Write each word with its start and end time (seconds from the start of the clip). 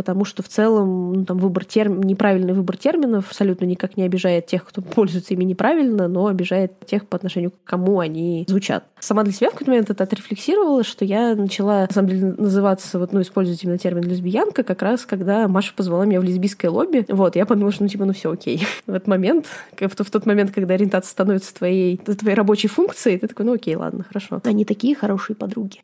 потому 0.00 0.24
что 0.24 0.42
в 0.42 0.48
целом 0.48 1.12
ну, 1.12 1.24
там 1.26 1.36
выбор 1.36 1.66
терм... 1.66 2.02
неправильный 2.02 2.54
выбор 2.54 2.78
терминов 2.78 3.26
абсолютно 3.28 3.66
никак 3.66 3.98
не 3.98 4.04
обижает 4.04 4.46
тех, 4.46 4.64
кто 4.64 4.80
пользуется 4.96 5.34
ими 5.34 5.44
неправильно, 5.44 6.08
но 6.08 6.26
обижает 6.26 6.72
тех 6.86 7.06
по 7.06 7.18
отношению 7.18 7.50
к 7.50 7.56
кому 7.64 8.00
они 8.00 8.46
звучат. 8.48 8.84
Сама 8.98 9.24
для 9.24 9.34
себя 9.34 9.50
в 9.50 9.52
какой-то 9.52 9.72
момент 9.72 9.90
это 9.90 10.04
отрефлексировала, 10.04 10.84
что 10.84 11.04
я 11.04 11.34
начала, 11.34 11.82
на 11.82 11.92
самом 11.92 12.08
деле, 12.08 12.34
называться, 12.38 12.98
вот, 12.98 13.12
ну, 13.12 13.20
использовать 13.20 13.62
именно 13.62 13.76
термин 13.76 14.04
лесбиянка, 14.04 14.62
как 14.62 14.80
раз 14.80 15.04
когда 15.04 15.46
Маша 15.48 15.74
позвала 15.76 16.06
меня 16.06 16.18
в 16.18 16.24
лесбийское 16.24 16.70
лобби. 16.70 17.04
Вот, 17.08 17.36
я 17.36 17.44
подумала, 17.44 17.70
что, 17.70 17.82
ну, 17.82 17.90
типа, 17.90 18.06
ну, 18.06 18.14
все 18.14 18.32
окей. 18.32 18.66
В 18.86 18.94
этот 18.94 19.06
момент, 19.06 19.48
в 19.78 20.10
тот 20.10 20.24
момент, 20.24 20.50
когда 20.50 20.72
ориентация 20.72 21.10
становится 21.10 21.54
твоей, 21.54 21.98
твоей 21.98 22.34
рабочей 22.34 22.68
функцией, 22.68 23.18
ты 23.18 23.28
такой, 23.28 23.44
ну, 23.44 23.52
окей, 23.52 23.76
ладно, 23.76 24.02
хорошо. 24.02 24.40
Они 24.44 24.64
такие 24.64 24.94
хорошие 24.94 25.36
подруги. 25.36 25.80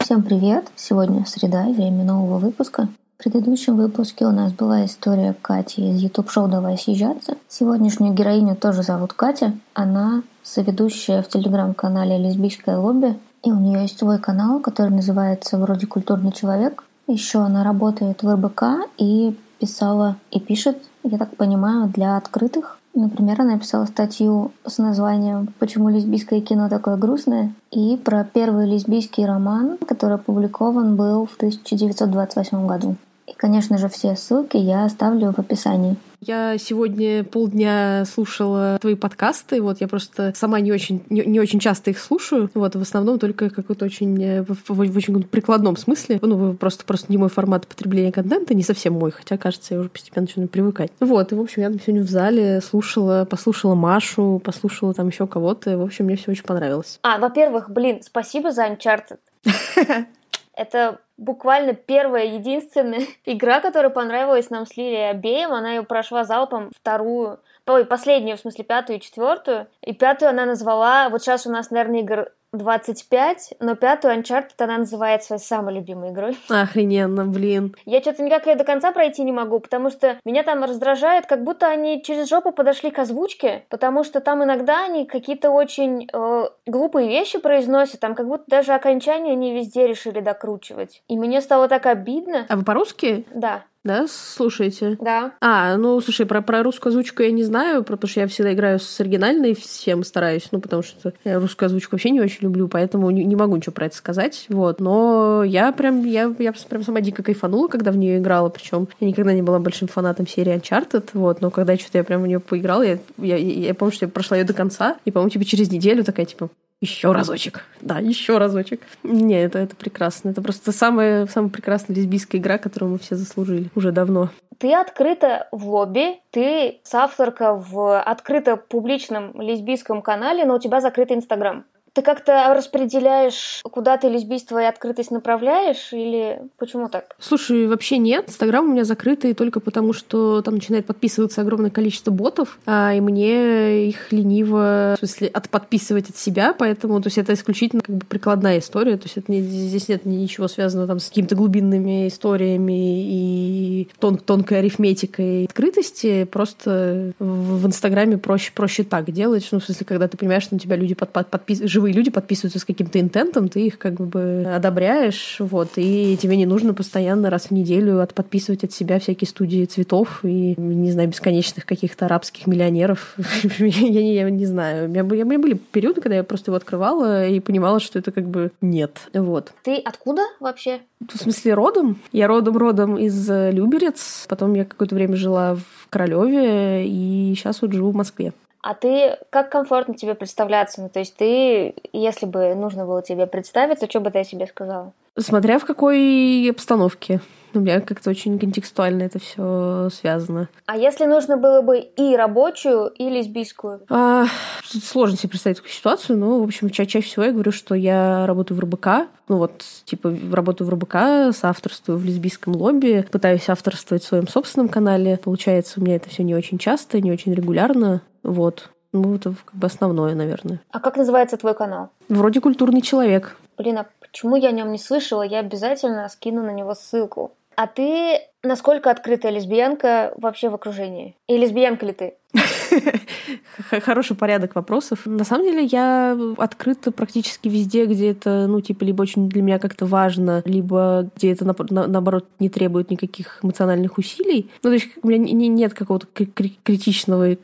Всем 0.00 0.22
привет! 0.24 0.70
Сегодня 0.74 1.24
среда, 1.24 1.68
время 1.68 2.04
нового 2.04 2.38
выпуска. 2.38 2.88
В 3.20 3.22
предыдущем 3.22 3.76
выпуске 3.76 4.24
у 4.24 4.30
нас 4.30 4.50
была 4.50 4.86
история 4.86 5.36
Кати 5.42 5.90
из 5.90 6.00
YouTube-шоу 6.00 6.48
«Давай 6.48 6.78
съезжаться». 6.78 7.36
Сегодняшнюю 7.50 8.14
героиню 8.14 8.56
тоже 8.56 8.82
зовут 8.82 9.12
Катя. 9.12 9.52
Она 9.74 10.22
соведущая 10.42 11.20
в 11.20 11.28
телеграм-канале 11.28 12.16
«Лесбийское 12.16 12.78
лобби». 12.78 13.18
И 13.44 13.52
у 13.52 13.60
нее 13.60 13.82
есть 13.82 13.98
свой 13.98 14.18
канал, 14.18 14.60
который 14.60 14.88
называется 14.88 15.58
вроде 15.58 15.86
«Культурный 15.86 16.32
человек». 16.32 16.82
Еще 17.08 17.40
она 17.40 17.62
работает 17.62 18.22
в 18.22 18.34
РБК 18.34 18.88
и 18.96 19.38
писала 19.58 20.16
и 20.30 20.40
пишет, 20.40 20.78
я 21.02 21.18
так 21.18 21.36
понимаю, 21.36 21.88
для 21.88 22.16
открытых 22.16 22.78
Например, 22.92 23.40
она 23.40 23.52
написала 23.52 23.84
статью 23.84 24.50
с 24.66 24.78
названием 24.78 25.54
«Почему 25.60 25.90
лесбийское 25.90 26.40
кино 26.40 26.68
такое 26.68 26.96
грустное?» 26.96 27.52
и 27.70 27.96
про 27.96 28.24
первый 28.24 28.66
лесбийский 28.68 29.24
роман, 29.24 29.78
который 29.86 30.16
опубликован 30.16 30.96
был 30.96 31.26
в 31.26 31.36
1928 31.36 32.66
году. 32.66 32.96
И, 33.30 33.34
конечно 33.34 33.78
же, 33.78 33.88
все 33.88 34.16
ссылки 34.16 34.56
я 34.56 34.84
оставлю 34.84 35.32
в 35.32 35.38
описании. 35.38 35.96
Я 36.20 36.58
сегодня 36.58 37.22
полдня 37.22 38.04
слушала 38.04 38.76
твои 38.80 38.96
подкасты. 38.96 39.62
Вот 39.62 39.80
я 39.80 39.86
просто 39.86 40.32
сама 40.34 40.58
не 40.60 40.72
очень, 40.72 41.02
не, 41.08 41.24
не 41.24 41.38
очень 41.38 41.60
часто 41.60 41.90
их 41.90 42.00
слушаю. 42.00 42.50
Вот 42.54 42.74
в 42.74 42.82
основном 42.82 43.20
только 43.20 43.48
какой-то 43.48 43.84
очень 43.84 44.22
э, 44.22 44.42
в, 44.42 44.56
в, 44.68 44.74
в 44.74 44.96
очень 44.96 45.22
прикладном 45.22 45.76
смысле. 45.76 46.18
Ну, 46.20 46.54
просто, 46.54 46.84
просто 46.84 47.06
не 47.12 47.18
мой 47.18 47.28
формат 47.28 47.68
потребления 47.68 48.10
контента, 48.10 48.52
не 48.52 48.64
совсем 48.64 48.94
мой, 48.94 49.12
хотя, 49.12 49.38
кажется, 49.38 49.74
я 49.74 49.80
уже 49.80 49.88
постепенно 49.88 50.26
начинаю 50.26 50.48
привыкать. 50.48 50.90
Вот, 50.98 51.30
и, 51.30 51.36
в 51.36 51.40
общем, 51.40 51.62
я 51.62 51.70
сегодня 51.70 52.02
в 52.02 52.10
зале 52.10 52.60
слушала, 52.60 53.24
послушала 53.24 53.76
Машу, 53.76 54.42
послушала 54.44 54.92
там 54.92 55.08
еще 55.08 55.28
кого-то. 55.28 55.78
В 55.78 55.82
общем, 55.82 56.06
мне 56.06 56.16
все 56.16 56.32
очень 56.32 56.44
понравилось. 56.44 56.98
А, 57.02 57.18
во-первых, 57.18 57.70
блин, 57.70 58.00
спасибо 58.02 58.50
за 58.50 58.66
Uncharted. 58.66 59.18
Это 60.54 60.98
буквально 61.20 61.74
первая, 61.74 62.24
единственная 62.24 63.06
игра, 63.24 63.60
которая 63.60 63.90
понравилась 63.90 64.50
нам 64.50 64.66
с 64.66 64.76
Лилией 64.76 65.10
обеим. 65.10 65.52
Она 65.52 65.74
ее 65.74 65.82
прошла 65.84 66.24
залпом 66.24 66.72
вторую, 66.74 67.38
ой, 67.66 67.84
последнюю, 67.84 68.36
в 68.36 68.40
смысле, 68.40 68.64
пятую 68.64 68.98
и 68.98 69.00
четвертую. 69.00 69.68
И 69.82 69.92
пятую 69.92 70.30
она 70.30 70.46
назвала, 70.46 71.08
вот 71.08 71.22
сейчас 71.22 71.46
у 71.46 71.50
нас, 71.52 71.70
наверное, 71.70 72.00
игр 72.00 72.32
25, 72.52 73.54
но 73.60 73.76
пятую 73.76 74.14
Uncharted 74.14 74.54
она 74.58 74.78
называет 74.78 75.22
своей 75.22 75.40
самой 75.40 75.74
любимой 75.74 76.10
игрой. 76.10 76.36
Охрененно, 76.48 77.24
блин. 77.24 77.76
Я 77.86 78.00
что-то 78.00 78.22
никак 78.22 78.46
ее 78.46 78.56
до 78.56 78.64
конца 78.64 78.92
пройти 78.92 79.22
не 79.22 79.32
могу, 79.32 79.60
потому 79.60 79.90
что 79.90 80.18
меня 80.24 80.42
там 80.42 80.64
раздражает, 80.64 81.26
как 81.26 81.44
будто 81.44 81.68
они 81.68 82.02
через 82.02 82.28
жопу 82.28 82.52
подошли 82.52 82.90
к 82.90 82.98
озвучке, 82.98 83.64
потому 83.68 84.04
что 84.04 84.20
там 84.20 84.42
иногда 84.42 84.84
они 84.84 85.06
какие-то 85.06 85.50
очень 85.50 86.08
э, 86.12 86.48
глупые 86.66 87.08
вещи 87.08 87.38
произносят, 87.38 88.00
там 88.00 88.14
как 88.14 88.26
будто 88.26 88.44
даже 88.48 88.72
окончание 88.72 89.32
они 89.32 89.54
везде 89.54 89.86
решили 89.86 90.20
докручивать. 90.20 91.02
И 91.08 91.16
мне 91.16 91.40
стало 91.40 91.68
так 91.68 91.86
обидно. 91.86 92.46
А 92.48 92.56
вы 92.56 92.64
по-русски? 92.64 93.26
Да. 93.32 93.64
Да, 93.82 94.06
слушаете? 94.08 94.98
Да. 95.00 95.32
А, 95.40 95.76
ну, 95.78 95.98
слушай, 96.02 96.26
про, 96.26 96.42
про 96.42 96.62
русскую 96.62 96.90
озвучку 96.90 97.22
я 97.22 97.30
не 97.30 97.42
знаю, 97.42 97.82
потому 97.82 98.10
что 98.10 98.20
я 98.20 98.26
всегда 98.26 98.52
играю 98.52 98.78
с 98.78 99.00
оригинальной, 99.00 99.54
всем 99.54 100.04
стараюсь, 100.04 100.48
ну, 100.52 100.60
потому 100.60 100.82
что 100.82 101.14
я 101.24 101.38
русскую 101.38 101.66
озвучку 101.66 101.92
вообще 101.92 102.10
не 102.10 102.20
очень 102.20 102.39
люблю, 102.42 102.68
поэтому 102.68 103.10
не, 103.10 103.24
не 103.24 103.36
могу 103.36 103.56
ничего 103.56 103.72
про 103.72 103.86
это 103.86 103.96
сказать, 103.96 104.46
вот. 104.48 104.80
Но 104.80 105.42
я 105.44 105.72
прям, 105.72 106.04
я, 106.04 106.32
я 106.38 106.52
прям 106.52 106.82
сама 106.82 107.00
дико 107.00 107.22
кайфанула, 107.22 107.68
когда 107.68 107.90
в 107.90 107.96
нее 107.96 108.18
играла, 108.18 108.48
причем 108.48 108.88
я 109.00 109.06
никогда 109.06 109.32
не 109.32 109.42
была 109.42 109.58
большим 109.58 109.88
фанатом 109.88 110.26
серии 110.26 110.54
Uncharted, 110.54 111.10
вот, 111.14 111.40
но 111.40 111.50
когда 111.50 111.76
что-то 111.76 111.98
я 111.98 112.04
прям 112.04 112.22
в 112.22 112.26
нее 112.26 112.40
поиграла, 112.40 112.82
я, 112.82 112.98
я, 113.18 113.36
я, 113.36 113.66
я 113.66 113.74
помню, 113.74 113.92
что 113.92 114.06
я 114.06 114.10
прошла 114.10 114.36
ее 114.36 114.44
до 114.44 114.54
конца, 114.54 114.96
и, 115.04 115.10
по-моему, 115.10 115.30
типа 115.30 115.44
через 115.44 115.70
неделю 115.70 116.04
такая, 116.04 116.26
типа, 116.26 116.50
еще 116.80 117.12
разочек. 117.12 117.66
Да, 117.82 117.98
еще 117.98 118.38
разочек. 118.38 118.80
Не, 119.02 119.42
это, 119.42 119.58
это 119.58 119.76
прекрасно. 119.76 120.30
Это 120.30 120.40
просто 120.40 120.72
самая, 120.72 121.26
самая 121.26 121.50
прекрасная 121.50 121.94
лесбийская 121.94 122.40
игра, 122.40 122.56
которую 122.56 122.92
мы 122.92 122.98
все 122.98 123.16
заслужили 123.16 123.68
уже 123.74 123.92
давно. 123.92 124.30
Ты 124.56 124.74
открыта 124.74 125.48
в 125.52 125.68
лобби, 125.68 126.20
ты 126.30 126.80
соавторка 126.82 127.54
в 127.54 128.00
открыто 128.00 128.56
публичном 128.56 129.40
лесбийском 129.40 130.00
канале, 130.00 130.44
но 130.44 130.56
у 130.56 130.58
тебя 130.58 130.80
закрытый 130.80 131.16
Инстаграм. 131.16 131.64
Ты 131.92 132.02
как-то 132.02 132.54
распределяешь, 132.54 133.62
куда 133.64 133.96
ты 133.96 134.08
лесбийство 134.08 134.62
и 134.62 134.64
открытость 134.64 135.10
направляешь, 135.10 135.92
или 135.92 136.40
почему 136.56 136.88
так? 136.88 137.16
Слушай, 137.18 137.66
вообще 137.66 137.98
нет. 137.98 138.28
Инстаграм 138.28 138.64
у 138.64 138.72
меня 138.72 138.84
закрытый 138.84 139.34
только 139.34 139.58
потому, 139.58 139.92
что 139.92 140.40
там 140.42 140.54
начинает 140.54 140.86
подписываться 140.86 141.40
огромное 141.40 141.70
количество 141.70 142.10
ботов, 142.10 142.58
а, 142.64 142.94
и 142.94 143.00
мне 143.00 143.88
их 143.88 144.12
лениво, 144.12 144.94
в 144.96 144.98
смысле, 144.98 145.28
отподписывать 145.28 146.10
от 146.10 146.16
себя, 146.16 146.54
поэтому, 146.56 147.00
то 147.00 147.08
есть 147.08 147.18
это 147.18 147.32
исключительно 147.32 147.82
как 147.82 147.96
бы 147.96 148.06
прикладная 148.06 148.58
история, 148.58 148.96
то 148.96 149.04
есть 149.04 149.16
это 149.16 149.32
не, 149.32 149.40
здесь 149.40 149.88
нет 149.88 150.06
ничего 150.06 150.46
связанного 150.46 150.86
там 150.86 151.00
с 151.00 151.08
какими-то 151.08 151.34
глубинными 151.34 152.06
историями 152.06 153.02
и 153.04 153.88
тон, 153.98 154.18
тонкой 154.18 154.60
арифметикой 154.60 155.46
открытости, 155.46 156.24
просто 156.24 157.12
в, 157.18 157.62
в 157.62 157.66
Инстаграме 157.66 158.16
проще, 158.16 158.52
проще 158.54 158.84
так 158.84 159.10
делать, 159.10 159.48
ну, 159.50 159.58
в 159.58 159.64
смысле, 159.64 159.86
когда 159.86 160.06
ты 160.06 160.16
понимаешь, 160.16 160.44
что 160.44 160.54
на 160.54 160.60
тебя 160.60 160.76
люди 160.76 160.94
под, 160.94 161.10
под, 161.10 161.28
подписывают 161.28 161.79
живые 161.80 161.94
люди 161.94 162.10
подписываются 162.10 162.58
с 162.58 162.64
каким-то 162.66 163.00
интентом, 163.00 163.48
ты 163.48 163.66
их 163.66 163.78
как 163.78 163.94
бы 163.94 164.46
одобряешь, 164.54 165.36
вот, 165.38 165.70
и 165.76 166.18
тебе 166.20 166.36
не 166.36 166.44
нужно 166.44 166.74
постоянно 166.74 167.30
раз 167.30 167.46
в 167.46 167.50
неделю 167.52 168.02
от 168.02 168.12
подписывать 168.12 168.64
от 168.64 168.72
себя 168.72 169.00
всякие 169.00 169.26
студии 169.26 169.64
цветов 169.64 170.20
и, 170.22 170.54
не 170.58 170.92
знаю, 170.92 171.08
бесконечных 171.08 171.64
каких-то 171.64 172.04
арабских 172.04 172.46
миллионеров. 172.46 173.16
я, 173.58 173.82
не, 173.88 174.14
я 174.14 174.28
не 174.28 174.44
знаю. 174.44 174.86
У 174.86 174.88
меня, 174.88 175.04
у 175.04 175.06
меня 175.06 175.38
были 175.38 175.54
периоды, 175.54 176.02
когда 176.02 176.16
я 176.16 176.24
просто 176.24 176.50
его 176.50 176.56
открывала 176.56 177.26
и 177.26 177.40
понимала, 177.40 177.80
что 177.80 177.98
это 177.98 178.12
как 178.12 178.28
бы 178.28 178.52
нет. 178.60 179.08
Вот. 179.14 179.52
Ты 179.62 179.76
откуда 179.76 180.22
вообще? 180.38 180.80
В 181.00 181.16
смысле, 181.16 181.54
родом? 181.54 181.98
Я 182.12 182.26
родом-родом 182.26 182.98
из 182.98 183.26
Люберец. 183.28 184.26
Потом 184.28 184.52
я 184.52 184.66
какое-то 184.66 184.94
время 184.94 185.16
жила 185.16 185.54
в 185.54 185.88
Королеве 185.88 186.86
и 186.86 187.32
сейчас 187.34 187.62
вот 187.62 187.72
живу 187.72 187.90
в 187.90 187.96
Москве. 187.96 188.34
А 188.62 188.74
ты, 188.74 189.18
как 189.30 189.50
комфортно 189.50 189.94
тебе 189.94 190.14
представляться? 190.14 190.82
Ну, 190.82 190.88
то 190.90 190.98
есть 190.98 191.16
ты, 191.16 191.74
если 191.92 192.26
бы 192.26 192.54
нужно 192.54 192.84
было 192.84 193.02
тебе 193.02 193.26
представиться, 193.26 193.88
что 193.88 194.00
бы 194.00 194.10
ты 194.10 194.18
о 194.20 194.24
себе 194.24 194.46
сказала? 194.46 194.92
Смотря 195.18 195.58
в 195.58 195.64
какой 195.64 196.48
обстановке. 196.50 197.20
У 197.52 197.58
меня 197.58 197.80
как-то 197.80 198.10
очень 198.10 198.38
контекстуально 198.38 199.02
это 199.02 199.18
все 199.18 199.88
связано. 199.92 200.48
А 200.66 200.76
если 200.76 201.04
нужно 201.06 201.36
было 201.36 201.62
бы 201.62 201.78
и 201.78 202.14
рабочую, 202.16 202.88
и 202.88 203.08
лесбийскую? 203.08 203.80
А, 203.88 204.26
сложно 204.62 205.16
себе 205.16 205.30
представить 205.30 205.56
такую 205.56 205.72
ситуацию, 205.72 206.16
но, 206.16 206.38
в 206.38 206.44
общем, 206.44 206.70
ча 206.70 206.86
чаще 206.86 207.06
всего 207.06 207.24
я 207.24 207.32
говорю, 207.32 207.50
что 207.50 207.74
я 207.74 208.24
работаю 208.26 208.56
в 208.56 208.60
РБК, 208.60 209.08
ну 209.28 209.38
вот, 209.38 209.64
типа, 209.84 210.14
работаю 210.32 210.68
в 210.68 210.70
РБК, 210.70 211.34
соавторствую 211.36 211.98
в 211.98 212.04
лесбийском 212.04 212.54
лобби, 212.54 213.04
пытаюсь 213.10 213.48
авторствовать 213.48 214.04
в 214.04 214.06
своем 214.06 214.28
собственном 214.28 214.68
канале. 214.68 215.16
Получается, 215.16 215.80
у 215.80 215.82
меня 215.82 215.96
это 215.96 216.08
все 216.08 216.22
не 216.22 216.36
очень 216.36 216.58
часто, 216.58 217.00
не 217.00 217.10
очень 217.10 217.34
регулярно. 217.34 218.02
Вот. 218.22 218.70
Ну, 218.92 219.14
это 219.14 219.34
как 219.44 219.54
бы 219.54 219.66
основное, 219.66 220.14
наверное. 220.14 220.60
А 220.70 220.80
как 220.80 220.96
называется 220.96 221.36
твой 221.36 221.54
канал? 221.54 221.90
Вроде 222.08 222.40
культурный 222.40 222.82
человек. 222.82 223.36
Блин, 223.56 223.78
а 223.78 223.86
почему 224.10 224.36
я 224.36 224.48
о 224.48 224.52
нем 224.52 224.72
не 224.72 224.78
слышала? 224.78 225.22
Я 225.22 225.40
обязательно 225.40 226.08
скину 226.08 226.42
на 226.42 226.50
него 226.50 226.74
ссылку. 226.74 227.32
А 227.56 227.66
ты 227.66 228.20
Насколько 228.42 228.90
открытая 228.90 229.32
лесбиянка 229.32 230.14
вообще 230.16 230.48
в 230.48 230.54
окружении? 230.54 231.16
И 231.28 231.36
лесбиянка 231.36 231.84
ли 231.84 231.92
ты? 231.92 232.14
Хороший 233.82 234.16
порядок 234.16 234.54
вопросов. 234.54 235.04
На 235.04 235.24
самом 235.24 235.44
деле 235.44 235.64
я 235.64 236.16
открыта 236.38 236.92
практически 236.92 237.48
везде, 237.48 237.86
где 237.86 238.10
это, 238.10 238.46
ну, 238.46 238.60
типа, 238.60 238.84
либо 238.84 239.02
очень 239.02 239.28
для 239.28 239.42
меня 239.42 239.58
как-то 239.58 239.86
важно, 239.86 240.42
либо 240.44 241.10
где 241.16 241.32
это, 241.32 241.44
наоборот, 241.44 242.26
не 242.38 242.48
требует 242.48 242.90
никаких 242.90 243.40
эмоциональных 243.42 243.98
усилий. 243.98 244.50
Ну, 244.62 244.70
то 244.70 244.74
есть 244.74 244.88
у 245.02 245.08
меня 245.08 245.48
нет 245.48 245.74
какого-то 245.74 246.06
критичного, 246.06 247.34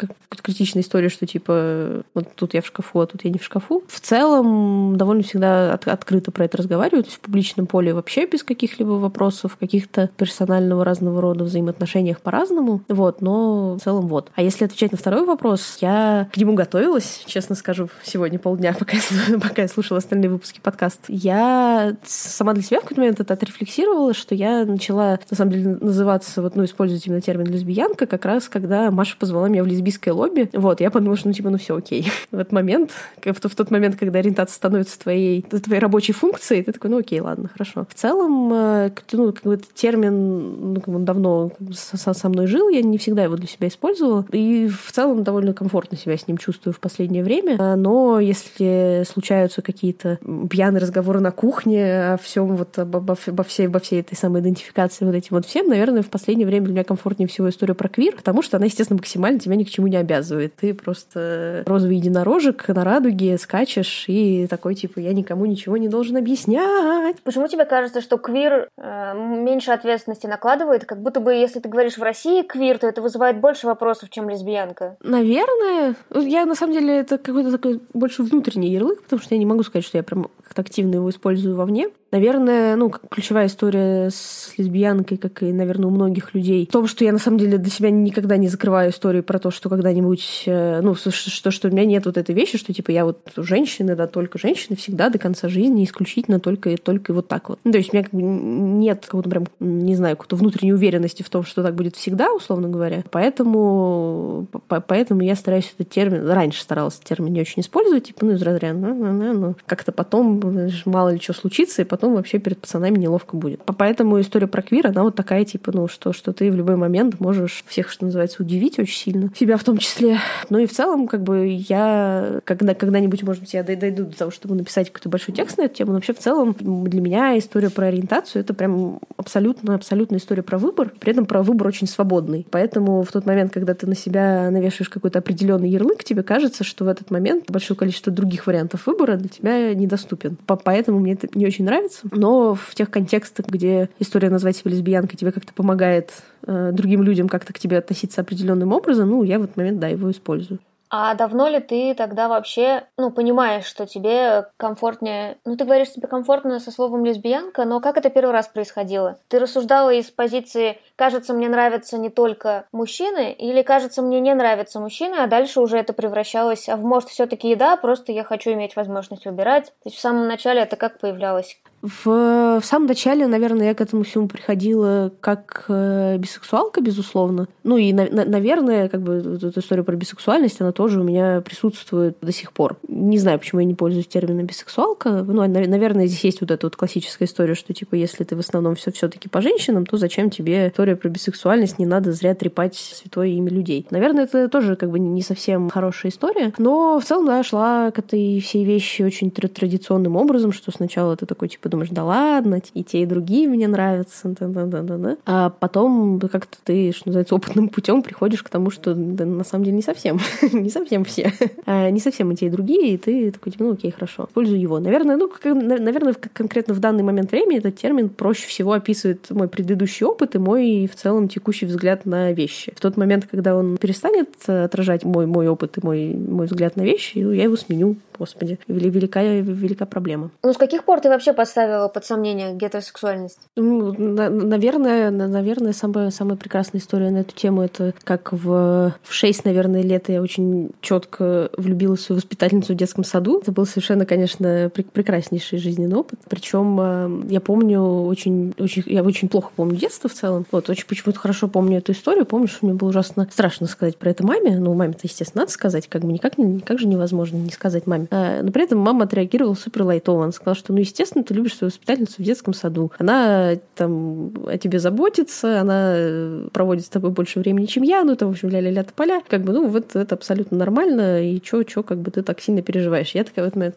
критичной 0.43 0.83
истории, 0.83 1.09
что, 1.09 1.27
типа, 1.27 2.03
вот 2.15 2.35
тут 2.35 2.55
я 2.55 2.63
в 2.63 2.67
шкафу, 2.67 3.01
а 3.01 3.07
тут 3.07 3.25
я 3.25 3.31
не 3.31 3.39
в 3.39 3.45
шкафу. 3.45 3.83
В 3.89 4.01
целом 4.01 4.97
довольно 4.97 5.23
всегда 5.23 5.73
от, 5.75 5.89
открыто 5.89 6.31
про 6.31 6.45
это 6.45 6.59
разговариваю, 6.59 7.03
то 7.03 7.09
есть 7.09 7.19
в 7.19 7.21
публичном 7.21 7.67
поле 7.67 7.93
вообще 7.93 8.27
без 8.27 8.43
каких-либо 8.43 8.93
вопросов, 8.93 9.57
каких-то 9.57 10.11
персонального 10.17 10.85
разного 10.87 11.21
рода 11.21 11.44
взаимоотношениях 11.44 12.21
по-разному. 12.21 12.81
Вот, 12.88 13.21
но 13.21 13.75
в 13.75 13.81
целом 13.81 14.06
вот. 14.09 14.31
А 14.35 14.43
если 14.43 14.65
отвечать 14.65 14.93
на 14.93 14.99
второй 14.99 15.27
вопрос, 15.27 15.79
я 15.81 16.29
к 16.33 16.37
нему 16.37 16.55
готовилась, 16.55 17.23
честно 17.27 17.55
скажу, 17.55 17.88
сегодня 18.03 18.38
полдня, 18.38 18.75
пока 18.79 18.97
я, 18.97 19.38
пока 19.38 19.62
я 19.62 19.69
слушала 19.69 19.99
остальные 19.99 20.31
выпуски 20.31 20.61
подкаста. 20.61 21.05
Я 21.09 21.97
сама 22.05 22.55
для 22.55 22.62
себя 22.62 22.79
в 22.79 22.83
какой-то 22.83 23.00
момент 23.00 23.21
это 23.21 23.35
отрефлексировала, 23.35 24.15
что 24.15 24.35
я 24.35 24.65
начала, 24.65 25.19
на 25.31 25.37
самом 25.37 25.53
деле, 25.53 25.77
называться, 25.81 26.41
вот, 26.41 26.56
ну, 26.56 26.65
использовать 26.65 27.06
именно 27.06 27.21
термин 27.21 27.47
лесбиянка, 27.47 28.06
как 28.06 28.25
раз 28.25 28.49
когда 28.49 28.91
Маша 28.91 29.17
позвала 29.19 29.49
меня 29.49 29.62
в 29.62 29.67
лесбийское 29.67 30.15
лобби. 30.15 30.49
Вот, 30.53 30.81
я 30.81 30.91
подумала, 30.91 31.17
что, 31.17 31.29
ну, 31.29 31.35
типа, 31.35 31.50
ну, 31.50 31.59
все 31.59 31.77
окей. 31.77 32.11
В 32.31 32.38
этот 32.38 32.53
момент, 32.53 32.93
в, 33.25 33.33
в 33.33 33.55
тот 33.55 33.71
момент, 33.71 33.97
когда 33.97 34.19
ориентация 34.19 34.55
становится 34.55 34.99
твоей, 34.99 35.43
твоей 35.43 35.81
рабочей 35.81 36.12
функцией, 36.12 36.62
ты 36.62 36.73
такой, 36.73 36.91
ну, 36.91 36.99
окей, 36.99 37.21
ладно, 37.21 37.49
хорошо. 37.49 37.87
В 37.88 37.94
целом, 37.94 38.53
э, 38.53 38.91
ну, 39.12 39.33
как 39.33 39.43
бы 39.43 39.61
термин, 39.75 40.75
он 40.87 41.05
давно 41.05 41.50
со, 41.73 42.28
мной 42.28 42.46
жил, 42.46 42.69
я 42.69 42.82
не 42.82 42.99
всегда 42.99 43.25
его 43.25 43.37
для 43.37 43.46
себя 43.46 43.69
использовала. 43.69 44.25
И 44.32 44.69
в 44.69 44.93
целом 44.93 45.25
довольно 45.25 45.52
комфортно 45.52 45.96
себя 45.96 46.17
с 46.17 46.26
ним 46.28 46.38
чувствую 46.38 46.75
в 46.75 46.81
последнее 46.81 47.25
время. 47.25 47.56
А, 47.58 47.76
но 47.76 48.20
если 48.20 49.05
случаются 49.08 49.62
какие-то 49.62 50.19
пьяные 50.50 50.81
разговоры 50.81 51.20
на 51.20 51.31
кухне 51.31 52.12
о 52.12 52.17
всем 52.17 52.56
вот 52.56 52.78
обо, 52.78 52.99
обо, 52.99 53.44
всей, 53.44 53.67
обо 53.67 53.78
всей 53.78 54.00
этой 54.00 54.17
самой 54.17 54.40
идентификации 54.40 55.05
вот 55.05 55.14
этим 55.14 55.37
вот 55.37 55.46
всем, 55.46 55.69
наверное, 55.69 56.02
в 56.02 56.08
последнее 56.08 56.46
время 56.46 56.67
для 56.67 56.75
меня 56.75 56.84
комфортнее 56.84 57.28
всего 57.28 57.49
история 57.49 57.75
про 57.75 57.88
квир, 57.88 58.17
потому 58.17 58.43
что 58.43 58.56
она, 58.56 58.67
естественно, 58.67 58.99
максимально 58.99 59.38
тебя 59.38 59.56
ни 59.56 59.64
к 59.64 59.70
чему 59.70 59.87
не 59.87 59.96
обязывает. 59.96 60.56
Ты 60.56 60.75
просто 60.75 61.62
розовый 61.67 61.96
единорожек 61.96 62.69
на 62.69 62.84
радуге 62.84 63.38
скачешь 63.38 64.05
и 64.08 64.46
такой, 64.46 64.75
типа, 64.75 65.00
я 65.00 65.12
никому 65.12 65.46
ничего 65.46 65.76
не 65.76 65.88
должен 65.88 66.17
объяснять. 66.17 67.17
Почему 67.23 67.49
тебе 67.49 67.64
кажется, 67.64 68.00
что 68.00 68.19
квир 68.19 68.69
э, 68.76 69.14
меньше 69.14 69.70
ответственности 69.70 70.26
накладывает? 70.26 70.66
Как 70.87 71.03
будто 71.03 71.21
бы, 71.21 71.33
если 71.35 71.61
ты 71.61 71.69
говоришь 71.69 71.99
в 71.99 72.03
России 72.03 72.43
квир, 72.43 72.79
то 72.79 72.87
это 72.87 73.03
вызывает 73.03 73.41
больше 73.41 73.67
вопросов, 73.67 74.11
чем 74.11 74.29
лесбиянка. 74.29 74.97
Наверное. 75.03 75.95
Я, 76.15 76.45
на 76.47 76.55
самом 76.55 76.75
деле, 76.75 76.99
это 76.99 77.19
какой-то 77.19 77.51
такой 77.51 77.81
больше 77.95 78.23
внутренний 78.23 78.71
ярлык, 78.71 79.03
потому 79.03 79.23
что 79.23 79.35
я 79.35 79.39
не 79.39 79.47
могу 79.47 79.63
сказать, 79.63 79.85
что 79.85 79.99
я 79.99 80.03
прям 80.03 80.29
как-то 80.43 80.63
активно 80.63 80.97
его 80.97 81.11
использую 81.11 81.57
вовне. 81.57 81.89
Наверное, 82.17 82.77
ну, 82.77 82.89
ключевая 82.89 83.47
история 83.47 84.09
с 84.09 84.55
лесбиянкой, 84.57 85.19
как 85.19 85.43
и, 85.43 85.53
наверное, 85.53 85.89
у 85.89 85.91
многих 85.91 86.33
людей, 86.33 86.67
в 86.67 86.73
том, 86.73 86.87
что 86.87 87.05
я, 87.05 87.13
на 87.13 87.19
самом 87.19 87.37
деле, 87.37 87.59
для 87.59 87.71
себя 87.71 87.91
никогда 87.91 88.39
не 88.39 88.49
закрываю 88.49 88.91
историю 88.91 89.23
про 89.23 89.39
то, 89.39 89.51
что 89.51 89.69
когда-нибудь, 89.69 90.45
э, 90.47 90.81
ну, 90.81 90.95
что, 90.95 91.51
что 91.51 91.69
у 91.69 91.71
меня 91.71 91.85
нет 91.85 92.07
вот 92.07 92.17
этой 92.17 92.35
вещи, 92.35 92.57
что, 92.57 92.73
типа, 92.73 92.91
я 92.91 93.05
вот 93.05 93.19
женщина, 93.37 93.97
да, 93.97 94.07
только 94.07 94.39
женщина, 94.39 94.77
всегда 94.77 95.11
до 95.11 95.19
конца 95.19 95.49
жизни 95.49 95.85
исключительно 95.85 96.41
только, 96.41 96.79
только 96.79 97.13
вот 97.13 97.29
так 97.29 97.51
вот. 97.51 97.59
Ну, 97.65 97.73
то 97.73 97.77
есть 97.77 97.93
у 97.93 97.97
меня 97.97 98.05
как 98.05 98.15
бы 98.15 98.23
нет 98.23 99.05
какого-то 99.05 99.29
прям, 99.29 99.45
не 99.61 99.95
знаю, 99.95 100.17
какой-то 100.17 100.37
внутренней 100.37 100.73
уверенности 100.73 101.23
в 101.23 101.29
том, 101.29 101.45
что 101.45 101.62
так 101.62 101.75
будет 101.75 101.97
всегда, 101.97 102.33
условно 102.33 102.71
говоря. 102.71 103.05
Поэтому, 103.11 104.47
поэтому 104.69 105.21
я 105.21 105.37
стараюсь 105.37 105.71
этот 105.79 105.91
термин, 105.91 106.27
раньше 106.27 106.62
старалась 106.62 106.95
термин 106.95 107.35
не 107.35 107.43
очень 107.43 107.61
использовать, 107.61 108.05
типа, 108.05 108.25
ну, 108.25 108.33
из 108.33 108.41
разряда, 108.41 108.79
ну, 108.79 108.95
ну, 108.95 109.12
ну, 109.12 109.33
ну. 109.35 109.57
как-то 109.67 109.93
потом, 109.93 110.71
мало 110.87 111.11
ли 111.11 111.21
что 111.21 111.35
случится, 111.35 111.83
и 111.83 111.85
потом 111.85 112.06
вообще 112.14 112.38
перед 112.38 112.61
пацанами 112.61 112.99
неловко 112.99 113.37
будет. 113.37 113.61
Поэтому 113.79 114.20
история 114.20 114.47
про 114.47 114.62
квир, 114.62 114.87
она 114.87 115.03
вот 115.03 115.14
такая, 115.14 115.44
типа, 115.44 115.73
ну, 115.73 115.88
что, 115.88 116.12
что 116.12 116.32
ты 116.32 116.50
в 116.50 116.56
любой 116.56 116.76
момент 116.76 117.20
можешь 117.20 117.64
всех, 117.67 117.91
что 117.91 118.05
называется, 118.05 118.43
удивить 118.43 118.79
очень 118.79 118.97
сильно. 118.97 119.31
Себя 119.37 119.56
в 119.56 119.64
том 119.64 119.79
числе. 119.79 120.19
Ну 120.50 120.58
и 120.58 120.67
в 120.67 120.73
целом, 120.73 121.08
как 121.08 121.23
бы, 121.23 121.47
я 121.69 122.41
когда, 122.44 122.75
когда-нибудь, 122.75 123.23
может 123.23 123.43
быть, 123.43 123.55
я 123.55 123.62
дойду 123.62 124.05
до 124.05 124.17
того, 124.17 124.31
чтобы 124.31 124.55
написать 124.55 124.91
какой-то 124.91 125.08
большой 125.08 125.35
текст 125.35 125.58
на 125.58 125.62
эту 125.62 125.76
тему, 125.76 125.91
но 125.91 125.97
вообще 125.97 126.12
в 126.12 126.19
целом 126.19 126.55
для 126.58 127.00
меня 127.00 127.38
история 127.38 127.70
про 127.70 127.87
ориентацию— 127.87 128.41
это 128.43 128.55
прям 128.55 129.00
абсолютно, 129.17 129.75
абсолютно 129.75 130.17
история 130.17 130.43
про 130.43 130.59
выбор, 130.59 130.93
при 130.99 131.12
этом 131.12 131.26
про 131.26 131.43
выбор 131.43 131.69
очень 131.69 131.87
свободный. 131.87 132.47
Поэтому 132.50 133.02
в 133.02 133.12
тот 133.12 133.26
момент, 133.26 133.52
когда 133.52 133.75
ты 133.75 133.87
на 133.87 133.94
себя 133.94 134.50
навешиваешь 134.50 134.88
какой-то 134.88 135.19
определенный 135.19 135.69
ярлык, 135.69 136.05
тебе 136.05 136.23
кажется, 136.23 136.64
что 136.64 136.85
в 136.85 136.88
этот 136.88 137.11
момент 137.11 137.50
большое 137.50 137.76
количество 137.76 138.12
других 138.12 138.47
вариантов 138.47 138.87
выбора 138.87 139.17
для 139.17 139.29
тебя 139.29 139.75
недоступен. 139.75 140.37
Поэтому 140.47 141.00
мне 141.00 141.12
это 141.14 141.29
не 141.35 141.47
очень 141.47 141.64
нравится. 141.64 141.96
Но 142.11 142.55
в 142.55 142.75
тех 142.75 142.91
контекстах, 142.91 143.47
где 143.47 143.89
история 143.99 144.31
назвать 144.31 144.57
себя 144.57 144.71
лесбиянкой 144.73 145.17
тебе 145.17 145.33
как-то 145.33 145.53
помогает 145.53 146.13
э, 146.47 146.71
другим 146.73 147.03
людям 147.03 147.29
как-то 147.29 147.53
к 147.53 147.59
тебе 147.59 147.79
относиться 147.79 148.21
определенным 148.21 148.73
образом, 148.73 149.11
ну, 149.11 149.23
я 149.23 149.39
в 149.39 149.45
этот 149.45 149.57
момент, 149.57 149.79
да, 149.79 149.89
его 149.89 150.11
использую. 150.11 150.61
А 150.89 151.15
давно 151.15 151.49
ли 151.49 151.61
ты 151.61 151.95
тогда 151.95 152.29
вообще, 152.29 152.85
ну, 152.97 153.11
понимаешь, 153.11 153.65
что 153.65 153.87
тебе 153.87 154.47
комфортнее... 154.57 155.39
Ну, 155.45 155.57
ты 155.57 155.65
говоришь, 155.65 155.93
тебе 155.93 156.07
комфортно 156.07 156.61
со 156.61 156.71
словом 156.71 157.05
лесбиянка, 157.05 157.65
но 157.65 157.81
как 157.81 157.97
это 157.97 158.09
первый 158.09 158.31
раз 158.31 158.47
происходило? 158.47 159.19
Ты 159.29 159.39
рассуждала 159.39 159.93
из 159.93 160.11
позиции 160.11 160.79
«кажется, 160.95 161.35
мне 161.35 161.49
нравятся 161.49 161.99
не 161.99 162.09
только 162.09 162.67
мужчины» 162.71 163.33
или 163.33 163.63
«кажется, 163.63 164.01
мне 164.01 164.21
не 164.21 164.35
нравятся 164.35 164.79
мужчины», 164.79 165.17
а 165.17 165.27
дальше 165.27 165.61
уже 165.61 165.79
это 165.79 165.93
превращалось, 165.93 166.69
а 166.69 166.77
может 166.77 167.09
все 167.09 167.27
таки 167.27 167.51
еда, 167.51 167.77
просто 167.77 168.13
я 168.13 168.23
хочу 168.23 168.53
иметь 168.53 168.77
возможность 168.77 169.27
выбирать. 169.27 169.67
То 169.67 169.89
есть 169.89 169.97
в 169.97 170.01
самом 170.01 170.29
начале 170.29 170.61
это 170.61 170.77
как 170.77 171.01
появлялось? 171.01 171.61
В, 171.87 172.61
в 172.61 172.65
самом 172.65 172.88
начале, 172.88 173.29
наверное, 173.29 173.69
я 173.69 173.75
к 173.75 173.81
этому 173.81 174.03
всему 174.03 174.27
приходила 174.27 175.12
как 175.21 175.67
э, 175.69 176.17
бисексуалка, 176.19 176.81
безусловно. 176.81 177.47
Ну 177.62 177.77
и, 177.77 177.93
на, 177.93 178.06
на, 178.11 178.25
наверное, 178.25 178.88
как 178.88 179.03
бы 179.03 179.38
эта 179.41 179.61
история 179.61 179.85
про 179.85 179.94
бисексуальность, 179.94 180.61
она 180.61 180.73
тоже 180.73 181.00
у 181.00 181.05
меня 181.05 181.43
присутствует 181.43 182.17
до 182.21 182.33
сих 182.33 182.53
пор. 182.53 182.77
Не 182.88 183.19
знаю, 183.19 183.38
почему 183.38 183.61
я 183.61 183.67
не 183.67 183.75
пользуюсь 183.75 184.09
термином 184.09 184.47
бисексуалка. 184.47 185.23
Ну, 185.23 185.47
наверное, 185.47 186.06
здесь 186.06 186.25
есть 186.25 186.41
вот 186.41 186.50
эта 186.50 186.67
вот 186.67 186.75
классическая 186.75 187.27
история, 187.27 187.55
что, 187.55 187.73
типа, 187.73 187.94
если 187.94 188.25
ты 188.25 188.35
в 188.35 188.41
основном 188.41 188.75
все 188.75 188.91
все 188.91 189.09
таки 189.09 189.29
по 189.29 189.41
женщинам, 189.41 189.87
то 189.87 189.97
зачем 189.97 190.29
тебе 190.31 190.69
история 190.69 190.97
про 190.97 191.09
бисексуальность? 191.09 191.79
Не 191.79 191.87
надо 191.87 192.11
зря 192.11 192.35
трепать 192.35 192.75
святое 192.75 193.29
имя 193.29 193.50
людей. 193.50 193.87
Наверное, 193.91 194.25
это 194.25 194.49
тоже 194.49 194.75
как 194.75 194.91
бы 194.91 194.99
не 194.99 195.23
совсем 195.23 195.71
хорошая 195.71 196.11
история. 196.11 196.53
Но 196.59 196.99
в 196.99 197.05
целом, 197.05 197.27
да, 197.27 197.44
шла 197.44 197.93
к 197.93 198.00
этой 198.00 198.41
всей 198.41 198.65
вещи 198.65 199.03
очень 199.03 199.31
традиционным 199.31 200.17
образом, 200.17 200.50
что 200.50 200.73
сначала 200.73 201.17
ты 201.17 201.27
такой, 201.27 201.49
типа, 201.49 201.75
думаешь, 201.76 201.90
да 201.90 202.05
ладно, 202.05 202.61
и 202.75 202.82
те, 202.82 203.02
и 203.02 203.06
другие 203.06 203.49
мне 203.49 203.69
нравятся, 203.69 204.28
да, 204.28 204.46
да, 204.49 204.64
да, 204.64 204.82
да, 204.82 204.96
да. 204.96 205.17
А 205.26 205.50
потом 205.50 206.19
как-то 206.20 206.56
ты, 206.64 206.93
что 206.93 207.08
называется, 207.08 207.34
опытным 207.34 207.69
путем 207.69 208.02
приходишь 208.02 208.43
к 208.43 208.49
тому, 208.49 208.70
что 208.70 208.94
да, 208.94 209.26
на 209.26 209.44
самом 209.44 209.64
деле 209.64 209.76
не 209.76 209.82
совсем, 209.82 210.19
не 210.52 210.70
совсем 210.70 211.05
все, 211.05 211.32
а, 211.67 211.90
не 211.90 212.00
совсем 212.00 212.32
и 212.32 212.37
те, 212.37 212.46
и 212.46 212.50
другие, 212.50 212.94
и 212.94 212.96
ты 212.96 213.31
такой, 213.31 213.52
типа, 213.52 213.64
ну 213.64 213.73
окей, 213.73 213.90
хорошо, 213.90 214.26
использую 214.28 214.61
его. 214.61 214.81
Наверное, 214.81 215.17
ну, 215.17 215.28
как, 215.28 215.44
наверное, 215.44 216.14
конкретно 216.14 216.75
в 216.75 216.78
данный 216.78 217.02
момент 217.02 217.30
времени 217.30 217.59
этот 217.59 217.76
термин 217.76 218.09
проще 218.09 218.47
всего 218.47 218.73
описывает 218.73 219.30
мой 219.30 219.49
предыдущий 219.49 220.06
опыт 220.06 220.35
и 220.35 220.38
мой 220.38 220.88
в 220.90 220.97
целом 220.97 221.28
текущий 221.28 221.66
взгляд 221.66 222.06
на 222.06 222.33
вещи. 222.33 222.73
В 222.75 222.80
тот 222.80 222.97
момент, 222.97 223.26
когда 223.30 223.56
он 223.56 223.76
перестанет 223.76 224.30
отражать 224.47 225.04
мой, 225.04 225.26
мой 225.26 225.49
опыт 225.49 225.78
и 225.78 225.80
мой, 225.85 226.14
мой 226.14 226.47
взгляд 226.47 226.76
на 226.76 226.83
вещи, 226.83 227.18
я 227.18 227.45
его 227.45 227.56
сменю 227.56 227.97
господи, 228.18 228.58
велика, 228.68 229.23
велика 229.23 229.87
проблема. 229.87 230.30
Ну, 230.42 230.52
с 230.52 230.56
каких 230.56 230.85
пор 230.85 231.00
ты 231.00 231.08
вообще 231.08 231.32
поставила 231.32 231.88
под 231.88 232.04
сомнение 232.04 232.54
гетеросексуальность? 232.54 233.40
Ну, 233.56 233.92
на, 233.92 234.30
наверное, 234.30 235.11
наверное, 235.11 235.73
самая, 235.73 236.11
самая 236.11 236.37
прекрасная 236.37 236.80
история 236.80 237.11
на 237.11 237.18
эту 237.18 237.35
тему 237.35 237.62
это 237.62 237.94
как 238.04 238.32
в, 238.32 238.94
в 239.02 239.12
6, 239.12 239.44
наверное, 239.44 239.82
лет 239.82 240.08
я 240.08 240.23
очень 240.23 240.70
четко 240.80 241.50
влюбилась 241.56 242.00
в 242.00 242.04
свою 242.04 242.18
воспитательницу 242.18 242.73
в 242.73 242.76
детском 242.76 243.04
саду. 243.04 243.40
Это 243.40 243.52
был 243.52 243.66
совершенно, 243.66 244.06
конечно, 244.06 244.70
прекраснейший 244.70 245.58
жизненный 245.58 245.96
опыт. 245.96 246.20
Причем 246.28 246.78
э, 246.80 247.32
я 247.32 247.40
помню 247.40 247.82
очень, 247.82 248.54
очень, 248.58 248.82
я 248.87 249.02
очень 249.02 249.28
плохо 249.28 249.50
помню 249.54 249.76
детство 249.76 250.08
в 250.08 250.14
целом. 250.14 250.46
Вот, 250.50 250.68
очень 250.70 250.87
почему-то 250.87 251.18
хорошо 251.18 251.49
помню 251.49 251.78
эту 251.78 251.92
историю. 251.92 252.26
Помню, 252.26 252.49
что 252.49 252.66
мне 252.66 252.75
было 252.75 252.88
ужасно 252.88 253.28
страшно 253.30 253.66
сказать 253.66 253.96
про 253.96 254.11
это 254.11 254.25
маме. 254.25 254.58
Ну, 254.58 254.75
маме-то, 254.75 255.00
естественно, 255.04 255.42
надо 255.42 255.52
сказать, 255.52 255.88
как 255.88 256.02
бы 256.02 256.12
никак, 256.12 256.38
никак 256.38 256.78
же 256.78 256.87
невозможно 256.87 257.37
не 257.37 257.50
сказать 257.50 257.87
маме. 257.87 258.06
А, 258.11 258.43
но 258.43 258.51
при 258.53 258.65
этом 258.65 258.79
мама 258.79 259.05
отреагировала 259.05 259.55
супер 259.55 259.83
лайтово. 259.83 260.25
Она 260.25 260.33
сказала, 260.33 260.57
что, 260.57 260.73
ну, 260.73 260.79
естественно, 260.79 261.25
ты 261.25 261.35
любишь 261.35 261.57
свою 261.57 261.71
воспитательницу 261.71 262.15
в 262.19 262.25
детском 262.25 262.55
саду. 262.55 262.93
Она 262.99 263.55
там 263.75 264.33
о 264.47 264.59
тебе 264.59 264.79
заботится, 264.79 265.61
она 265.61 265.93
э, 265.97 266.49
проводит 266.53 266.87
с 266.87 266.89
тобой 266.89 267.11
больше 267.11 267.41
времени, 267.41 267.67
чем 267.67 267.83
я, 267.83 268.05
ну, 268.05 268.13
это, 268.13 268.27
в 268.27 268.31
общем, 268.31 268.49
ля-ля-ля 268.49 268.85
поля. 268.95 269.23
Как 269.29 269.43
бы, 269.43 269.53
ну, 269.53 269.69
вот 269.69 269.97
это 269.97 270.15
абсолютно 270.15 270.57
нормально, 270.57 271.23
и 271.23 271.41
чё, 271.41 271.63
чё, 271.63 271.83
как 271.83 271.99
бы 271.99 272.11
ты 272.11 272.23
так 272.23 272.41
сильно 272.41 272.63
переживаешь. 272.63 273.13
Я 273.15 273.25
такая 273.25 273.47
в 273.47 273.57
этот 273.57 273.77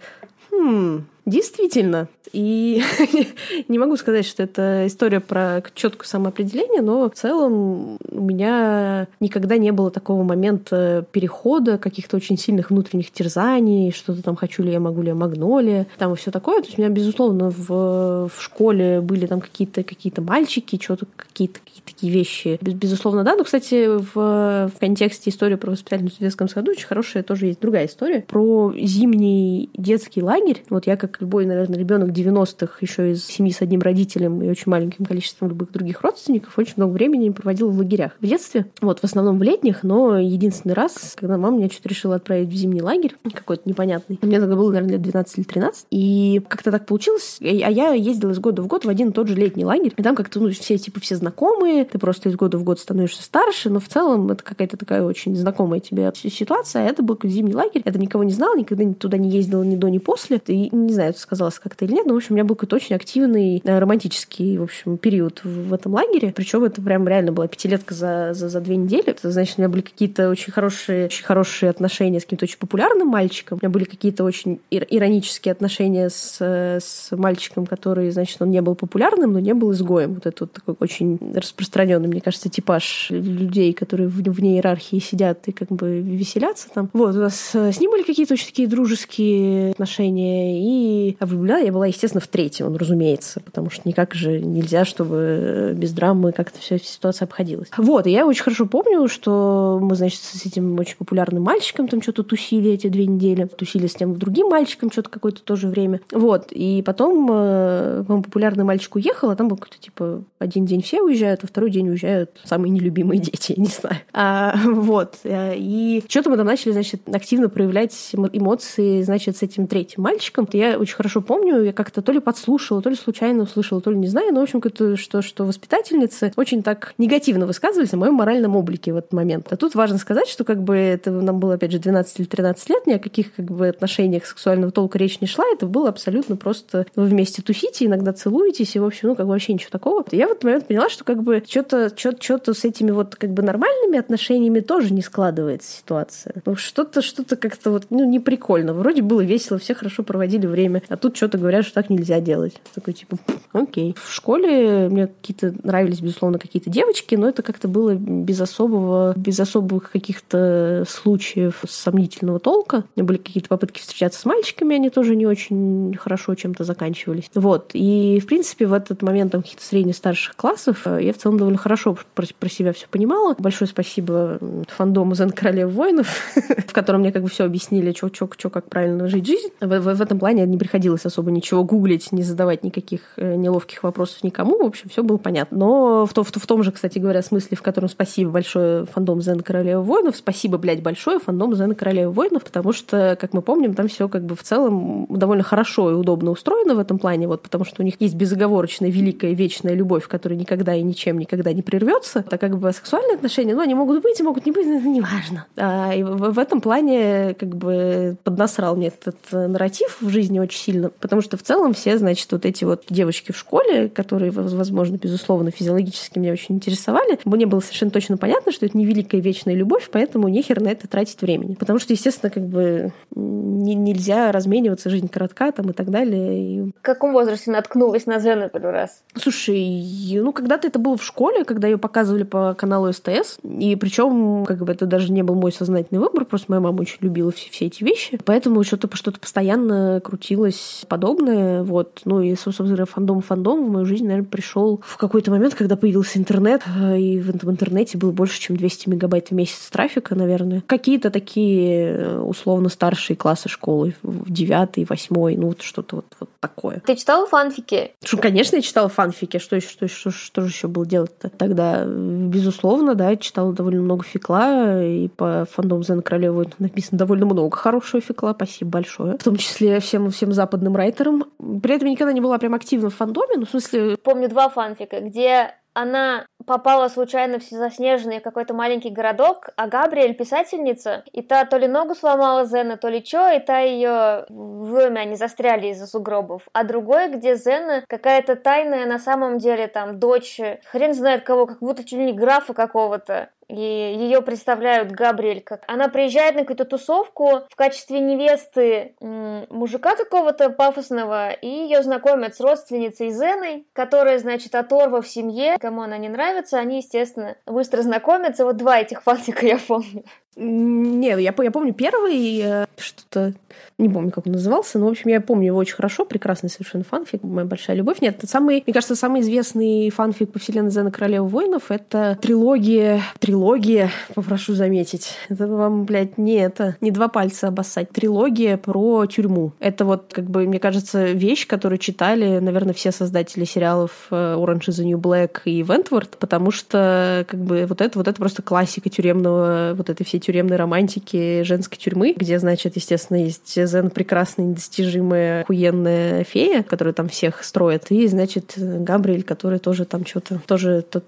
хм, 0.52 1.06
Действительно. 1.30 2.08
И 2.32 2.82
не 3.68 3.80
могу 3.80 3.96
сказать, 3.98 4.26
что 4.26 4.44
это 4.44 4.86
история 4.88 5.20
про 5.20 5.64
четкое 5.74 6.08
самоопределение, 6.08 6.82
но 6.82 7.10
в 7.10 7.14
целом 7.14 7.98
у 8.12 8.22
меня 8.22 9.08
никогда 9.20 9.58
не 9.58 9.72
было 9.72 9.90
такого 9.92 10.24
момента 10.24 11.06
перехода, 11.12 11.78
каких-то 11.78 12.18
очень 12.18 12.38
сильных 12.38 12.70
внутренних 12.70 13.12
терзаний, 13.12 13.92
что-то 13.92 14.22
там 14.22 14.36
хочу 14.36 14.64
ли 14.64 14.72
я, 14.72 14.80
могу 14.80 15.02
ли 15.02 15.10
я, 15.10 15.16
магнолия, 15.16 15.88
там 15.98 16.14
и 16.14 16.16
все 16.16 16.32
такое. 16.32 16.62
То 16.62 16.68
есть 16.68 16.78
у 16.78 16.82
меня, 16.82 16.92
безусловно, 16.92 17.50
в, 17.50 18.30
в 18.30 18.42
школе 18.42 19.02
были 19.02 19.26
там 19.26 19.42
какие-то 19.42 19.84
какие 19.84 20.14
мальчики, 20.20 20.80
что-то 20.82 21.06
какие-то 21.16 21.60
какие 21.60 21.79
такие 21.93 22.12
вещи. 22.12 22.60
Безусловно, 22.62 23.24
да. 23.24 23.36
Но, 23.36 23.43
кстати, 23.43 23.88
в, 23.88 24.13
в 24.13 24.79
контексте 24.79 25.29
истории 25.29 25.55
про 25.55 25.72
воспитательницу 25.72 26.17
в 26.17 26.19
детском 26.19 26.48
саду 26.48 26.72
очень 26.72 26.88
хорошая 26.88 27.24
тоже 27.24 27.48
есть 27.48 27.60
другая 27.60 27.88
история 27.88 28.22
про 28.22 28.74
зимний 28.77 29.69
детский 29.74 30.22
лагерь. 30.22 30.63
Вот 30.69 30.88
я, 30.88 30.98
как 30.98 31.22
любой, 31.22 31.46
наверное, 31.46 31.77
ребенок 31.77 32.10
90-х, 32.10 32.77
еще 32.81 33.12
из 33.12 33.25
семьи 33.25 33.51
с 33.51 33.62
одним 33.62 33.81
родителем 33.81 34.41
и 34.41 34.50
очень 34.50 34.69
маленьким 34.72 35.05
количеством 35.05 35.50
любых 35.50 35.72
других 35.72 36.01
родственников, 36.01 36.58
очень 36.58 36.74
много 36.77 36.91
времени 36.91 37.29
проводил 37.29 37.69
в 37.69 37.77
лагерях. 37.77 38.13
В 38.19 38.27
детстве, 38.27 38.65
вот, 38.81 39.00
в 39.00 39.03
основном 39.03 39.39
в 39.39 39.43
летних, 39.43 39.84
но 39.84 40.17
единственный 40.17 40.74
раз, 40.74 41.15
когда 41.17 41.38
мама 41.38 41.58
меня 41.58 41.69
что-то 41.69 41.89
решила 41.89 42.15
отправить 42.15 42.50
в 42.50 42.53
зимний 42.53 42.81
лагерь, 42.81 43.15
какой-то 43.34 43.67
непонятный. 43.67 44.19
Мне 44.22 44.39
тогда 44.39 44.55
было, 44.55 44.72
наверное, 44.72 44.93
лет 44.93 45.01
12 45.01 45.38
или 45.38 45.46
13. 45.46 45.88
И 45.91 46.41
как-то 46.48 46.72
так 46.72 46.86
получилось. 46.86 47.38
А 47.41 47.46
я 47.46 47.93
ездила 47.93 48.31
из 48.31 48.39
года 48.39 48.62
в 48.62 48.67
год 48.67 48.86
в 48.86 48.89
один 48.89 49.10
и 49.10 49.12
тот 49.12 49.27
же 49.27 49.36
летний 49.36 49.65
лагерь. 49.65 49.93
И 49.96 50.03
там 50.03 50.15
как-то, 50.15 50.39
ну, 50.39 50.50
все, 50.51 50.77
типа, 50.77 51.00
все 51.00 51.15
знакомые. 51.15 51.79
Ты 51.86 52.00
просто 52.00 52.30
из 52.30 52.36
года 52.36 52.58
в 52.58 52.64
год 52.64 52.80
становишься 52.80 53.24
старше, 53.24 53.70
но 53.70 53.80
в 53.80 53.88
целом 53.88 54.32
это 54.32 54.44
какая-то 54.44 54.78
такая 54.78 55.04
очень 55.04 55.36
знакомая 55.36 55.80
тебе 55.80 56.12
ситуация. 56.14 56.88
Это 56.88 57.04
был 57.04 57.18
зимний 57.24 57.54
лагерь. 57.54 57.82
Я 57.86 57.92
никого 57.94 58.24
не 58.24 58.34
знала, 58.34 58.58
никогда 58.58 58.84
туда 58.94 59.18
не 59.18 59.30
ездила 59.30 59.64
ни 59.64 59.76
до, 59.76 59.88
ни 59.90 59.98
после. 59.98 60.42
И 60.48 60.74
не 60.76 60.94
знаю, 60.94 61.12
это 61.12 61.20
сказалось 61.20 61.60
как-то 61.60 61.86
или 61.86 61.94
нет, 61.94 62.06
но, 62.06 62.14
в 62.14 62.18
общем, 62.18 62.30
у 62.32 62.34
меня 62.36 62.44
был 62.44 62.56
какой-то 62.56 62.76
очень 62.76 62.96
активный 62.96 63.62
э, 63.64 63.80
романтический, 63.80 64.58
в 64.58 64.64
общем, 64.64 64.98
период 64.98 65.42
в, 65.44 65.74
этом 65.74 65.94
лагере. 65.94 66.34
Причем 66.36 66.64
это 66.64 66.82
прям 66.82 67.08
реально 67.08 67.32
была 67.32 67.48
пятилетка 67.48 67.94
за, 67.94 68.32
за, 68.34 68.50
за 68.50 68.62
две 68.62 68.76
недели. 68.76 69.06
Это 69.08 69.32
значит, 69.32 69.58
у 69.58 69.62
меня 69.62 69.70
были 69.70 69.82
какие-то 69.82 70.30
очень 70.30 70.52
хорошие, 70.52 71.06
очень 71.06 71.24
хорошие 71.24 71.70
отношения 71.70 72.20
с 72.20 72.24
каким-то 72.24 72.46
очень 72.46 72.58
популярным 72.58 73.08
мальчиком. 73.08 73.60
У 73.62 73.66
меня 73.66 73.72
были 73.72 73.84
какие-то 73.84 74.24
очень 74.24 74.60
иронические 74.70 75.52
отношения 75.52 76.10
с, 76.10 76.42
с 76.42 77.12
мальчиком, 77.12 77.66
который, 77.66 78.10
значит, 78.12 78.42
он 78.42 78.52
не 78.52 78.62
был 78.62 78.76
популярным, 78.76 79.34
но 79.34 79.40
не 79.40 79.54
был 79.54 79.72
изгоем. 79.72 80.16
Вот 80.16 80.26
это 80.26 80.44
вот 80.44 80.54
такой 80.54 80.76
очень 80.80 81.18
распространенный, 81.34 81.69
мне 82.08 82.22
кажется, 82.22 82.50
типаж 82.50 83.08
людей, 83.10 83.74
которые 83.74 84.10
вне 84.10 84.56
иерархии 84.56 85.00
сидят 85.00 85.48
и 85.48 85.52
как 85.52 85.70
бы 85.70 86.00
веселятся 86.00 86.68
там. 86.74 86.90
Вот, 86.94 87.16
у 87.16 87.20
нас 87.20 87.56
с 87.56 87.80
ним 87.80 87.92
были 87.92 88.04
какие-то 88.04 88.34
очень 88.34 88.48
такие 88.48 88.68
дружеские 88.68 89.72
отношения, 89.72 90.60
и 90.60 91.18
влюблена 91.20 91.60
я 91.60 91.72
была, 91.72 91.88
естественно, 91.88 92.22
в 92.22 92.28
третьем, 92.28 92.76
разумеется, 92.76 93.40
потому 93.40 93.70
что 93.70 93.88
никак 93.88 94.14
же 94.14 94.40
нельзя, 94.40 94.86
чтобы 94.86 95.74
без 95.78 95.92
драмы 95.94 96.32
как-то 96.32 96.60
вся 96.60 96.78
ситуация 96.78 97.26
обходилась. 97.26 97.70
Вот, 97.78 98.08
и 98.08 98.12
я 98.12 98.26
очень 98.26 98.44
хорошо 98.44 98.66
помню, 98.66 99.08
что 99.08 99.80
мы, 99.82 99.96
значит, 99.96 100.22
с 100.22 100.46
этим 100.46 100.80
очень 100.80 100.98
популярным 100.98 101.44
мальчиком 101.44 101.88
там 101.88 102.02
что-то 102.02 102.24
тусили 102.24 102.72
эти 102.72 102.88
две 102.88 103.06
недели, 103.06 103.46
тусили 103.46 103.88
с 103.88 103.96
тем 103.96 104.18
другим 104.18 104.48
мальчиком 104.48 104.92
что-то 104.92 105.10
какое-то 105.10 105.42
тоже 105.44 105.68
время. 105.68 106.02
Вот, 106.12 106.48
и 106.52 106.82
потом, 106.86 107.28
э, 107.32 108.04
популярный 108.08 108.64
мальчик 108.64 108.96
уехал, 108.96 109.30
а 109.30 109.36
там 109.36 109.48
был 109.48 109.58
какой-то, 109.58 109.82
типа, 109.82 110.24
один 110.40 110.66
день 110.66 110.82
все 110.82 111.02
уезжают, 111.02 111.44
а 111.44 111.48
второй 111.50 111.72
день 111.72 111.89
уезжают 111.89 112.39
самые 112.44 112.72
нелюбимые 112.72 113.20
дети, 113.20 113.53
я 113.58 113.63
не 113.63 113.70
знаю. 113.70 113.98
А, 114.13 114.56
вот, 114.65 115.18
э, 115.24 115.56
и 115.58 116.03
что-то 116.08 116.29
мы 116.29 116.38
там 116.38 116.46
начали, 116.46 116.72
значит, 116.72 117.01
активно 117.12 117.50
проявлять 117.50 117.94
эмоции, 118.13 119.01
значит, 119.01 119.38
с 119.38 119.44
этим 119.44 119.68
третьим 119.68 120.03
мальчиком. 120.03 120.48
Я 120.53 120.77
очень 120.77 120.96
хорошо 120.96 121.22
помню, 121.22 121.63
я 121.63 121.74
как-то 121.74 122.01
то 122.01 122.12
ли 122.12 122.20
подслушала, 122.20 122.82
то 122.82 122.89
ли 122.89 122.96
случайно 122.96 123.44
услышала, 123.44 123.82
то 123.82 123.91
ли 123.91 123.98
не 123.98 124.08
знаю, 124.08 124.34
но, 124.34 124.39
в 124.39 124.44
общем, 124.44 124.62
как-то, 124.62 124.96
что, 124.98 125.22
что 125.22 125.46
воспитательницы 125.46 126.32
очень 126.36 126.63
так 126.63 126.94
негативно 126.98 127.46
высказывались 127.46 127.94
о 127.94 127.98
моем 127.98 128.13
моральном 128.13 128.56
облике 128.56 128.94
в 128.94 128.98
этот 128.98 129.13
момент. 129.13 129.48
А 129.51 129.58
тут 129.58 129.75
важно 129.75 129.98
сказать, 129.98 130.27
что 130.27 130.44
как 130.44 130.63
бы 130.63 130.75
это 130.75 131.12
нам 131.12 131.39
было, 131.39 131.56
опять 131.56 131.72
же, 131.72 131.79
12 131.79 132.20
или 132.20 132.25
13 132.27 132.70
лет, 132.70 132.88
ни 132.88 132.94
о 132.94 133.00
каких 133.00 133.34
как 133.34 133.46
бы 133.46 133.68
отношениях 133.68 134.25
сексуального 134.25 134.72
толка 134.72 134.98
речь 134.98 135.22
не 135.22 135.27
шла, 135.27 135.46
это 135.51 135.65
было 135.65 135.89
абсолютно 135.89 136.36
просто 136.36 136.86
вы 136.96 137.06
вместе 137.06 137.41
тусите, 137.41 137.86
иногда 137.86 138.13
целуетесь, 138.13 138.75
и, 138.75 138.79
в 138.79 138.86
общем, 138.86 139.10
ну, 139.10 139.15
как 139.15 139.25
бы 139.25 139.32
вообще 139.32 139.53
ничего 139.53 139.70
такого. 139.72 140.03
Я 140.12 140.27
в 140.27 140.32
этот 140.32 140.44
момент 140.44 140.68
поняла, 140.68 140.89
что 140.89 141.03
как 141.03 141.24
бы 141.24 141.38
что-то 141.48 141.91
что-то 141.96 142.53
с 142.53 142.65
этими 142.65 142.91
вот 142.91 143.15
как 143.15 143.31
бы 143.31 143.43
нормальными 143.43 143.98
отношениями 143.98 144.60
тоже 144.60 144.93
не 144.93 145.01
складывается 145.01 145.72
ситуация. 145.72 146.41
Ну, 146.46 146.55
что-то, 146.55 147.01
что-то 147.01 147.36
как-то 147.36 147.72
вот, 147.72 147.86
ну, 147.89 148.05
не 148.05 148.19
прикольно. 148.19 148.74
Вроде 148.74 149.01
было 149.01 149.22
весело, 149.22 149.60
все 149.60 149.74
хорошо 149.74 150.03
проводили 150.03 150.48
время, 150.48 150.81
а 150.89 150.98
тут 150.98 151.15
что-то 151.15 151.38
говорят, 151.38 151.65
что 151.65 151.75
так 151.75 151.89
нельзя 151.89 152.19
делать. 152.19 152.62
Такой, 152.74 152.93
типа, 152.93 153.17
окей. 153.53 153.96
В 154.01 154.13
школе 154.13 154.89
мне 154.89 155.08
какие-то 155.08 155.53
нравились, 155.63 156.01
безусловно, 156.01 156.39
какие-то 156.39 156.69
девочки, 156.69 157.15
но 157.15 157.29
это 157.29 157.43
как-то 157.43 157.67
было 157.67 157.93
без 157.93 158.39
особого, 158.41 159.13
без 159.15 159.39
особых 159.39 159.91
каких-то 159.91 160.84
случаев 160.88 161.63
сомнительного 161.67 162.39
толка. 162.39 162.84
Были 162.96 163.17
какие-то 163.17 163.50
попытки 163.50 163.79
встречаться 163.79 164.19
с 164.19 164.25
мальчиками, 164.25 164.75
они 164.75 164.89
тоже 164.89 165.15
не 165.15 165.25
очень 165.25 165.96
хорошо 165.98 166.36
чем-то 166.36 166.63
заканчивались. 166.63 167.29
Вот. 167.34 167.72
И, 167.74 168.19
в 168.19 168.27
принципе, 168.27 168.65
в 168.65 168.74
этот 168.74 169.01
момент 169.01 169.31
там 169.31 169.41
каких-то 169.41 169.63
средне-старших 169.63 170.36
классов 170.36 170.81
э, 170.86 171.00
я 171.03 171.13
в 171.13 171.17
целом 171.17 171.29
довольно 171.38 171.58
хорошо 171.58 171.98
про, 172.16 172.26
про 172.38 172.50
себя 172.50 172.74
все 172.74 172.88
понимала. 172.88 173.36
Большое 173.38 173.70
спасибо 173.70 174.40
фандому 174.68 175.16
Зен 175.16 175.32
Королев 175.32 175.72
воинов, 175.72 176.08
в 176.68 176.74
котором 176.74 177.02
мне 177.02 177.12
как 177.12 177.24
бы 177.24 177.30
все 177.30 177.46
объяснили, 177.46 177.94
что, 177.94 178.50
как 178.50 178.70
правильно 178.70 179.08
жить 179.08 179.26
жизнь. 179.26 179.50
В, 179.62 179.80
в, 179.80 179.96
в 179.96 180.02
этом 180.02 180.20
плане 180.20 180.46
не 180.46 180.58
приходилось 180.58 181.06
особо 181.06 181.32
ничего 181.32 181.64
гуглить, 181.64 182.12
не 182.12 182.24
задавать 182.24 182.64
никаких 182.64 183.02
э, 183.18 183.36
неловких 183.36 183.84
вопросов 183.84 184.24
никому. 184.24 184.58
В 184.64 184.66
общем, 184.66 184.90
все 184.90 185.04
было 185.04 185.18
понятно. 185.18 185.58
Но 185.58 186.06
в, 186.06 186.14
то, 186.14 186.24
в, 186.24 186.30
в 186.30 186.48
том 186.48 186.64
же, 186.64 186.72
кстати 186.72 187.00
говоря, 187.00 187.22
смысле, 187.22 187.58
в 187.58 187.62
котором 187.62 187.90
спасибо 187.90 188.32
большое 188.32 188.86
фандом 188.86 189.22
Зена 189.22 189.44
Королева 189.44 189.82
воинов, 189.82 190.16
спасибо, 190.16 190.58
блядь, 190.58 190.82
большое 190.82 191.20
фандом 191.20 191.56
Зена 191.56 191.76
Королева 191.76 192.12
воинов, 192.12 192.44
потому 192.44 192.74
что, 192.74 193.18
как 193.20 193.34
мы 193.34 193.42
помним, 193.42 193.74
там 193.74 193.88
все 193.88 194.10
как 194.10 194.26
бы 194.26 194.36
в 194.36 194.44
целом 194.44 195.08
довольно 195.10 195.44
хорошо 195.44 195.92
и 195.92 195.94
удобно 195.94 196.32
устроено 196.32 196.76
в 196.76 196.80
этом 196.80 197.00
плане, 197.00 197.28
вот 197.28 197.42
потому 197.42 197.64
что 197.66 197.82
у 197.82 197.86
них 197.86 197.96
есть 198.00 198.16
безоговорочная, 198.16 198.90
великая, 198.90 199.34
вечная 199.34 199.74
любовь, 199.74 200.08
которая 200.08 200.38
никогда 200.38 200.76
и 200.76 200.82
ничем 200.82 201.19
никогда 201.20 201.54
не 201.54 201.62
прервется. 201.62 202.24
Так 202.24 202.40
как 202.40 202.58
бы 202.58 202.72
сексуальные 202.72 203.16
отношения, 203.16 203.54
ну, 203.54 203.62
они 203.62 203.76
могут 203.76 204.02
быть 204.02 204.20
и 204.20 204.24
могут 204.24 204.46
не 204.46 204.52
быть, 204.52 204.66
но 204.66 204.78
это 204.78 204.88
не 204.88 205.02
важно. 205.02 205.46
А, 205.58 205.94
и 205.94 206.04
в, 206.04 206.32
в 206.32 206.40
этом 206.40 206.62
плане 206.62 207.36
как 207.40 207.56
бы 207.56 208.18
поднасрал 208.24 208.76
мне 208.76 208.88
этот 208.88 209.18
нарратив 209.32 210.02
в 210.02 210.10
жизни 210.10 210.40
очень 210.40 210.60
сильно, 210.60 210.90
потому 210.90 211.22
что 211.22 211.38
в 211.38 211.44
целом 211.44 211.74
все, 211.74 211.98
значит, 211.98 212.32
вот 212.32 212.46
эти 212.46 212.64
вот 212.64 212.84
девочки 212.90 213.32
в 213.32 213.38
школе, 213.38 213.90
которые, 213.90 214.32
возможно, 214.32 214.98
безусловно, 214.98 215.52
физиологически 215.52 216.20
меня 216.20 216.34
очень 216.34 216.56
интересовали, 216.56 217.20
мне 217.26 217.46
было 217.46 217.60
совершенно 217.60 217.92
точно 217.92 218.18
понятно, 218.18 218.52
что 218.52 218.66
это 218.66 218.78
не 218.78 218.86
великая 218.86 219.22
вечная 219.22 219.56
любовь, 219.56 219.90
поэтому 219.92 220.28
нехер 220.28 220.62
на 220.62 220.70
это 220.70 220.88
тратить 220.88 221.22
времени. 221.22 221.56
Потому 221.56 221.80
что, 221.80 221.94
естественно, 221.94 222.30
как 222.30 222.44
бы 222.44 222.92
не, 223.16 223.76
нельзя 223.76 224.32
размениваться, 224.32 224.90
жизнь 224.90 225.10
коротка 225.10 225.52
там 225.52 225.70
и 225.70 225.74
так 225.74 225.90
далее. 225.90 226.44
И... 226.44 226.62
В 226.62 226.82
каком 226.82 227.14
возрасте 227.14 227.52
наткнулась 227.52 228.06
на 228.06 228.20
Зену 228.20 228.50
первый 228.50 228.72
раз? 228.72 229.04
Слушай, 229.16 229.84
ну 230.14 230.32
когда-то 230.32 230.68
это 230.68 230.80
было 230.80 230.98
в 230.98 231.04
школе, 231.10 231.44
когда 231.44 231.68
ее 231.68 231.78
показывали 231.78 232.24
по 232.24 232.54
каналу 232.54 232.92
СТС, 232.94 233.39
и 233.44 233.75
причем 233.75 234.46
как 234.46 234.63
бы 234.63 234.72
это 234.72 234.86
даже 234.86 235.12
не 235.12 235.24
был 235.24 235.36
мой 235.36 235.51
сознательный 235.51 236.00
выбор, 236.00 236.25
просто 236.25 236.48
моя 236.50 236.62
мама 236.62 236.82
очень 236.82 236.98
любила 237.01 237.32
все, 237.32 237.50
все 237.50 237.66
эти 237.66 237.84
вещи, 237.84 238.20
поэтому 238.24 238.63
что-то 238.63 238.89
что-то 238.96 239.20
постоянно 239.20 240.01
крутилось 240.04 240.86
подобное, 240.88 241.63
вот. 241.63 242.01
Ну 242.06 242.22
и, 242.22 242.36
собственно, 242.36 242.86
фандом 242.86 243.22
фандом 243.22 243.66
в 243.66 243.70
мою 243.70 243.86
жизнь, 243.86 244.06
наверное, 244.06 244.30
пришел 244.30 244.82
в 244.86 244.98
какой-то 244.98 245.32
момент, 245.32 245.56
когда 245.56 245.75
появился 245.75 246.20
интернет, 246.20 246.62
и 246.98 247.20
в 247.20 247.50
интернете 247.50 247.98
было 247.98 248.12
больше, 248.12 248.39
чем 248.39 248.58
200 248.58 248.89
мегабайт 248.89 249.30
в 249.30 249.32
месяц 249.34 249.70
трафика, 249.70 250.16
наверное. 250.16 250.63
Какие-то 250.68 251.10
такие 251.10 251.94
э, 251.94 252.20
условно 252.20 252.70
старшие 252.70 253.18
классы 253.18 253.50
школы, 253.50 253.96
в 254.04 254.32
девятый, 254.32 254.86
восьмой, 254.88 255.36
ну 255.36 255.48
вот 255.48 255.62
что-то 255.62 255.98
вот, 255.98 256.06
вот 256.20 256.30
такое. 256.39 256.82
Ты 256.86 256.96
читала 256.96 257.25
фанфики? 257.28 257.92
Конечно, 258.22 258.58
я 258.58 258.62
читала 258.62 258.89
фанфики. 258.89 259.38
Что 259.38 259.56
еще, 259.56 259.70
что, 259.70 259.88
что, 259.88 260.12
что 260.12 260.42
же 260.42 260.48
еще 260.48 260.68
было 260.68 260.86
делать-то 261.00 261.29
тогда? 261.29 261.86
Безусловно, 261.86 262.96
да, 262.96 263.15
читала 263.15 263.53
довольно 263.53 263.82
много 263.82 264.03
фикла, 264.03 264.84
и 264.84 265.08
по 265.08 265.46
фандому 265.51 265.84
Зена 265.84 266.01
Королевы 266.01 266.48
написано 266.60 266.98
довольно 266.98 267.25
много 267.25 267.56
хорошего 267.56 268.01
фикла, 268.01 268.34
спасибо 268.36 268.72
большое. 268.72 269.18
В 269.18 269.24
том 269.24 269.36
числе 269.36 269.79
всем, 269.79 270.12
всем 270.12 270.34
западным 270.34 270.75
райтерам. 270.75 271.25
При 271.62 271.75
этом 271.75 271.88
я 271.88 271.94
никогда 271.94 272.13
не 272.13 272.22
была 272.22 272.38
прям 272.38 272.53
активна 272.53 272.89
в 272.89 272.96
фандоме, 272.96 273.36
ну, 273.38 273.46
в 273.46 273.50
смысле... 273.50 273.98
Помню 273.98 274.29
два 274.29 274.50
фанфика, 274.50 275.00
где 275.00 275.51
она 275.74 276.25
попала 276.50 276.88
случайно 276.88 277.38
в 277.38 277.44
заснеженный 277.44 278.20
какой-то 278.20 278.56
маленький 278.56 278.89
городок, 278.89 279.51
а 279.56 279.68
Габриэль 279.68 280.15
писательница, 280.15 281.03
и 281.12 281.22
та 281.22 281.46
то 281.46 281.58
ли 281.58 281.68
ногу 281.68 281.94
сломала 281.94 282.44
Зена, 282.44 282.75
то 282.75 282.88
ли 282.89 283.03
чё, 283.03 283.29
и 283.29 283.39
та 283.39 283.60
ее 283.60 284.25
в 284.29 284.74
доме 284.74 285.01
они 285.01 285.15
застряли 285.15 285.68
из-за 285.68 285.86
сугробов. 285.86 286.48
А 286.51 286.63
другой, 286.63 287.10
где 287.10 287.36
Зена 287.36 287.84
какая-то 287.88 288.36
тайная 288.36 288.88
на 288.88 288.98
самом 288.98 289.38
деле 289.38 289.68
там 289.68 290.00
дочь, 290.00 290.41
хрен 290.72 290.96
знает 290.96 291.24
кого, 291.24 291.46
как 291.46 291.60
будто 291.60 291.84
чуть 291.84 292.00
ли 292.00 292.06
не 292.06 292.13
графа 292.13 292.56
какого-то 292.56 293.29
и 293.50 293.56
ее 293.56 294.22
представляют 294.22 294.91
Габриэль 294.91 295.41
как... 295.41 295.63
Она 295.68 295.89
приезжает 295.89 296.36
на 296.36 296.41
какую-то 296.41 296.65
тусовку 296.65 297.41
в 297.50 297.56
качестве 297.56 298.00
невесты 298.00 298.94
мужика 299.00 299.96
какого-то 299.96 300.51
пафосного, 300.51 301.32
и 301.32 301.48
ее 301.48 301.82
знакомят 301.82 302.36
с 302.36 302.39
родственницей 302.39 303.10
Зеной, 303.10 303.65
которая, 303.74 304.20
значит, 304.20 304.53
оторва 304.53 305.01
в 305.01 305.08
семье, 305.08 305.58
кому 305.60 305.82
она 305.82 305.98
не 305.98 306.10
нравится, 306.10 306.60
они, 306.60 306.77
естественно, 306.77 307.36
быстро 307.46 307.82
знакомятся. 307.82 308.46
Вот 308.46 308.58
два 308.58 308.79
этих 308.79 309.01
фантика 309.01 309.46
я 309.46 309.58
помню. 309.58 310.03
Нет, 310.36 311.20
я, 311.20 311.34
я 311.38 311.52
помню 311.52 311.74
первый, 311.74 312.42
э, 312.42 312.66
что-то, 312.78 313.34
не 313.78 313.90
помню, 313.90 314.12
как 314.12 314.28
он 314.28 314.34
назывался, 314.34 314.80
но, 314.80 314.86
в 314.86 314.90
общем, 314.90 315.10
я 315.10 315.22
помню 315.22 315.48
его 315.48 315.58
очень 315.58 315.76
хорошо, 315.76 316.06
прекрасный 316.06 316.50
совершенно 316.50 316.84
фанфик, 316.84 317.24
моя 317.24 317.46
большая 317.46 317.76
любовь. 317.76 318.00
Нет, 318.02 318.22
самый, 318.26 318.64
мне 318.66 318.74
кажется, 318.74 318.96
самый 318.96 319.22
известный 319.22 319.90
фанфик 319.90 320.32
по 320.32 320.40
вселенной 320.40 320.72
Зена 320.72 320.92
Королева 320.92 321.26
воинов— 321.26 321.64
это 321.72 322.18
трилогия, 322.22 323.02
трилогия, 323.20 323.92
попрошу 324.14 324.54
заметить. 324.54 325.16
Это 325.30 325.48
вам, 325.48 325.86
блядь, 325.86 326.18
не 326.18 326.36
это, 326.36 326.78
не 326.80 326.92
два 326.92 327.08
пальца 327.08 327.48
обоссать. 327.48 327.90
Трилогия 327.90 328.58
про 328.58 329.06
тюрьму. 329.08 329.54
Это 329.60 329.84
вот, 329.84 330.12
как 330.14 330.30
бы, 330.30 330.46
мне 330.46 330.60
кажется, 330.60 331.06
вещь, 331.12 331.48
которую 331.48 331.80
читали, 331.80 332.40
наверное, 332.40 332.74
все 332.74 332.92
создатели 332.92 333.46
сериалов 333.46 334.08
э, 334.12 334.36
Orange 334.38 334.68
is 334.68 334.82
the 334.82 334.86
New 334.86 335.00
Black 335.00 335.42
и 335.46 335.62
Wentworth, 335.64 336.18
потому 336.20 336.52
что, 336.52 337.26
как 337.28 337.40
бы, 337.40 337.66
вот 337.66 337.82
это, 337.82 337.98
вот 337.98 338.08
это 338.08 338.18
просто 338.18 338.42
классика 338.42 338.90
тюремного, 338.90 339.74
вот 339.76 339.90
этой 339.90 340.04
всей 340.04 340.19
тюремной 340.20 340.58
романтики 340.58 341.44
женской 341.44 341.78
тюрьмы, 341.78 342.14
где, 342.16 342.40
значит, 342.40 342.76
естественно, 342.76 343.18
есть 343.18 343.56
Зен 343.56 343.90
прекрасная, 343.90 344.48
недостижимая, 344.48 345.42
охуенная 345.42 346.24
фея, 346.24 346.64
которая 346.64 346.94
там 346.94 347.10
всех 347.10 347.44
строит, 347.44 347.86
и, 347.90 348.08
значит, 348.08 348.54
Габриэль, 348.58 349.24
который 349.24 349.60
тоже 349.60 349.86
там 349.86 350.06
что-то, 350.06 350.40
тоже 350.46 350.84
тут 350.90 351.06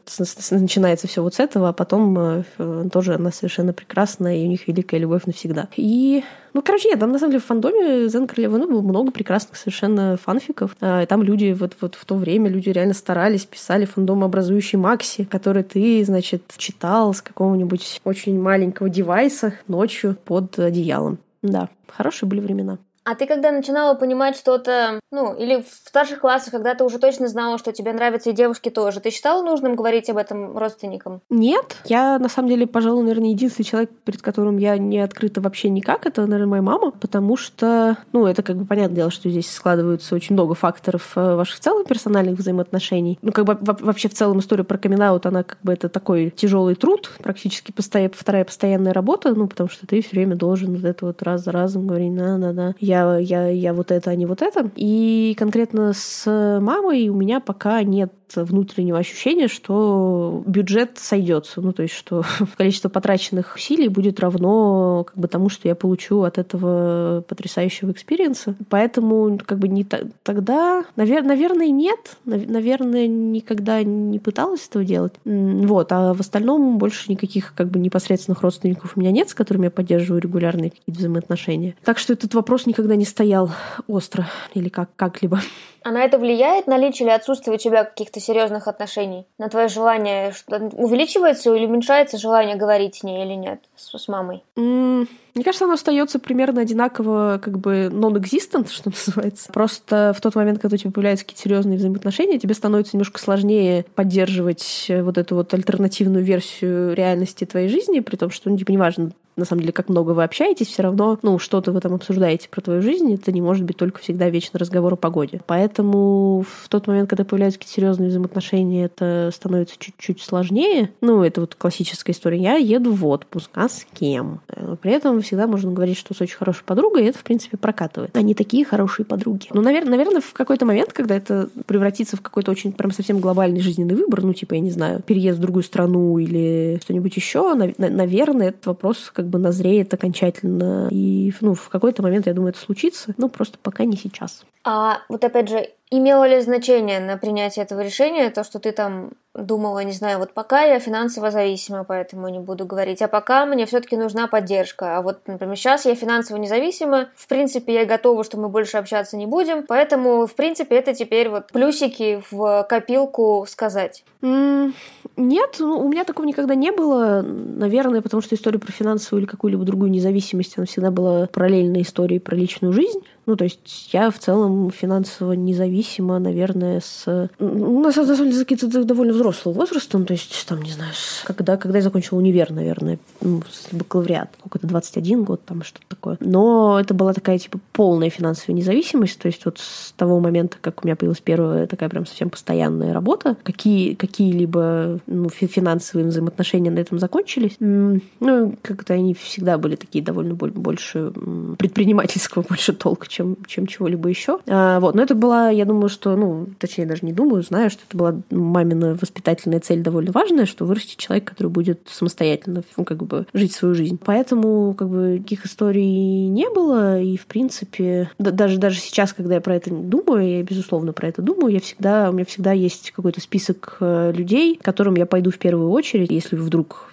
начинается 0.51 1.08
все 1.08 1.22
вот 1.24 1.36
с 1.36 1.39
этого, 1.39 1.70
а 1.70 1.74
потом 1.74 2.18
э, 2.18 2.44
тоже 2.91 3.15
она 3.15 3.32
совершенно 3.32 3.74
прекрасная, 3.74 4.38
и 4.38 4.46
у 4.46 4.48
них 4.48 4.68
великая 4.68 4.98
любовь 4.98 5.25
навсегда. 5.25 5.68
И 5.75 6.24
ну, 6.53 6.62
короче, 6.62 6.89
нет, 6.89 7.00
там 7.00 7.12
на 7.12 7.20
самом 7.20 7.31
деле 7.31 7.41
в 7.41 7.46
фандоме 7.46 8.08
Зен 8.10 8.27
Королевы 8.27 8.58
ну, 8.58 8.67
было 8.67 8.81
много 8.81 9.12
прекрасных 9.12 9.58
совершенно 9.58 10.17
фанфиков. 10.17 10.75
А, 10.81 11.03
и 11.03 11.05
там 11.05 11.24
люди 11.24 11.55
вот, 11.58 11.77
вот 11.81 11.96
в 11.96 12.05
то 12.05 12.15
время, 12.15 12.50
люди 12.50 12.70
реально 12.70 12.93
старались, 12.93 13.46
писали 13.46 13.86
фандом 13.86 14.24
образующий 14.24 14.77
Макси, 14.77 15.24
который 15.24 15.63
ты, 15.63 16.03
значит, 16.03 16.43
читал 16.58 17.13
с 17.13 17.22
какого-нибудь 17.22 18.01
очень 18.03 18.39
маленького 18.39 18.89
девайса 18.89 19.53
ночью 19.67 20.17
под 20.25 20.60
одеялом. 20.60 21.20
Да, 21.41 21.70
хорошие 21.88 22.27
были 22.27 22.41
времена. 22.41 22.77
А 23.03 23.15
ты 23.15 23.25
когда 23.25 23.51
начинала 23.51 23.96
понимать 23.96 24.36
что-то, 24.36 25.00
ну, 25.12 25.34
или 25.34 25.62
в 25.62 25.67
старших 25.67 26.20
классах, 26.20 26.51
когда 26.51 26.75
ты 26.75 26.84
уже 26.84 27.00
точно 27.00 27.27
знала, 27.27 27.58
что 27.58 27.72
тебе 27.72 27.93
нравятся 27.93 28.29
и 28.29 28.34
девушки 28.34 28.70
тоже, 28.70 29.00
ты 29.00 29.10
считала 29.10 29.43
нужным 29.43 29.75
говорить 29.75 30.10
об 30.10 30.17
этом 30.17 30.58
родственникам? 30.58 31.22
Нет. 31.29 31.77
Я, 31.86 32.20
на 32.20 32.29
самом 32.29 32.50
деле, 32.50 32.67
пожалуй, 32.67 33.03
наверное, 33.03 33.29
единственный 33.29 33.65
человек, 33.65 33.89
перед 34.05 34.22
которым 34.22 34.58
я 34.58 34.77
не 34.77 35.00
открыта 35.00 35.41
вообще 35.41 35.70
никак, 35.70 36.05
это, 36.05 36.22
наверное, 36.22 36.48
моя 36.48 36.62
мама, 36.62 36.91
потому 36.91 37.38
что, 37.38 37.98
ну, 38.13 38.27
это 38.27 38.43
как 38.43 38.58
бы 38.58 38.65
понятное 38.65 38.98
дело, 38.98 39.12
что 39.12 39.29
здесь 39.29 39.51
складываются 39.51 40.13
очень 40.13 40.36
много 40.36 40.53
факторов 40.53 41.13
э, 41.15 41.36
ваших 41.36 41.58
в 41.58 41.60
целом 41.60 41.86
персональных 41.86 42.38
взаимоотношений. 42.38 43.17
Ну, 43.24 43.31
как 43.31 43.46
бы 43.46 43.58
вообще 43.62 44.10
в 44.10 44.13
целом 44.13 44.39
история 44.39 44.63
про 44.63 44.77
камин 44.77 45.01
она 45.01 45.43
как 45.43 45.58
бы 45.63 45.74
это 45.74 45.89
такой 45.89 46.29
тяжелый 46.29 46.75
труд, 46.75 47.10
практически 47.24 47.72
постоя... 47.72 48.12
вторая 48.13 48.46
постоянная 48.46 48.93
работа, 48.93 49.34
ну, 49.34 49.48
потому 49.48 49.70
что 49.70 49.88
ты 49.88 50.01
все 50.01 50.12
время 50.12 50.36
должен 50.36 50.75
вот 50.75 50.84
это 50.84 51.08
вот 51.08 51.24
раз 51.24 51.43
за 51.43 51.51
разом 51.51 51.88
говорить, 51.88 52.15
да-да-да, 52.15 52.75
я, 52.91 53.17
я, 53.17 53.48
я 53.48 53.74
вот 53.74 53.91
это, 53.91 54.12
а 54.12 54.15
не 54.15 54.25
вот 54.25 54.41
это. 54.41 54.69
И 54.75 55.36
конкретно 55.38 55.93
с 55.93 56.25
мамой 56.60 57.07
у 57.10 57.15
меня 57.15 57.39
пока 57.39 57.83
нет 57.83 58.12
внутреннего 58.35 58.97
ощущения, 58.97 59.47
что 59.47 60.43
бюджет 60.45 60.97
сойдется. 60.97 61.61
Ну, 61.61 61.73
то 61.73 61.83
есть, 61.83 61.93
что 61.93 62.23
количество 62.57 62.89
потраченных 62.89 63.55
усилий 63.55 63.88
будет 63.88 64.19
равно 64.19 65.05
как 65.07 65.17
бы 65.17 65.27
тому, 65.27 65.50
что 65.50 65.67
я 65.67 65.75
получу 65.75 66.23
от 66.23 66.38
этого 66.38 67.23
потрясающего 67.27 67.91
experience 67.91 68.45
а. 68.45 68.55
Поэтому 68.69 69.39
как 69.45 69.59
бы 69.59 69.67
не 69.67 69.85
тогда, 70.23 70.83
навер, 70.95 71.23
наверное, 71.23 71.69
нет. 71.69 72.17
Наверное, 72.25 73.07
никогда 73.07 73.83
не 73.83 74.19
пыталась 74.19 74.67
этого 74.67 74.83
делать. 74.83 75.13
Вот. 75.25 75.91
А 75.91 76.13
в 76.13 76.19
остальном 76.19 76.77
больше 76.77 77.11
никаких 77.11 77.53
как 77.55 77.69
бы 77.69 77.79
непосредственных 77.79 78.41
родственников 78.41 78.93
у 78.95 79.00
меня 79.00 79.11
нет, 79.11 79.29
с 79.29 79.33
которыми 79.33 79.65
я 79.65 79.71
поддерживаю 79.71 80.21
регулярные 80.21 80.71
какие-то 80.71 81.00
взаимоотношения. 81.00 81.75
Так 81.83 81.97
что 81.97 82.13
этот 82.13 82.33
вопрос 82.33 82.65
никогда 82.65 82.95
не 82.95 83.05
стоял 83.05 83.51
остро 83.88 84.27
или 84.53 84.69
как 84.69 84.89
как-либо. 84.95 85.41
А 85.83 85.91
на 85.91 86.03
это 86.03 86.19
влияет 86.19 86.67
наличие 86.67 87.07
или 87.07 87.15
отсутствие 87.15 87.55
у 87.55 87.57
тебя 87.57 87.83
каких-то 87.83 88.19
серьезных 88.19 88.67
отношений? 88.67 89.25
На 89.38 89.50
твое 89.50 89.67
желание 89.67 90.31
что 90.31 90.57
увеличивается 90.57 91.53
или 91.55 91.65
уменьшается 91.65 92.17
желание 92.17 92.55
говорить 92.55 92.95
с 92.95 93.03
ней 93.03 93.25
или 93.25 93.33
нет, 93.33 93.61
с, 93.75 93.97
с 93.97 94.07
мамой? 94.07 94.43
Mm, 94.57 95.07
мне 95.33 95.43
кажется, 95.43 95.65
оно 95.65 95.73
остается 95.73 96.19
примерно 96.19 96.61
одинаково, 96.61 97.39
как 97.41 97.57
бы 97.57 97.89
non-existent, 97.91 98.69
что 98.69 98.91
называется. 98.91 99.51
Просто 99.51 100.13
в 100.15 100.21
тот 100.21 100.35
момент, 100.35 100.59
когда 100.59 100.75
у 100.75 100.77
тебя 100.77 100.91
появляются 100.91 101.25
какие-то 101.25 101.43
серьезные 101.43 101.77
взаимоотношения, 101.77 102.38
тебе 102.38 102.53
становится 102.53 102.95
немножко 102.95 103.19
сложнее 103.19 103.85
поддерживать 103.96 104.85
вот 104.89 105.17
эту 105.17 105.35
вот 105.35 105.53
альтернативную 105.53 106.24
версию 106.24 106.94
реальности 106.94 107.46
твоей 107.46 107.70
жизни, 107.70 108.01
при 108.01 108.17
том, 108.17 108.29
что, 108.29 108.50
ну, 108.50 108.57
типа, 108.57 108.72
неважно, 108.72 109.11
на 109.42 109.46
самом 109.46 109.62
деле, 109.62 109.74
как 109.74 109.90
много 109.90 110.12
вы 110.12 110.24
общаетесь, 110.24 110.68
все 110.68 110.84
равно, 110.84 111.20
ну, 111.22 111.40
что-то 111.40 111.72
вы 111.72 111.82
там 111.82 111.94
обсуждаете 111.94 112.48
про 112.50 112.62
твою 112.62 112.82
жизнь, 112.82 113.14
это 113.14 113.32
не 113.32 113.42
может 113.42 113.66
быть 113.66 113.77
только 113.77 114.00
всегда 114.00 114.30
вечный 114.30 114.60
разговор 114.60 114.94
о 114.94 114.96
погоде. 114.96 115.42
Поэтому 115.48 116.46
в 116.48 116.70
тот 116.70 116.88
момент, 116.88 117.10
когда 117.10 117.25
появляются 117.25 117.60
какие-то 117.60 117.75
серьезные 117.75 118.10
взаимоотношения, 118.10 118.86
это 118.86 119.32
становится 119.34 119.75
чуть-чуть 119.77 120.22
сложнее. 120.22 120.92
Ну, 121.01 121.24
это 121.24 121.42
вот 121.42 121.56
классическая 121.56 122.12
история. 122.12 122.38
Я 122.38 122.56
еду 122.56 122.94
в 122.94 123.06
отпуск, 123.08 123.50
а 123.54 123.68
с 123.68 123.86
кем? 123.94 124.42
При 124.82 124.92
этом 124.92 125.22
всегда 125.22 125.48
можно 125.48 125.72
говорить, 125.72 125.98
что 125.98 126.14
с 126.14 126.22
очень 126.22 126.38
хорошей 126.38 126.64
подругой, 126.64 127.04
и 127.04 127.08
это, 127.08 127.18
в 127.18 127.24
принципе, 127.24 127.58
прокатывает. 127.58 128.16
Они 128.16 128.34
такие 128.34 128.64
хорошие 128.64 129.06
подруги. 129.06 129.48
Ну, 129.54 129.62
наверное, 129.62 129.98
наверное, 129.98 130.22
в 130.22 130.34
какой-то 130.34 130.66
момент, 130.66 130.94
когда 130.94 131.16
это 131.16 131.50
превратится 131.66 132.18
в 132.18 132.22
какой-то 132.22 132.51
очень 132.51 132.72
прям 132.72 132.92
совсем 132.92 133.20
глобальный 133.20 133.62
жизненный 133.62 133.96
выбор, 133.96 134.24
ну, 134.24 134.34
типа, 134.34 134.54
я 134.54 134.60
не 134.60 134.72
знаю, 134.72 135.01
переезд 135.01 135.40
в 135.40 135.42
другую 135.42 135.64
страну 135.64 136.18
или 136.20 136.80
что-нибудь 136.84 137.16
еще, 137.16 137.54
наверное, 137.56 138.50
этот 138.50 138.66
вопрос 138.66 139.12
как 139.14 139.27
назреет 139.39 139.94
окончательно. 139.94 140.87
И 140.91 141.33
ну, 141.41 141.53
в 141.53 141.70
какой-то 141.70 142.03
момент, 142.03 142.27
я 142.27 142.33
думаю, 142.33 142.51
это 142.51 142.59
случится. 142.59 143.13
Ну, 143.17 143.29
просто 143.29 143.57
пока 143.61 143.85
не 143.85 143.98
сейчас. 143.98 144.46
А 144.63 145.00
вот 145.09 145.24
опять 145.24 145.50
же, 145.50 145.70
имело 145.92 146.25
ли 146.27 146.40
значение 146.40 147.00
на 147.00 147.18
принятие 147.18 147.64
этого 147.64 147.82
решения 147.82 148.30
то, 148.30 148.44
что 148.44 148.60
ты 148.60 148.72
там 148.72 149.12
думала, 149.34 149.80
не 149.84 149.94
знаю, 149.94 150.20
вот 150.20 150.34
пока 150.34 150.64
я 150.64 150.80
финансово 150.80 151.32
зависима, 151.32 151.86
поэтому 151.86 152.27
не 152.27 152.40
буду 152.40 152.66
говорить, 152.66 153.01
а 153.01 153.08
пока 153.08 153.46
мне 153.46 153.66
все-таки 153.66 153.96
нужна 153.96 154.27
поддержка. 154.27 154.98
А 154.98 155.01
вот, 155.01 155.20
например, 155.27 155.56
сейчас 155.56 155.86
я 155.86 155.96
финансово 155.96 156.38
независима, 156.38 157.10
в 157.16 157.27
принципе, 157.27 157.74
я 157.74 157.86
готова, 157.86 158.24
что 158.24 158.38
мы 158.38 158.50
больше 158.50 158.77
общаться 158.77 159.16
не 159.16 159.25
будем, 159.25 159.66
поэтому, 159.68 160.27
в 160.27 160.36
принципе, 160.36 160.75
это 160.75 160.94
теперь 160.94 161.30
вот 161.30 161.48
плюсики 161.51 162.22
в 162.30 162.66
копилку 162.70 163.46
сказать. 163.48 164.04
Mm, 164.22 164.74
нет, 165.16 165.56
ну, 165.60 165.80
у 165.80 165.88
меня 165.88 166.04
такого 166.04 166.25
никогда 166.25 166.56
не 166.56 166.72
было, 166.72 167.22
наверное, 167.22 168.01
потому 168.01 168.22
что 168.22 168.36
история 168.36 168.60
про 168.60 168.72
финансовую 168.72 169.24
или 169.24 169.30
какую-либо 169.30 169.64
другую 169.64 169.92
независимость, 169.92 170.58
она 170.58 170.66
всегда 170.66 170.92
была 170.92 171.27
параллельной 171.27 171.84
историей 171.84 172.20
про 172.20 172.36
личную 172.36 172.74
жизнь. 172.74 173.00
Ну, 173.25 173.36
то 173.36 173.44
есть 173.44 173.90
я 173.94 174.10
в 174.10 174.20
целом 174.20 174.72
финансово 174.72 175.34
независима, 175.34 176.20
наверное, 176.20 176.81
с... 176.81 177.29
На 177.40 177.92
самом 177.92 178.16
деле, 178.16 178.34
с 178.34 178.40
каким-то 178.40 178.84
довольно 178.84 179.14
взрослым 179.14 179.55
возрастом, 179.55 180.05
то 180.05 180.14
есть, 180.14 180.46
там, 180.48 180.62
не 180.62 180.72
знаю, 180.72 180.92
когда, 181.25 181.57
когда 181.57 181.77
я 181.77 181.84
закончила 181.84 182.18
универ, 182.18 182.51
наверное, 182.51 183.00
ну, 183.22 183.44
бакалавриат, 183.72 184.29
сколько-то, 184.40 184.68
21 184.68 185.24
год, 185.24 185.42
там, 185.46 185.64
что-то 185.64 185.86
такое. 185.88 186.18
Но 186.20 186.79
это 186.79 186.94
была 186.94 187.14
такая, 187.14 187.38
типа, 187.38 187.60
полная 187.74 188.10
финансовая 188.10 188.55
независимость, 188.55 189.20
то 189.20 189.27
есть 189.27 189.46
вот 189.46 189.60
с 189.60 189.94
того 189.94 190.20
момента, 190.20 190.57
как 190.60 190.84
у 190.84 190.88
меня 190.88 190.96
появилась 190.96 191.22
первая 191.22 191.68
такая 191.68 191.90
прям 191.90 192.05
совсем 192.05 192.29
постоянная 192.29 192.94
работа, 192.94 193.38
какие, 193.44 193.94
какие-либо 193.94 195.00
ну, 195.07 195.29
финансовые 195.29 196.07
взаимоотношения 196.07 196.72
на 196.72 196.79
этом 196.79 197.00
закончились. 197.00 197.55
Ну, 197.60 198.55
как-то 198.62 198.94
они 198.94 199.14
всегда 199.14 199.57
были 199.57 199.75
такие 199.75 200.03
довольно 200.03 200.34
больше 200.34 201.12
предпринимательского 201.57 202.44
больше 202.50 202.74
толка, 202.74 203.07
чем, 203.11 203.37
чем 203.45 203.67
чего-либо 203.67 204.09
еще. 204.09 204.39
А, 204.47 204.79
вот. 204.79 204.95
Но 204.95 205.03
это 205.03 205.13
была, 205.13 205.50
я 205.50 205.65
думаю, 205.65 205.89
что, 205.89 206.15
ну, 206.15 206.47
точнее, 206.57 206.85
даже 206.85 207.05
не 207.05 207.13
думаю, 207.13 207.43
знаю, 207.43 207.69
что 207.69 207.81
это 207.87 207.97
была 207.97 208.15
мамина 208.31 208.97
воспитательная 209.00 209.59
цель 209.59 209.81
довольно 209.81 210.11
важная, 210.11 210.45
что 210.45 210.65
вырастить 210.65 210.97
человека, 210.97 211.31
который 211.31 211.50
будет 211.50 211.81
самостоятельно, 211.89 212.63
ну, 212.77 212.85
как 212.85 213.03
бы, 213.03 213.27
жить 213.33 213.53
свою 213.53 213.75
жизнь. 213.75 214.00
Поэтому, 214.03 214.74
как 214.74 214.89
бы, 214.89 215.19
таких 215.21 215.45
историй 215.45 216.27
не 216.27 216.50
было, 216.50 217.00
и, 217.00 217.17
в 217.17 217.25
принципе, 217.25 218.09
да, 218.17 218.31
даже, 218.31 218.57
даже 218.57 218.79
сейчас, 218.79 219.13
когда 219.13 219.35
я 219.35 219.41
про 219.41 219.55
это 219.55 219.69
думаю, 219.71 220.37
я, 220.37 220.43
безусловно, 220.43 220.93
про 220.93 221.09
это 221.09 221.21
думаю, 221.21 221.53
я 221.53 221.59
всегда, 221.59 222.09
у 222.09 222.13
меня 222.13 222.25
всегда 222.25 222.53
есть 222.53 222.91
какой-то 222.91 223.21
список 223.21 223.77
э, 223.79 224.13
людей, 224.15 224.59
которым 224.61 224.95
я 224.95 225.05
пойду 225.05 225.31
в 225.31 225.37
первую 225.37 225.69
очередь, 225.71 226.11
если 226.11 226.35
вдруг 226.35 226.91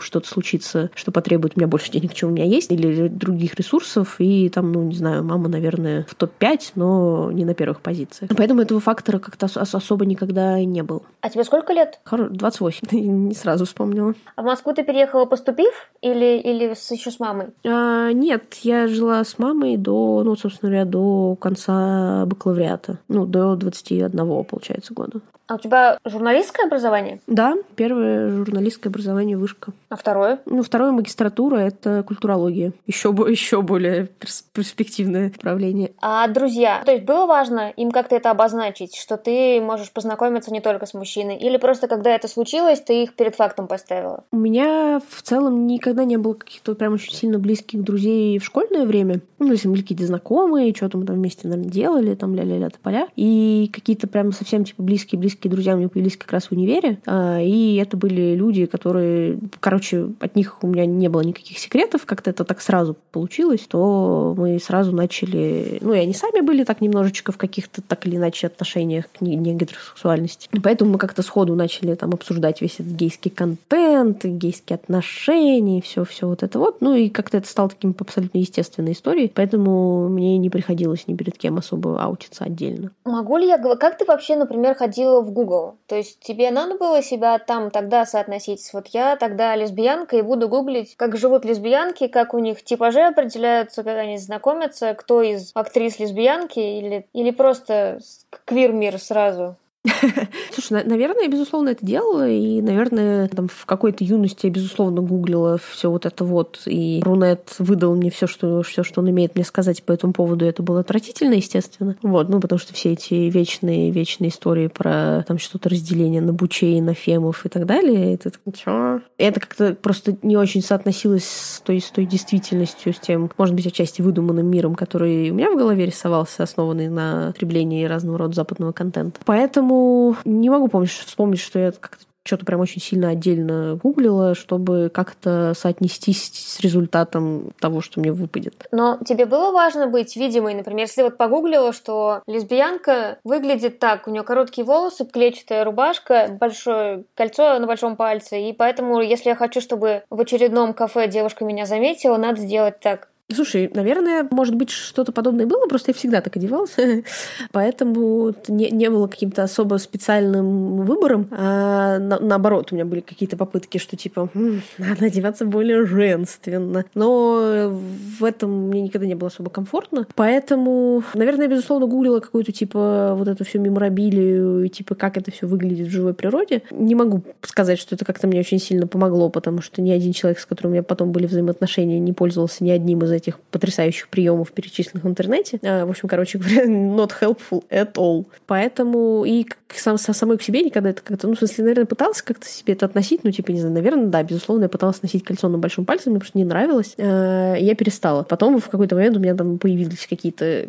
что-то 0.00 0.28
случится, 0.28 0.90
что 0.94 1.12
потребует 1.12 1.54
у 1.56 1.60
меня 1.60 1.68
больше 1.68 1.90
денег, 1.90 2.14
чем 2.14 2.30
у 2.30 2.32
меня 2.32 2.44
есть, 2.44 2.70
или 2.70 3.08
других 3.08 3.54
ресурсов, 3.54 4.16
и 4.18 4.48
там, 4.48 4.72
ну, 4.72 4.82
не 4.84 4.94
знаю, 4.94 5.24
мама, 5.24 5.48
наверное, 5.48 6.06
в 6.08 6.14
топ-5, 6.14 6.72
но 6.74 7.30
не 7.32 7.44
на 7.44 7.54
первых 7.54 7.80
позициях. 7.80 8.30
Поэтому 8.36 8.62
этого 8.62 8.80
фактора 8.80 9.18
как-то 9.18 9.46
особо 9.46 10.06
никогда 10.06 10.62
не 10.62 10.82
было. 10.82 11.02
А 11.20 11.30
тебе 11.30 11.44
сколько 11.44 11.72
лет? 11.72 12.00
28. 12.10 12.88
не 12.92 13.34
сразу 13.34 13.64
вспомнила. 13.64 14.14
А 14.36 14.42
в 14.42 14.44
Москву 14.44 14.72
ты 14.72 14.84
переехала 14.84 15.24
поступив 15.24 15.90
или, 16.00 16.38
или 16.38 16.74
с, 16.74 16.90
еще 16.90 17.10
с 17.10 17.18
мамой? 17.20 17.48
А, 17.64 18.12
нет, 18.12 18.54
я 18.62 18.86
жила 18.86 19.22
с 19.24 19.38
мамой 19.38 19.76
до, 19.76 20.22
ну, 20.24 20.36
собственно 20.36 20.70
говоря, 20.70 20.84
до 20.84 21.36
конца 21.36 22.24
бакалавриата. 22.26 22.98
Ну, 23.08 23.26
до 23.26 23.56
21, 23.56 24.44
получается, 24.44 24.94
года. 24.94 25.20
А 25.46 25.56
у 25.56 25.58
тебя 25.58 25.98
журналистское 26.06 26.66
образование? 26.66 27.20
Да, 27.26 27.56
первое 27.76 28.30
журналистское 28.30 28.90
образование 28.90 29.23
вышка. 29.32 29.72
А 29.88 29.96
второе? 29.96 30.40
Ну, 30.44 30.62
второе 30.62 30.92
магистратура— 30.92 31.56
это 31.58 32.02
культурология. 32.02 32.72
Еще, 32.86 33.08
еще 33.08 33.62
более 33.62 34.08
перспективное 34.52 35.24
направление. 35.24 35.92
А 36.02 36.28
друзья? 36.28 36.82
То 36.84 36.92
есть 36.92 37.04
было 37.04 37.24
важно 37.24 37.70
им 37.70 37.90
как-то 37.90 38.16
это 38.16 38.30
обозначить, 38.30 38.94
что 38.96 39.16
ты 39.16 39.60
можешь 39.62 39.90
познакомиться 39.90 40.52
не 40.52 40.60
только 40.60 40.84
с 40.84 40.92
мужчиной? 40.92 41.38
Или 41.38 41.56
просто 41.56 41.88
когда 41.88 42.10
это 42.10 42.28
случилось, 42.28 42.80
ты 42.80 43.04
их 43.04 43.14
перед 43.14 43.34
фактом 43.34 43.66
поставила? 43.66 44.24
У 44.32 44.36
меня 44.36 45.00
в 45.08 45.22
целом 45.22 45.66
никогда 45.66 46.04
не 46.04 46.18
было 46.18 46.34
каких-то 46.34 46.74
прям 46.74 46.94
очень 46.94 47.14
сильно 47.14 47.38
близких 47.38 47.82
друзей 47.82 48.38
в 48.38 48.44
школьное 48.44 48.84
время. 48.84 49.20
Ну, 49.38 49.52
если 49.52 49.68
были 49.68 49.82
какие-то 49.82 50.06
знакомые, 50.06 50.74
что-то 50.74 50.98
мы 50.98 51.06
там 51.06 51.16
вместе, 51.16 51.48
наверное, 51.48 51.70
делали, 51.70 52.14
там 52.14 52.34
ля-ля-ля 52.34 52.68
поля. 52.82 53.08
И 53.16 53.70
какие-то 53.72 54.08
прям 54.08 54.32
совсем 54.32 54.64
типа 54.64 54.82
близкие-близкие 54.82 55.34
близкие 55.34 55.50
друзья 55.50 55.74
у 55.74 55.78
меня 55.78 55.88
появились 55.88 56.16
как 56.16 56.32
раз 56.32 56.46
в 56.46 56.52
универе, 56.52 56.98
а, 57.06 57.40
и 57.40 57.76
это 57.76 57.96
были 57.96 58.34
люди, 58.34 58.66
которые, 58.66 59.13
короче, 59.60 60.08
от 60.20 60.36
них 60.36 60.58
у 60.62 60.66
меня 60.66 60.86
не 60.86 61.08
было 61.08 61.22
никаких 61.22 61.58
секретов, 61.58 62.06
как-то 62.06 62.30
это 62.30 62.44
так 62.44 62.60
сразу 62.60 62.96
получилось, 63.12 63.66
то 63.68 64.34
мы 64.36 64.58
сразу 64.58 64.92
начали, 64.92 65.78
ну 65.80 65.92
и 65.92 65.98
они 65.98 66.14
сами 66.14 66.40
были 66.40 66.64
так 66.64 66.80
немножечко 66.80 67.32
в 67.32 67.36
каких-то 67.36 67.82
так 67.82 68.06
или 68.06 68.16
иначе 68.16 68.46
отношениях 68.46 69.06
к 69.12 69.20
негетеросексуальности. 69.20 70.48
Поэтому 70.62 70.92
мы 70.92 70.98
как-то 70.98 71.22
сходу 71.22 71.54
начали 71.54 71.94
там 71.94 72.12
обсуждать 72.12 72.60
весь 72.60 72.74
этот 72.74 72.92
гейский 72.92 73.30
контент, 73.30 74.24
гейские 74.24 74.76
отношения, 74.76 75.80
все, 75.80 76.04
все 76.04 76.28
вот 76.28 76.42
это 76.42 76.58
вот. 76.58 76.80
Ну 76.80 76.94
и 76.94 77.08
как-то 77.08 77.38
это 77.38 77.48
стало 77.48 77.70
таким 77.70 77.94
абсолютно 77.98 78.38
естественной 78.38 78.92
историей, 78.92 79.30
поэтому 79.34 80.08
мне 80.08 80.38
не 80.38 80.50
приходилось 80.50 81.06
ни 81.06 81.14
перед 81.14 81.36
кем 81.38 81.58
особо 81.58 82.00
аутиться 82.00 82.44
отдельно. 82.44 82.90
Могу 83.04 83.36
ли 83.36 83.46
я... 83.46 83.58
Как 83.58 83.98
ты 83.98 84.04
вообще, 84.04 84.36
например, 84.36 84.74
ходила 84.74 85.20
в 85.20 85.30
Google. 85.30 85.76
То 85.86 85.96
есть 85.96 86.20
тебе 86.20 86.50
надо 86.50 86.76
было 86.76 87.02
себя 87.02 87.38
там 87.38 87.70
тогда 87.70 88.06
соотносить. 88.06 88.70
Вот 88.72 88.88
я 89.10 89.16
тогда 89.16 89.56
лесбиянка 89.56 90.16
и 90.16 90.22
буду 90.22 90.48
гуглить, 90.48 90.96
как 90.96 91.16
живут 91.16 91.44
лесбиянки, 91.44 92.08
как 92.08 92.34
у 92.34 92.38
них 92.38 92.62
типажи 92.62 93.00
определяются, 93.00 93.82
как 93.82 93.98
они 93.98 94.18
знакомятся, 94.18 94.94
кто 94.94 95.22
из 95.22 95.50
актрис 95.54 95.98
лесбиянки 95.98 96.58
или, 96.58 97.06
или 97.12 97.30
просто 97.30 98.00
квир-мир 98.44 98.98
сразу. 98.98 99.56
Слушай, 100.52 100.84
наверное, 100.84 101.24
я, 101.24 101.28
безусловно, 101.28 101.70
это 101.70 101.84
делала, 101.84 102.28
и, 102.28 102.62
наверное, 102.62 103.28
там 103.28 103.48
в 103.48 103.66
какой-то 103.66 104.02
юности 104.02 104.46
я, 104.46 104.52
безусловно, 104.52 105.02
гуглила 105.02 105.58
все 105.58 105.90
вот 105.90 106.06
это 106.06 106.24
вот, 106.24 106.62
и 106.64 107.02
Рунет 107.04 107.54
выдал 107.58 107.94
мне 107.94 108.10
все, 108.10 108.26
что, 108.26 108.62
все, 108.62 108.82
что 108.82 109.02
он 109.02 109.10
имеет 109.10 109.34
мне 109.34 109.44
сказать 109.44 109.82
по 109.82 109.92
этому 109.92 110.14
поводу, 110.14 110.46
это 110.46 110.62
было 110.62 110.80
отвратительно, 110.80 111.34
естественно. 111.34 111.96
Вот, 112.02 112.30
ну, 112.30 112.40
потому 112.40 112.58
что 112.58 112.72
все 112.72 112.92
эти 112.92 113.14
вечные, 113.14 113.90
вечные 113.90 114.30
истории 114.30 114.68
про 114.68 115.22
там 115.28 115.38
что-то 115.38 115.68
разделение 115.68 116.22
на 116.22 116.32
бучей, 116.32 116.80
на 116.80 116.94
фемов 116.94 117.44
и 117.44 117.50
так 117.50 117.66
далее, 117.66 118.14
это 118.14 118.32
ничего. 118.46 119.02
Это 119.18 119.40
как-то 119.40 119.74
просто 119.74 120.16
не 120.22 120.38
очень 120.38 120.62
соотносилось 120.62 121.24
с 121.24 121.60
той, 121.60 121.80
с 121.80 121.90
той 121.90 122.06
действительностью, 122.06 122.94
с 122.94 122.98
тем, 123.00 123.30
может 123.36 123.54
быть, 123.54 123.66
отчасти 123.66 124.00
выдуманным 124.00 124.46
миром, 124.46 124.76
который 124.76 125.30
у 125.30 125.34
меня 125.34 125.50
в 125.50 125.58
голове 125.58 125.84
рисовался, 125.84 126.42
основанный 126.42 126.88
на 126.88 127.32
потреблении 127.32 127.84
разного 127.84 128.18
рода 128.18 128.34
западного 128.34 128.72
контента. 128.72 129.20
Поэтому 129.26 129.73
Поэтому 129.74 130.16
не 130.24 130.50
могу 130.50 130.68
помнить, 130.68 130.90
вспомнить, 130.90 131.40
что 131.40 131.58
я 131.58 131.72
как-то 131.72 132.04
что-то 132.26 132.46
прям 132.46 132.60
очень 132.60 132.80
сильно 132.80 133.10
отдельно 133.10 133.78
гуглила, 133.82 134.34
чтобы 134.34 134.90
как-то 134.92 135.52
соотнестись 135.54 136.30
с 136.32 136.58
результатом 136.60 137.52
того, 137.60 137.82
что 137.82 138.00
мне 138.00 138.12
выпадет. 138.12 138.66
Но 138.72 138.98
тебе 139.06 139.26
было 139.26 139.50
важно 139.52 139.88
быть 139.88 140.16
видимой? 140.16 140.54
Например, 140.54 140.86
если 140.86 141.02
вот 141.02 141.18
погуглила, 141.18 141.74
что 141.74 142.22
лесбиянка 142.26 143.18
выглядит 143.24 143.78
так, 143.78 144.08
у 144.08 144.10
нее 144.10 144.22
короткие 144.22 144.64
волосы, 144.64 145.04
клетчатая 145.04 145.64
рубашка, 145.64 146.34
большое 146.40 147.04
кольцо 147.14 147.58
на 147.58 147.66
большом 147.66 147.94
пальце, 147.94 148.40
и 148.40 148.54
поэтому, 148.54 149.02
если 149.02 149.28
я 149.28 149.36
хочу, 149.36 149.60
чтобы 149.60 150.04
в 150.08 150.18
очередном 150.18 150.72
кафе 150.72 151.08
девушка 151.08 151.44
меня 151.44 151.66
заметила, 151.66 152.16
надо 152.16 152.40
сделать 152.40 152.80
так. 152.80 153.08
Слушай, 153.32 153.70
наверное, 153.72 154.28
может 154.30 154.54
быть, 154.54 154.68
что-то 154.68 155.10
подобное 155.10 155.46
было, 155.46 155.66
просто 155.66 155.92
я 155.92 155.94
всегда 155.94 156.20
так 156.20 156.36
одевалась, 156.36 156.76
поэтому 157.52 158.34
не, 158.48 158.70
не 158.70 158.90
было 158.90 159.06
каким-то 159.06 159.42
особо 159.42 159.76
специальным 159.78 160.82
выбором, 160.82 161.28
а 161.30 161.98
на, 161.98 162.20
наоборот, 162.20 162.68
у 162.70 162.74
меня 162.74 162.84
были 162.84 163.00
какие-то 163.00 163.38
попытки, 163.38 163.78
что 163.78 163.96
типа, 163.96 164.28
надо 164.76 165.06
одеваться 165.06 165.46
более 165.46 165.86
женственно, 165.86 166.84
но 166.94 167.70
в 167.70 168.24
этом 168.24 168.68
мне 168.68 168.82
никогда 168.82 169.06
не 169.06 169.14
было 169.14 169.28
особо 169.28 169.48
комфортно, 169.48 170.06
поэтому, 170.14 171.02
наверное, 171.14 171.46
я, 171.46 171.50
безусловно, 171.50 171.86
гуглила 171.86 172.20
какую-то 172.20 172.52
типа 172.52 173.14
вот 173.16 173.26
эту 173.26 173.46
всю 173.46 173.58
меморабилию 173.58 174.64
и 174.64 174.68
типа 174.68 174.94
как 174.96 175.16
это 175.16 175.30
все 175.30 175.46
выглядит 175.46 175.88
в 175.88 175.90
живой 175.90 176.12
природе. 176.12 176.60
Не 176.70 176.94
могу 176.94 177.22
сказать, 177.40 177.78
что 177.78 177.94
это 177.94 178.04
как-то 178.04 178.26
мне 178.26 178.40
очень 178.40 178.58
сильно 178.58 178.86
помогло, 178.86 179.30
потому 179.30 179.62
что 179.62 179.80
ни 179.80 179.90
один 179.90 180.12
человек, 180.12 180.38
с 180.38 180.44
которым 180.44 180.72
у 180.72 180.74
меня 180.74 180.82
потом 180.82 181.10
были 181.10 181.26
взаимоотношения, 181.26 181.98
не 181.98 182.12
пользовался 182.12 182.62
ни 182.62 182.70
одним 182.70 183.02
из 183.02 183.13
этих 183.16 183.38
потрясающих 183.38 184.08
приемов, 184.08 184.52
перечисленных 184.52 185.04
в 185.04 185.08
интернете. 185.08 185.58
А, 185.62 185.84
в 185.86 185.90
общем, 185.90 186.08
короче 186.08 186.38
говоря, 186.38 186.64
not 186.66 187.12
helpful 187.20 187.64
at 187.70 187.94
all. 187.94 188.26
Поэтому 188.46 189.24
и 189.24 189.46
сам, 189.74 189.98
самой 189.98 190.38
к 190.38 190.42
себе 190.42 190.62
никогда 190.62 190.90
это 190.90 191.02
как-то, 191.02 191.26
ну, 191.26 191.34
в 191.34 191.38
смысле, 191.38 191.64
наверное, 191.64 191.86
пыталась 191.86 192.22
как-то 192.22 192.46
себе 192.46 192.74
это 192.74 192.86
относить, 192.86 193.24
ну, 193.24 193.30
типа, 193.30 193.50
не 193.50 193.60
знаю, 193.60 193.74
наверное, 193.74 194.06
да, 194.06 194.22
безусловно, 194.22 194.64
я 194.64 194.68
пыталась 194.68 195.02
носить 195.02 195.24
кольцо 195.24 195.48
на 195.48 195.58
большом 195.58 195.84
пальце, 195.84 196.10
мне 196.10 196.18
просто 196.18 196.38
не 196.38 196.44
нравилось. 196.44 196.94
А, 196.98 197.54
я 197.54 197.74
перестала. 197.74 198.22
Потом 198.22 198.60
в 198.60 198.68
какой-то 198.68 198.94
момент 198.94 199.16
у 199.16 199.20
меня 199.20 199.34
там 199.34 199.58
появились 199.58 200.06
какие-то 200.06 200.66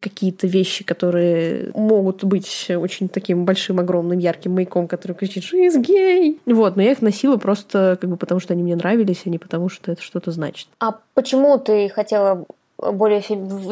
какие-то 0.00 0.46
вещи, 0.46 0.84
которые 0.84 1.70
могут 1.74 2.24
быть 2.24 2.68
очень 2.70 3.08
таким 3.08 3.44
большим, 3.44 3.78
огромным, 3.78 4.18
ярким 4.18 4.52
маяком, 4.52 4.88
который 4.88 5.12
кричит 5.12 5.44
«Жизнь 5.44 5.80
гей!» 5.80 6.40
Вот, 6.46 6.76
но 6.76 6.82
я 6.82 6.92
их 6.92 7.02
носила 7.02 7.36
просто 7.36 7.98
как 8.00 8.10
бы 8.10 8.16
потому, 8.16 8.40
что 8.40 8.54
они 8.54 8.62
мне 8.62 8.76
нравились, 8.76 9.22
а 9.24 9.30
не 9.30 9.38
потому, 9.38 9.68
что 9.68 9.92
это 9.92 10.02
что-то 10.02 10.30
значит. 10.30 10.68
А 10.80 10.98
почему 11.16 11.58
ты 11.58 11.88
хотела 11.88 12.44
более 12.78 13.22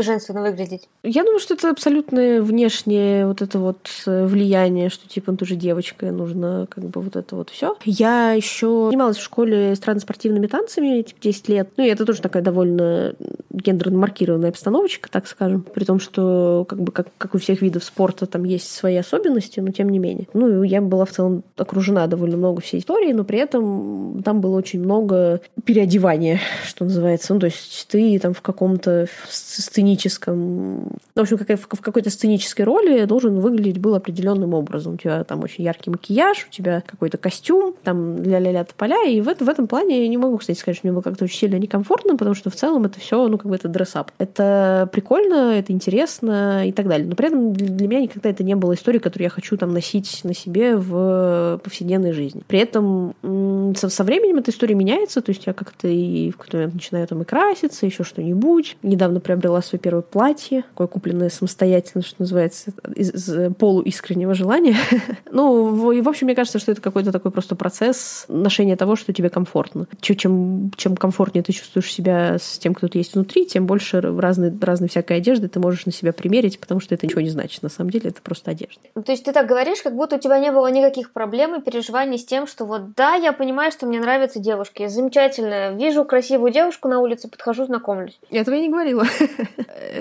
женственно 0.02 0.42
выглядеть? 0.42 0.88
Я 1.02 1.24
думаю, 1.24 1.38
что 1.38 1.54
это 1.54 1.70
абсолютно 1.70 2.40
внешнее 2.42 3.26
вот 3.26 3.42
это 3.42 3.58
вот 3.58 3.88
э, 4.06 4.26
влияние, 4.26 4.88
что 4.88 5.08
типа 5.08 5.32
ну, 5.32 5.36
ты 5.36 5.44
же 5.44 5.56
девочка, 5.56 6.06
нужно 6.06 6.66
как 6.70 6.84
бы 6.84 7.00
вот 7.00 7.16
это 7.16 7.36
вот 7.36 7.50
все. 7.50 7.76
Я 7.84 8.32
еще 8.32 8.88
занималась 8.90 9.18
в 9.18 9.22
школе 9.22 9.74
странно-спортивными 9.74 10.46
танцами, 10.46 11.02
типа 11.02 11.20
10 11.20 11.48
лет. 11.48 11.68
Ну, 11.76 11.84
и 11.84 11.88
это 11.88 12.06
тоже 12.06 12.22
такая 12.22 12.42
довольно 12.42 13.14
гендерно 13.50 13.98
маркированная 13.98 14.50
обстановочка, 14.50 15.10
так 15.10 15.26
скажем. 15.26 15.62
При 15.62 15.84
том, 15.84 16.00
что 16.00 16.64
как 16.68 16.80
бы 16.80 16.90
как, 16.92 17.08
как 17.18 17.34
у 17.34 17.38
всех 17.38 17.62
видов 17.62 17.84
спорта 17.84 18.26
там 18.26 18.44
есть 18.44 18.70
свои 18.70 18.96
особенности, 18.96 19.60
но 19.60 19.70
тем 19.70 19.90
не 19.90 19.98
менее. 19.98 20.28
Ну, 20.32 20.62
я 20.62 20.80
была 20.80 21.04
в 21.04 21.10
целом 21.10 21.44
окружена 21.56 22.06
довольно 22.06 22.36
много 22.36 22.62
всей 22.62 22.80
истории, 22.80 23.12
но 23.12 23.24
при 23.24 23.38
этом 23.38 24.22
там 24.22 24.40
было 24.40 24.56
очень 24.56 24.80
много 24.80 25.40
переодевания, 25.64 26.40
что 26.66 26.84
называется. 26.84 27.34
Ну, 27.34 27.40
то 27.40 27.46
есть 27.46 27.86
ты 27.90 28.18
там 28.18 28.32
в 28.32 28.40
каком-то 28.40 28.93
сценическом... 29.28 30.88
В 31.14 31.20
общем, 31.20 31.38
как, 31.38 31.58
в 31.58 31.80
какой-то 31.80 32.10
сценической 32.10 32.64
роли 32.64 33.04
должен 33.04 33.40
выглядеть 33.40 33.78
был 33.78 33.94
определенным 33.94 34.54
образом. 34.54 34.94
У 34.94 34.96
тебя 34.96 35.24
там 35.24 35.42
очень 35.42 35.64
яркий 35.64 35.90
макияж, 35.90 36.46
у 36.48 36.52
тебя 36.52 36.82
какой-то 36.86 37.18
костюм, 37.18 37.74
там 37.82 38.22
ля-ля-ля 38.22 38.66
поля. 38.76 39.04
И 39.08 39.20
в, 39.20 39.24
в 39.26 39.48
этом 39.48 39.66
плане 39.66 40.02
я 40.02 40.08
не 40.08 40.16
могу, 40.16 40.38
кстати, 40.38 40.58
сказать, 40.58 40.78
что 40.78 40.86
мне 40.86 40.92
было 40.92 41.02
как-то 41.02 41.24
очень 41.24 41.38
сильно 41.38 41.56
некомфортно, 41.56 42.16
потому 42.16 42.34
что 42.34 42.50
в 42.50 42.56
целом 42.56 42.84
это 42.84 42.98
все, 43.00 43.26
ну, 43.28 43.38
как 43.38 43.50
бы 43.50 43.54
это 43.54 43.68
дресс-ап. 43.68 44.10
Это 44.18 44.88
прикольно, 44.92 45.54
это 45.54 45.72
интересно 45.72 46.66
и 46.66 46.72
так 46.72 46.88
далее. 46.88 47.06
Но 47.06 47.14
при 47.14 47.28
этом 47.28 47.52
для 47.52 47.88
меня 47.88 48.00
никогда 48.00 48.30
это 48.30 48.42
не 48.42 48.54
было 48.54 48.74
историей, 48.74 49.00
которую 49.00 49.24
я 49.24 49.30
хочу 49.30 49.56
там 49.56 49.72
носить 49.72 50.20
на 50.24 50.34
себе 50.34 50.76
в 50.76 51.60
повседневной 51.62 52.12
жизни. 52.12 52.42
При 52.46 52.58
этом 52.58 53.14
со, 53.76 53.88
со 53.88 54.04
временем 54.04 54.38
эта 54.38 54.50
история 54.50 54.74
меняется, 54.74 55.20
то 55.20 55.30
есть 55.30 55.46
я 55.46 55.52
как-то 55.52 55.88
и 55.88 56.30
в 56.30 56.36
какой-то 56.36 56.56
момент 56.58 56.74
начинаю 56.74 57.06
там 57.06 57.22
и 57.22 57.24
краситься, 57.24 57.86
еще 57.86 58.04
что-нибудь 58.04 58.76
недавно 58.84 59.20
приобрела 59.20 59.62
свое 59.62 59.80
первое 59.80 60.02
платье, 60.02 60.62
такое 60.70 60.86
купленное 60.86 61.30
самостоятельно, 61.30 62.02
что 62.02 62.16
называется, 62.18 62.72
из, 62.94 63.10
из 63.10 63.54
полуискреннего 63.56 64.34
желания. 64.34 64.76
ну, 65.30 65.90
и, 65.92 66.00
в 66.00 66.08
общем, 66.08 66.26
мне 66.26 66.34
кажется, 66.34 66.58
что 66.58 66.72
это 66.72 66.80
какой-то 66.80 67.10
такой 67.10 67.30
просто 67.30 67.56
процесс 67.56 68.26
ношения 68.28 68.76
того, 68.76 68.96
что 68.96 69.12
тебе 69.12 69.30
комфортно. 69.30 69.86
Чем, 70.00 70.70
чем 70.76 70.96
комфортнее 70.96 71.42
ты 71.42 71.52
чувствуешь 71.52 71.92
себя 71.92 72.36
с 72.38 72.58
тем, 72.58 72.74
кто 72.74 72.88
ты 72.88 72.98
есть 72.98 73.14
внутри, 73.14 73.46
тем 73.46 73.66
больше 73.66 74.00
разной, 74.00 74.52
разной 74.60 74.88
всякой 74.88 75.16
одежды 75.16 75.48
ты 75.48 75.58
можешь 75.58 75.86
на 75.86 75.92
себя 75.92 76.12
примерить, 76.12 76.60
потому 76.60 76.80
что 76.80 76.94
это 76.94 77.06
ничего 77.06 77.22
не 77.22 77.30
значит. 77.30 77.62
На 77.62 77.68
самом 77.68 77.90
деле 77.90 78.10
это 78.10 78.20
просто 78.22 78.50
одежда. 78.50 78.80
То 79.04 79.12
есть 79.12 79.24
ты 79.24 79.32
так 79.32 79.46
говоришь, 79.46 79.82
как 79.82 79.96
будто 79.96 80.16
у 80.16 80.18
тебя 80.18 80.38
не 80.38 80.52
было 80.52 80.70
никаких 80.70 81.12
проблем 81.12 81.54
и 81.54 81.62
переживаний 81.62 82.18
с 82.18 82.24
тем, 82.24 82.46
что 82.46 82.64
вот 82.64 82.94
да, 82.94 83.14
я 83.14 83.32
понимаю, 83.32 83.72
что 83.72 83.86
мне 83.86 84.00
нравятся 84.00 84.38
девушки, 84.38 84.86
замечательно, 84.88 85.72
вижу 85.72 86.04
красивую 86.04 86.52
девушку 86.52 86.88
на 86.88 87.00
улице, 87.00 87.28
подхожу, 87.28 87.64
знакомлюсь. 87.64 88.18
Этого 88.30 88.54
я 88.54 88.60
не 88.60 88.68
говорила. 88.74 89.04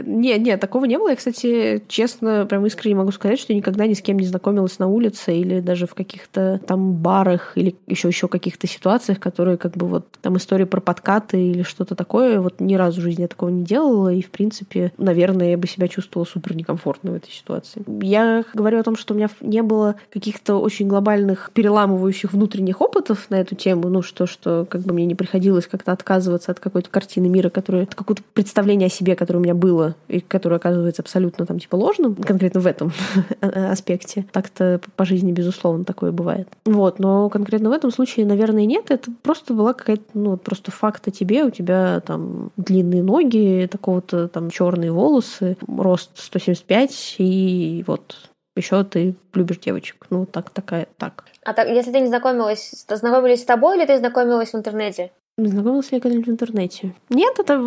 Нет, 0.04 0.42
нет, 0.42 0.60
такого 0.60 0.86
не 0.86 0.98
было. 0.98 1.10
Я, 1.10 1.16
кстати, 1.16 1.84
честно, 1.88 2.46
прям 2.50 2.66
искренне 2.66 2.96
могу 2.96 3.12
сказать, 3.12 3.40
что 3.40 3.54
никогда 3.54 3.86
ни 3.86 3.94
с 3.94 4.02
кем 4.02 4.18
не 4.18 4.26
знакомилась 4.26 4.80
на 4.80 4.88
улице 4.88 5.36
или 5.36 5.60
даже 5.60 5.86
в 5.86 5.94
каких-то 5.94 6.60
там 6.66 6.94
барах 6.94 7.54
или 7.56 7.76
еще 7.88 8.08
еще 8.08 8.28
каких-то 8.28 8.68
ситуациях, 8.68 9.20
которые 9.20 9.58
как 9.58 9.74
бы 9.78 9.88
вот 9.88 10.08
там 10.22 10.38
история 10.38 10.66
про 10.66 10.82
подкаты 10.82 11.40
или 11.40 11.62
что-то 11.64 11.96
такое. 11.96 12.42
Вот 12.42 12.60
ни 12.60 12.76
разу 12.76 13.02
в 13.02 13.04
жизни 13.04 13.22
я 13.22 13.28
такого 13.28 13.50
не 13.50 13.64
делала. 13.64 14.12
И, 14.12 14.22
в 14.22 14.32
принципе, 14.32 14.92
наверное, 14.98 15.52
я 15.52 15.58
бы 15.58 15.68
себя 15.68 15.88
чувствовала 15.88 16.26
супер 16.26 16.56
некомфортно 16.56 17.12
в 17.12 17.16
этой 17.16 17.32
ситуации. 17.32 17.84
Я 18.02 18.44
говорю 18.54 18.80
о 18.80 18.84
том, 18.84 18.96
что 18.96 19.14
у 19.14 19.18
меня 19.18 19.30
не 19.42 19.62
было 19.62 19.96
каких-то 20.12 20.56
очень 20.56 20.88
глобальных 20.88 21.52
переламывающих 21.54 22.34
внутренних 22.34 22.82
опытов 22.82 23.30
на 23.30 23.36
эту 23.36 23.56
тему. 23.56 23.90
Ну, 23.90 24.02
что, 24.02 24.26
что 24.26 24.66
как 24.70 24.82
бы 24.82 24.94
мне 24.94 25.06
не 25.06 25.16
приходилось 25.16 25.68
как-то 25.68 25.92
отказываться 25.92 26.52
от 26.52 26.60
какой-то 26.60 26.90
картины 26.90 27.30
мира, 27.30 27.50
которая, 27.50 27.84
от 27.84 27.96
какого-то 27.96 28.24
представления 28.34 28.63
о 28.64 28.90
себе, 28.90 29.16
которое 29.16 29.40
у 29.40 29.44
меня 29.44 29.54
было, 29.54 29.96
и 30.08 30.20
которое 30.20 30.56
оказывается 30.56 31.02
абсолютно 31.02 31.46
там 31.46 31.60
типа 31.60 31.76
ложным, 31.76 32.16
конкретно 32.16 32.60
в 32.60 32.68
этом 32.68 32.92
аспекте. 33.42 34.26
Так-то 34.32 34.82
по 34.96 35.06
жизни, 35.06 35.32
безусловно, 35.32 35.86
такое 35.86 36.12
бывает. 36.12 36.48
Вот, 36.66 37.00
но 37.00 37.30
конкретно 37.30 37.70
в 37.70 37.74
этом 37.74 37.92
случае, 37.92 38.26
наверное, 38.26 38.66
нет. 38.66 38.86
Это 38.90 39.12
просто 39.22 39.54
была 39.54 39.74
какая-то, 39.74 40.04
ну, 40.14 40.38
просто 40.38 40.72
факт 40.72 41.08
о 41.08 41.12
тебе. 41.12 41.44
У 41.44 41.50
тебя 41.50 42.02
там 42.06 42.52
длинные 42.58 43.04
ноги, 43.04 43.68
такого-то 43.72 44.28
там 44.28 44.50
черные 44.50 44.92
волосы, 44.92 45.58
рост 45.68 46.12
175, 46.16 47.16
и 47.20 47.84
вот 47.88 48.30
еще 48.56 48.84
ты 48.84 49.16
любишь 49.34 49.60
девочек. 49.60 50.06
Ну, 50.10 50.26
так, 50.26 50.52
такая, 50.52 50.88
так. 50.98 51.26
А 51.44 51.54
так, 51.54 51.68
если 51.68 51.92
ты 51.92 52.00
не 52.00 52.08
знакомилась, 52.08 52.86
знакомились 52.88 53.42
с 53.42 53.46
тобой 53.46 53.78
или 53.78 53.86
ты 53.86 53.98
знакомилась 53.98 54.54
в 54.54 54.56
интернете? 54.56 55.12
Знакомилась 55.36 55.92
ли 55.92 55.98
я 55.98 56.02
когда-нибудь 56.02 56.28
в 56.28 56.32
интернете? 56.32 56.94
Нет, 57.10 57.40
это 57.40 57.60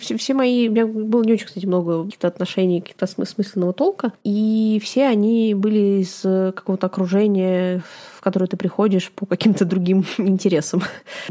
все, 0.00 0.16
все 0.16 0.34
мои... 0.34 0.68
У 0.68 0.72
меня 0.72 0.86
было 0.86 1.22
не 1.22 1.34
очень, 1.34 1.46
кстати, 1.46 1.66
много 1.66 2.04
каких-то 2.04 2.26
отношений, 2.26 2.80
каких-то 2.80 3.06
смысленного 3.06 3.72
толка. 3.72 4.12
И 4.24 4.80
все 4.82 5.06
они 5.06 5.54
были 5.54 6.02
из 6.02 6.22
какого-то 6.22 6.88
окружения, 6.88 7.84
в 8.22 8.24
которое 8.24 8.46
ты 8.46 8.56
приходишь 8.56 9.10
по 9.10 9.26
каким-то 9.26 9.64
другим 9.64 10.04
интересам. 10.18 10.80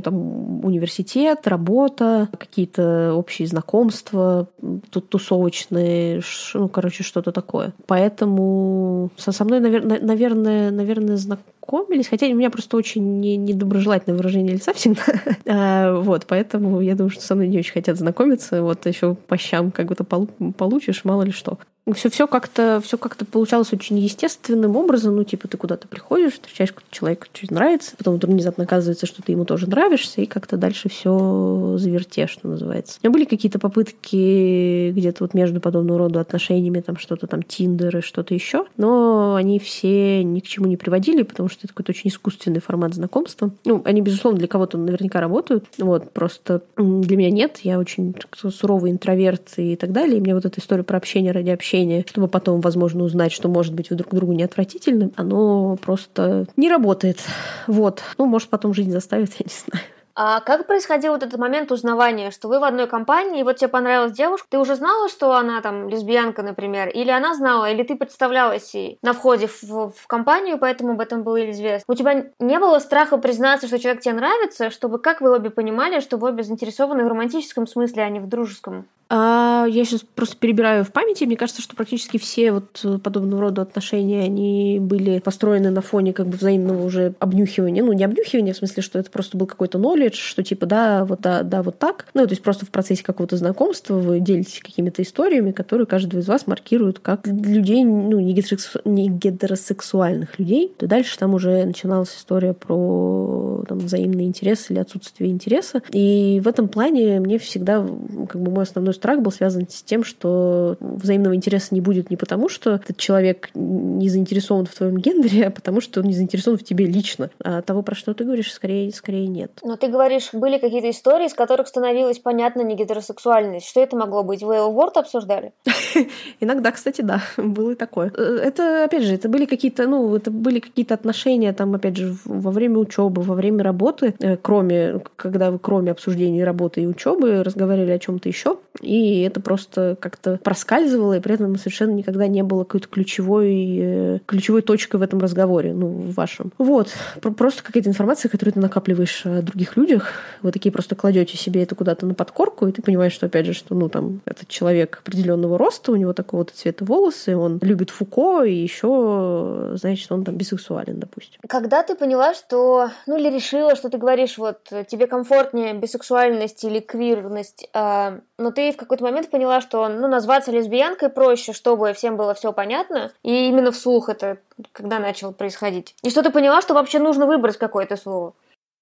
Там 0.03 0.65
университет, 0.65 1.47
работа, 1.47 2.27
какие-то 2.37 3.13
общие 3.13 3.47
знакомства, 3.47 4.49
тут 4.89 5.07
тусовочные, 5.07 6.21
ну, 6.53 6.67
короче, 6.67 7.03
что-то 7.03 7.31
такое. 7.31 7.73
Поэтому 7.87 9.09
со, 9.15 9.45
мной, 9.45 9.61
наверное, 9.61 10.01
наверное, 10.01 10.71
наверное, 10.71 11.15
знакомились, 11.15 12.09
хотя 12.09 12.25
у 12.27 12.35
меня 12.35 12.49
просто 12.49 12.75
очень 12.75 13.21
недоброжелательное 13.21 14.17
выражение 14.17 14.55
лица 14.55 14.73
всегда. 14.73 15.03
А, 15.47 15.93
вот, 15.93 16.25
поэтому 16.27 16.81
я 16.81 16.95
думаю, 16.95 17.09
что 17.09 17.23
со 17.23 17.35
мной 17.35 17.47
не 17.47 17.59
очень 17.59 17.73
хотят 17.73 17.97
знакомиться. 17.97 18.61
Вот 18.63 18.85
еще 18.85 19.15
по 19.15 19.37
щам 19.37 19.71
как 19.71 19.87
будто 19.87 20.03
получишь, 20.03 21.05
мало 21.05 21.23
ли 21.23 21.31
что 21.31 21.57
все, 21.95 22.09
все 22.09 22.27
как-то 22.27 22.79
все 22.83 22.97
как-то 22.97 23.25
получалось 23.25 23.73
очень 23.73 23.97
естественным 23.97 24.75
образом. 24.75 25.15
Ну, 25.15 25.23
типа, 25.23 25.47
ты 25.47 25.57
куда-то 25.57 25.87
приходишь, 25.87 26.33
встречаешь 26.33 26.73
человека, 26.91 27.27
что 27.33 27.53
нравится, 27.53 27.95
потом 27.97 28.15
вдруг 28.15 28.33
внезапно 28.33 28.65
оказывается, 28.65 29.07
что 29.07 29.23
ты 29.23 29.31
ему 29.31 29.45
тоже 29.45 29.67
нравишься, 29.67 30.21
и 30.21 30.27
как-то 30.27 30.57
дальше 30.57 30.89
все 30.89 31.75
завертешь, 31.77 32.29
что 32.29 32.47
называется. 32.47 32.99
У 33.01 33.07
меня 33.07 33.13
были 33.13 33.25
какие-то 33.25 33.57
попытки 33.57 34.91
где-то 34.91 35.23
вот 35.23 35.33
между 35.33 35.59
подобного 35.59 35.99
рода 35.99 36.19
отношениями, 36.19 36.81
там 36.81 36.97
что-то 36.97 37.25
там 37.25 37.41
Тиндер 37.41 37.97
и 37.97 38.01
что-то 38.01 38.35
еще, 38.35 38.65
но 38.77 39.33
они 39.35 39.57
все 39.57 40.23
ни 40.23 40.39
к 40.39 40.45
чему 40.45 40.67
не 40.67 40.77
приводили, 40.77 41.23
потому 41.23 41.49
что 41.49 41.61
это 41.63 41.69
какой-то 41.69 41.93
очень 41.93 42.11
искусственный 42.11 42.61
формат 42.61 42.93
знакомства. 42.93 43.51
Ну, 43.65 43.81
они, 43.85 44.01
безусловно, 44.01 44.37
для 44.37 44.47
кого-то 44.47 44.77
наверняка 44.77 45.19
работают, 45.19 45.65
вот, 45.79 46.11
просто 46.11 46.61
для 46.77 47.17
меня 47.17 47.31
нет, 47.31 47.59
я 47.63 47.79
очень 47.79 48.15
суровый 48.35 48.91
интроверт 48.91 49.53
и 49.57 49.75
так 49.75 49.91
далее, 49.91 50.19
и 50.19 50.21
мне 50.21 50.35
вот 50.35 50.45
эта 50.45 50.59
история 50.59 50.83
про 50.83 50.97
общение 50.97 51.31
ради 51.31 51.49
общения 51.49 51.70
общение, 51.71 52.03
чтобы 52.07 52.27
потом, 52.27 52.59
возможно, 52.59 53.03
узнать, 53.03 53.31
что 53.31 53.47
может 53.47 53.73
быть 53.73 53.89
вы 53.89 53.95
друг 53.95 54.13
другу 54.13 54.33
не 54.33 54.43
отвратительным, 54.43 55.11
оно 55.15 55.77
просто 55.77 56.45
не 56.57 56.69
работает. 56.69 57.19
Вот. 57.67 58.01
Ну, 58.17 58.25
может, 58.25 58.49
потом 58.49 58.73
жизнь 58.73 58.91
заставит, 58.91 59.31
я 59.39 59.45
не 59.45 59.53
знаю. 59.53 59.85
А 60.13 60.41
как 60.41 60.67
происходил 60.67 61.13
вот 61.13 61.23
этот 61.23 61.39
момент 61.39 61.71
узнавания, 61.71 62.31
что 62.31 62.49
вы 62.49 62.59
в 62.59 62.65
одной 62.65 62.85
компании, 62.87 63.39
и 63.39 63.43
вот 63.43 63.55
тебе 63.55 63.69
понравилась 63.69 64.11
девушка, 64.11 64.45
ты 64.49 64.59
уже 64.59 64.75
знала, 64.75 65.07
что 65.07 65.33
она 65.37 65.61
там 65.61 65.87
лесбиянка, 65.87 66.43
например, 66.43 66.89
или 66.89 67.09
она 67.09 67.33
знала, 67.33 67.71
или 67.71 67.83
ты 67.83 67.95
представлялась 67.95 68.75
ей 68.75 68.99
на 69.01 69.13
входе 69.13 69.47
в, 69.47 69.91
в 69.91 70.07
компанию, 70.07 70.57
поэтому 70.57 70.91
об 70.91 70.99
этом 70.99 71.23
было 71.23 71.49
известно. 71.49 71.85
У 71.87 71.95
тебя 71.95 72.25
не 72.39 72.59
было 72.59 72.79
страха 72.79 73.17
признаться, 73.17 73.67
что 73.67 73.79
человек 73.79 74.01
тебе 74.01 74.15
нравится, 74.15 74.69
чтобы 74.69 74.99
как 74.99 75.21
вы 75.21 75.33
обе 75.33 75.49
понимали, 75.49 76.01
что 76.01 76.17
вы 76.17 76.27
обе 76.27 76.43
заинтересованы 76.43 77.05
в 77.05 77.07
романтическом 77.07 77.65
смысле, 77.65 78.03
а 78.03 78.09
не 78.09 78.19
в 78.19 78.27
дружеском? 78.27 78.87
А, 79.13 79.65
я 79.69 79.83
сейчас 79.83 80.05
просто 80.15 80.37
перебираю 80.37 80.85
в 80.85 80.93
памяти. 80.93 81.25
Мне 81.25 81.35
кажется, 81.35 81.61
что 81.61 81.75
практически 81.75 82.17
все 82.17 82.53
вот 82.53 83.01
подобного 83.03 83.41
рода 83.41 83.61
отношения, 83.61 84.23
они 84.23 84.79
были 84.79 85.19
построены 85.19 85.69
на 85.69 85.81
фоне 85.81 86.13
как 86.13 86.27
бы 86.27 86.37
взаимного 86.37 86.85
уже 86.85 87.13
обнюхивания. 87.19 87.83
Ну, 87.83 87.91
не 87.91 88.05
обнюхивания, 88.05 88.53
в 88.53 88.57
смысле, 88.57 88.81
что 88.81 88.99
это 88.99 89.11
просто 89.11 89.37
был 89.37 89.47
какой-то 89.47 89.79
knowledge, 89.79 90.13
что 90.13 90.43
типа 90.43 90.65
да, 90.65 91.03
вот 91.03 91.19
да, 91.19 91.43
да, 91.43 91.61
вот 91.61 91.77
так. 91.77 92.05
Ну, 92.13 92.23
то 92.25 92.29
есть 92.31 92.41
просто 92.41 92.65
в 92.65 92.69
процессе 92.69 93.03
какого-то 93.03 93.35
знакомства 93.35 93.95
вы 93.95 94.21
делитесь 94.21 94.61
какими-то 94.63 95.01
историями, 95.01 95.51
которые 95.51 95.87
каждый 95.87 96.21
из 96.21 96.27
вас 96.29 96.47
маркирует 96.47 96.99
как 96.99 97.27
людей, 97.27 97.83
ну, 97.83 98.17
не, 98.17 98.31
гетеросексу... 98.31 98.79
не 98.85 99.09
гетеросексуальных 99.09 100.39
людей. 100.39 100.73
То 100.77 100.87
дальше 100.87 101.19
там 101.19 101.33
уже 101.33 101.65
начиналась 101.65 102.15
история 102.15 102.53
про 102.53 103.65
там, 103.67 103.79
взаимный 103.79 104.23
интерес 104.23 104.71
или 104.71 104.79
отсутствие 104.79 105.31
интереса. 105.31 105.81
И 105.91 106.39
в 106.41 106.47
этом 106.47 106.69
плане 106.69 107.19
мне 107.19 107.37
всегда 107.39 107.85
как 108.29 108.41
бы 108.41 108.51
мой 108.51 108.63
основной 108.63 108.93
страх 109.01 109.19
был 109.19 109.31
связан 109.31 109.67
с 109.67 109.81
тем, 109.81 110.03
что 110.03 110.77
взаимного 110.79 111.35
интереса 111.35 111.73
не 111.73 111.81
будет 111.81 112.11
не 112.11 112.17
потому, 112.17 112.49
что 112.49 112.75
этот 112.75 112.97
человек 112.97 113.49
не 113.55 114.09
заинтересован 114.09 114.67
в 114.67 114.75
твоем 114.75 114.97
гендере, 114.97 115.47
а 115.47 115.51
потому 115.51 115.81
что 115.81 116.01
он 116.01 116.05
не 116.05 116.13
заинтересован 116.13 116.59
в 116.59 116.63
тебе 116.63 116.85
лично. 116.85 117.31
А 117.43 117.63
того, 117.63 117.81
про 117.81 117.95
что 117.95 118.13
ты 118.13 118.25
говоришь, 118.25 118.53
скорее, 118.53 118.91
скорее 118.93 119.25
нет. 119.25 119.51
Но 119.63 119.75
ты 119.75 119.87
говоришь, 119.87 120.29
были 120.33 120.59
какие-то 120.59 120.91
истории, 120.91 121.25
из 121.25 121.33
которых 121.33 121.67
становилось 121.67 122.19
понятно 122.19 122.61
не 122.61 122.75
гетеросексуальность. 122.75 123.67
Что 123.67 123.81
это 123.81 123.97
могло 123.97 124.21
быть? 124.23 124.43
Вы 124.43 124.57
Word 124.57 124.93
обсуждали? 124.93 125.53
Иногда, 126.39 126.71
кстати, 126.71 127.01
да, 127.01 127.23
было 127.37 127.71
и 127.71 127.75
такое. 127.75 128.13
Э, 128.15 128.39
это, 128.43 128.83
опять 128.83 129.03
же, 129.03 129.15
это 129.15 129.29
были 129.29 129.45
какие-то, 129.45 129.87
ну, 129.87 130.15
это 130.15 130.29
были 130.29 130.59
какие-то 130.59 130.93
отношения, 130.93 131.53
там, 131.53 131.73
опять 131.73 131.97
же, 131.97 132.15
во 132.25 132.51
время 132.51 132.77
учебы, 132.77 133.23
во 133.23 133.33
время 133.33 133.63
работы, 133.63 134.13
э, 134.19 134.37
кроме, 134.37 135.01
когда 135.15 135.49
вы 135.49 135.57
кроме 135.57 135.91
обсуждения 135.91 136.43
работы 136.43 136.81
и 136.81 136.85
учебы 136.85 137.41
разговаривали 137.43 137.91
о 137.91 137.99
чем-то 137.99 138.29
еще, 138.29 138.57
и 138.81 138.90
это 138.97 139.39
просто 139.39 139.97
как-то 139.99 140.37
проскальзывало, 140.37 141.17
и 141.17 141.19
при 141.19 141.35
этом 141.35 141.57
совершенно 141.57 141.91
никогда 141.91 142.27
не 142.27 142.43
было 142.43 142.63
какой-то 142.63 142.87
ключевой, 142.87 143.77
э, 143.79 144.19
ключевой 144.25 144.61
точкой 144.61 144.97
в 144.97 145.01
этом 145.01 145.19
разговоре, 145.19 145.73
ну, 145.73 145.87
в 145.87 146.13
вашем. 146.13 146.51
Вот. 146.57 146.89
Просто 147.37 147.63
какая-то 147.63 147.89
информация, 147.89 148.29
которую 148.29 148.53
ты 148.53 148.59
накапливаешь 148.59 149.25
о 149.25 149.41
других 149.41 149.77
людях, 149.77 150.13
вы 150.41 150.51
такие 150.51 150.71
просто 150.71 150.95
кладете 150.95 151.37
себе 151.37 151.63
это 151.63 151.75
куда-то 151.75 152.05
на 152.05 152.13
подкорку, 152.13 152.67
и 152.67 152.71
ты 152.71 152.81
понимаешь, 152.81 153.13
что, 153.13 153.27
опять 153.27 153.45
же, 153.45 153.53
что, 153.53 153.75
ну, 153.75 153.89
там, 153.89 154.21
этот 154.25 154.47
человек 154.47 154.99
определенного 155.03 155.57
роста, 155.57 155.91
у 155.91 155.95
него 155.95 156.13
такого-то 156.13 156.55
цвета 156.55 156.85
волосы, 156.85 157.35
он 157.35 157.59
любит 157.61 157.89
Фуко, 157.89 158.43
и 158.43 158.53
еще, 158.53 159.73
значит, 159.75 160.11
он 160.11 160.23
там 160.23 160.35
бисексуален, 160.35 160.99
допустим. 160.99 161.39
Когда 161.47 161.83
ты 161.83 161.95
поняла, 161.95 162.33
что, 162.33 162.89
ну, 163.07 163.17
или 163.17 163.33
решила, 163.33 163.75
что 163.75 163.89
ты 163.89 163.97
говоришь, 163.97 164.37
вот, 164.37 164.59
тебе 164.87 165.07
комфортнее 165.07 165.73
бисексуальность 165.73 166.63
или 166.63 166.79
квирность, 166.79 167.69
э, 167.73 168.19
но 168.41 168.51
ты 168.51 168.71
в 168.71 168.77
какой-то 168.77 169.03
момент 169.03 169.29
поняла, 169.29 169.61
что 169.61 169.87
ну, 169.87 170.07
назваться 170.07 170.51
лесбиянкой 170.51 171.09
проще, 171.09 171.53
чтобы 171.53 171.93
всем 171.93 172.17
было 172.17 172.33
все 172.33 172.51
понятно. 172.51 173.11
И 173.23 173.47
именно 173.47 173.71
вслух 173.71 174.09
это 174.09 174.37
когда 174.71 174.99
начало 174.99 175.31
происходить. 175.31 175.95
И 176.03 176.09
что 176.09 176.23
ты 176.23 176.29
поняла, 176.29 176.61
что 176.61 176.73
вообще 176.73 176.99
нужно 176.99 177.25
выбрать 177.25 177.57
какое-то 177.57 177.95
слово. 177.97 178.33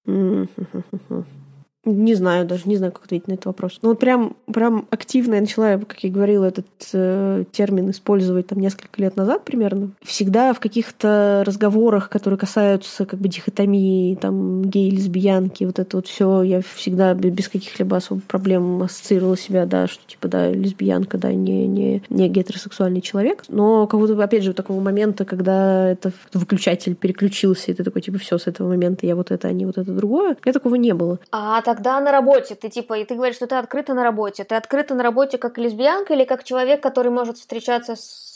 Не 1.93 2.15
знаю 2.15 2.45
даже, 2.45 2.63
не 2.65 2.77
знаю, 2.77 2.91
как 2.91 3.05
ответить 3.05 3.27
на 3.27 3.33
этот 3.33 3.45
вопрос. 3.45 3.79
Ну 3.81 3.89
вот 3.89 3.99
прям, 3.99 4.35
прям 4.51 4.87
активно 4.89 5.35
я 5.35 5.41
начала, 5.41 5.77
как 5.77 6.03
я 6.03 6.09
говорила, 6.09 6.45
этот 6.45 6.67
э, 6.93 7.43
термин 7.51 7.89
использовать 7.89 8.47
там 8.47 8.59
несколько 8.59 9.01
лет 9.01 9.15
назад 9.15 9.45
примерно. 9.45 9.91
Всегда 10.01 10.53
в 10.53 10.59
каких-то 10.59 11.43
разговорах, 11.45 12.09
которые 12.09 12.37
касаются 12.37 13.05
как 13.05 13.19
бы 13.19 13.27
дихотомии, 13.27 14.15
там, 14.15 14.63
гей, 14.63 14.89
лесбиянки, 14.91 15.63
вот 15.63 15.79
это 15.79 15.97
вот 15.97 16.07
все, 16.07 16.41
я 16.43 16.61
всегда 16.75 17.13
без 17.13 17.49
каких-либо 17.49 17.97
особых 17.97 18.25
проблем 18.25 18.83
ассоциировала 18.83 19.37
себя, 19.37 19.65
да, 19.65 19.87
что 19.87 20.05
типа, 20.05 20.27
да, 20.27 20.51
лесбиянка, 20.51 21.17
да, 21.17 21.31
не, 21.31 21.67
не, 21.67 22.03
не 22.09 22.29
гетеросексуальный 22.29 23.01
человек. 23.01 23.43
Но 23.47 23.87
какого-то, 23.87 24.21
опять 24.21 24.43
же, 24.43 24.53
такого 24.53 24.81
момента, 24.81 25.25
когда 25.25 25.89
это 25.89 26.11
выключатель 26.33 26.95
переключился, 26.95 27.71
и 27.71 27.73
ты 27.73 27.83
такой, 27.83 28.01
типа, 28.01 28.17
все, 28.17 28.37
с 28.37 28.47
этого 28.47 28.67
момента 28.69 29.05
я 29.05 29.15
вот 29.15 29.31
это, 29.31 29.47
а 29.47 29.51
не 29.51 29.65
вот 29.65 29.77
это 29.77 29.91
другое, 29.93 30.37
меня 30.43 30.53
такого 30.53 30.75
не 30.75 30.93
было. 30.93 31.19
А 31.31 31.61
тогда 31.79 32.01
на 32.01 32.11
работе 32.11 32.55
ты, 32.55 32.69
типа, 32.69 32.99
и 32.99 33.05
ты 33.05 33.15
говоришь, 33.15 33.37
что 33.37 33.47
ты 33.47 33.55
открыта 33.55 33.93
на 33.93 34.03
работе. 34.03 34.43
Ты 34.43 34.55
открыта 34.55 34.95
на 34.95 35.03
работе 35.03 35.37
как 35.37 35.57
лесбиянка 35.57 36.13
или 36.13 36.25
как 36.25 36.43
человек, 36.43 36.83
который 36.83 37.09
может 37.09 37.37
встречаться 37.37 37.95
с 37.95 38.28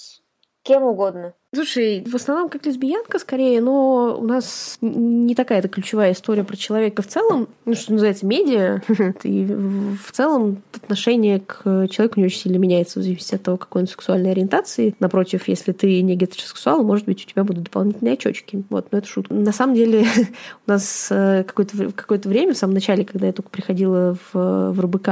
кем 0.63 0.83
угодно? 0.83 1.33
Слушай, 1.55 2.03
в 2.07 2.15
основном 2.15 2.49
как 2.49 2.65
лесбиянка 2.65 3.19
скорее, 3.19 3.61
но 3.61 4.17
у 4.19 4.25
нас 4.25 4.79
не 4.81 5.35
такая 5.35 5.59
это 5.59 5.67
ключевая 5.67 6.13
история 6.13 6.43
про 6.43 6.57
человека 6.57 7.03
в 7.03 7.07
целом, 7.07 7.47
ну, 7.65 7.75
что 7.75 7.93
называется, 7.93 8.25
медиа. 8.25 8.81
И 9.23 9.45
в 9.45 10.11
целом 10.11 10.63
отношение 10.73 11.39
к 11.41 11.87
человеку 11.89 12.19
не 12.19 12.25
очень 12.25 12.39
сильно 12.39 12.57
меняется 12.57 12.99
в 12.99 13.03
зависимости 13.03 13.35
от 13.35 13.43
того, 13.43 13.57
какой 13.57 13.83
он 13.83 13.87
сексуальной 13.87 14.31
ориентации. 14.31 14.95
Напротив, 14.99 15.47
если 15.47 15.73
ты 15.73 16.01
не 16.01 16.15
гетеросексуал, 16.15 16.83
может 16.83 17.05
быть, 17.05 17.23
у 17.23 17.29
тебя 17.29 17.43
будут 17.43 17.65
дополнительные 17.65 18.15
очечки. 18.15 18.63
Вот, 18.71 18.91
но 18.91 18.97
это 18.97 19.07
шутка. 19.07 19.31
На 19.35 19.51
самом 19.51 19.75
деле, 19.75 20.07
у 20.67 20.71
нас 20.71 21.09
э, 21.11 21.43
какое-то 21.43 21.91
какое 21.91 22.19
время, 22.25 22.55
в 22.55 22.57
самом 22.57 22.73
начале, 22.73 23.05
когда 23.05 23.27
я 23.27 23.33
только 23.33 23.51
приходила 23.51 24.17
в, 24.31 24.71
в 24.71 24.81
РБК 24.81 25.07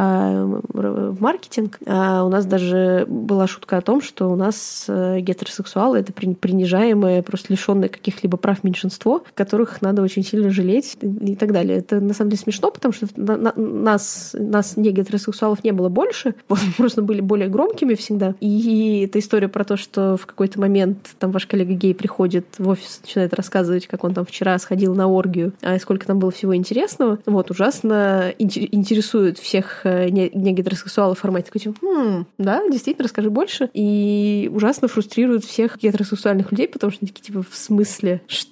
в 0.73 1.21
маркетинг, 1.21 1.77
а 1.85 2.23
у 2.23 2.29
нас 2.29 2.47
даже 2.47 3.05
была 3.07 3.45
шутка 3.45 3.77
о 3.77 3.81
том, 3.81 4.01
что 4.01 4.27
у 4.31 4.35
нас 4.35 4.85
э, 4.87 5.19
гетеросексуалы— 5.41 5.97
это 5.99 6.13
принижаемое, 6.13 7.21
просто 7.21 7.53
лишенное 7.53 7.89
каких-либо 7.89 8.37
прав 8.37 8.63
меньшинство, 8.63 9.23
которых 9.33 9.81
надо 9.81 10.01
очень 10.01 10.23
сильно 10.23 10.49
жалеть 10.49 10.97
и 11.01 11.35
так 11.35 11.51
далее. 11.51 11.79
Это 11.79 11.99
на 11.99 12.13
самом 12.13 12.31
деле 12.31 12.41
смешно, 12.41 12.71
потому 12.71 12.93
что 12.93 13.07
на, 13.15 13.37
на, 13.37 13.53
нас, 13.55 14.35
нас 14.37 14.77
не 14.77 14.91
гетеросексуалов 14.91 15.63
не 15.63 15.71
было 15.71 15.89
больше, 15.89 16.35
вот, 16.49 16.59
просто 16.77 17.01
были 17.01 17.21
более 17.21 17.47
громкими 17.47 17.95
всегда. 17.95 18.35
И 18.39 19.05
эта 19.07 19.19
история 19.19 19.47
про 19.47 19.63
то, 19.63 19.77
что 19.77 20.17
в 20.17 20.25
какой-то 20.25 20.59
момент 20.59 20.97
там 21.19 21.31
ваш 21.31 21.47
коллега 21.47 21.73
гей 21.73 21.95
приходит 21.95 22.45
в 22.57 22.67
офис, 22.69 23.01
начинает 23.03 23.33
рассказывать, 23.33 23.87
как 23.87 24.03
он 24.03 24.13
там 24.13 24.25
вчера 24.25 24.57
сходил 24.59 24.95
на 24.95 25.07
оргию, 25.07 25.53
а 25.61 25.79
сколько 25.79 26.05
там 26.05 26.19
было 26.19 26.31
всего 26.31 26.55
интересного, 26.55 27.19
вот, 27.25 27.51
ужасно 27.51 28.33
интересует 28.37 29.37
всех 29.37 29.81
э, 29.85 30.09
не, 30.09 30.29
не 30.33 30.53
гетеросексуалов 30.53 31.19
формате 31.21 31.47
такой, 31.47 31.61
типа, 31.61 31.75
хм, 31.81 32.25
да, 32.37 32.61
действительно, 32.69 33.05
расскажи 33.05 33.29
больше. 33.29 33.69
И 33.73 34.49
ужасно 34.53 34.87
фрустрирует 34.87 35.30
всех 35.39 35.77
гетеросексуалов 35.77 36.07
сексуальных 36.07 36.51
людей, 36.51 36.67
потому 36.67 36.91
что 36.91 37.03
они 37.03 37.11
такие, 37.11 37.25
типа, 37.27 37.43
в 37.49 37.55
смысле? 37.55 38.21
Что? 38.27 38.51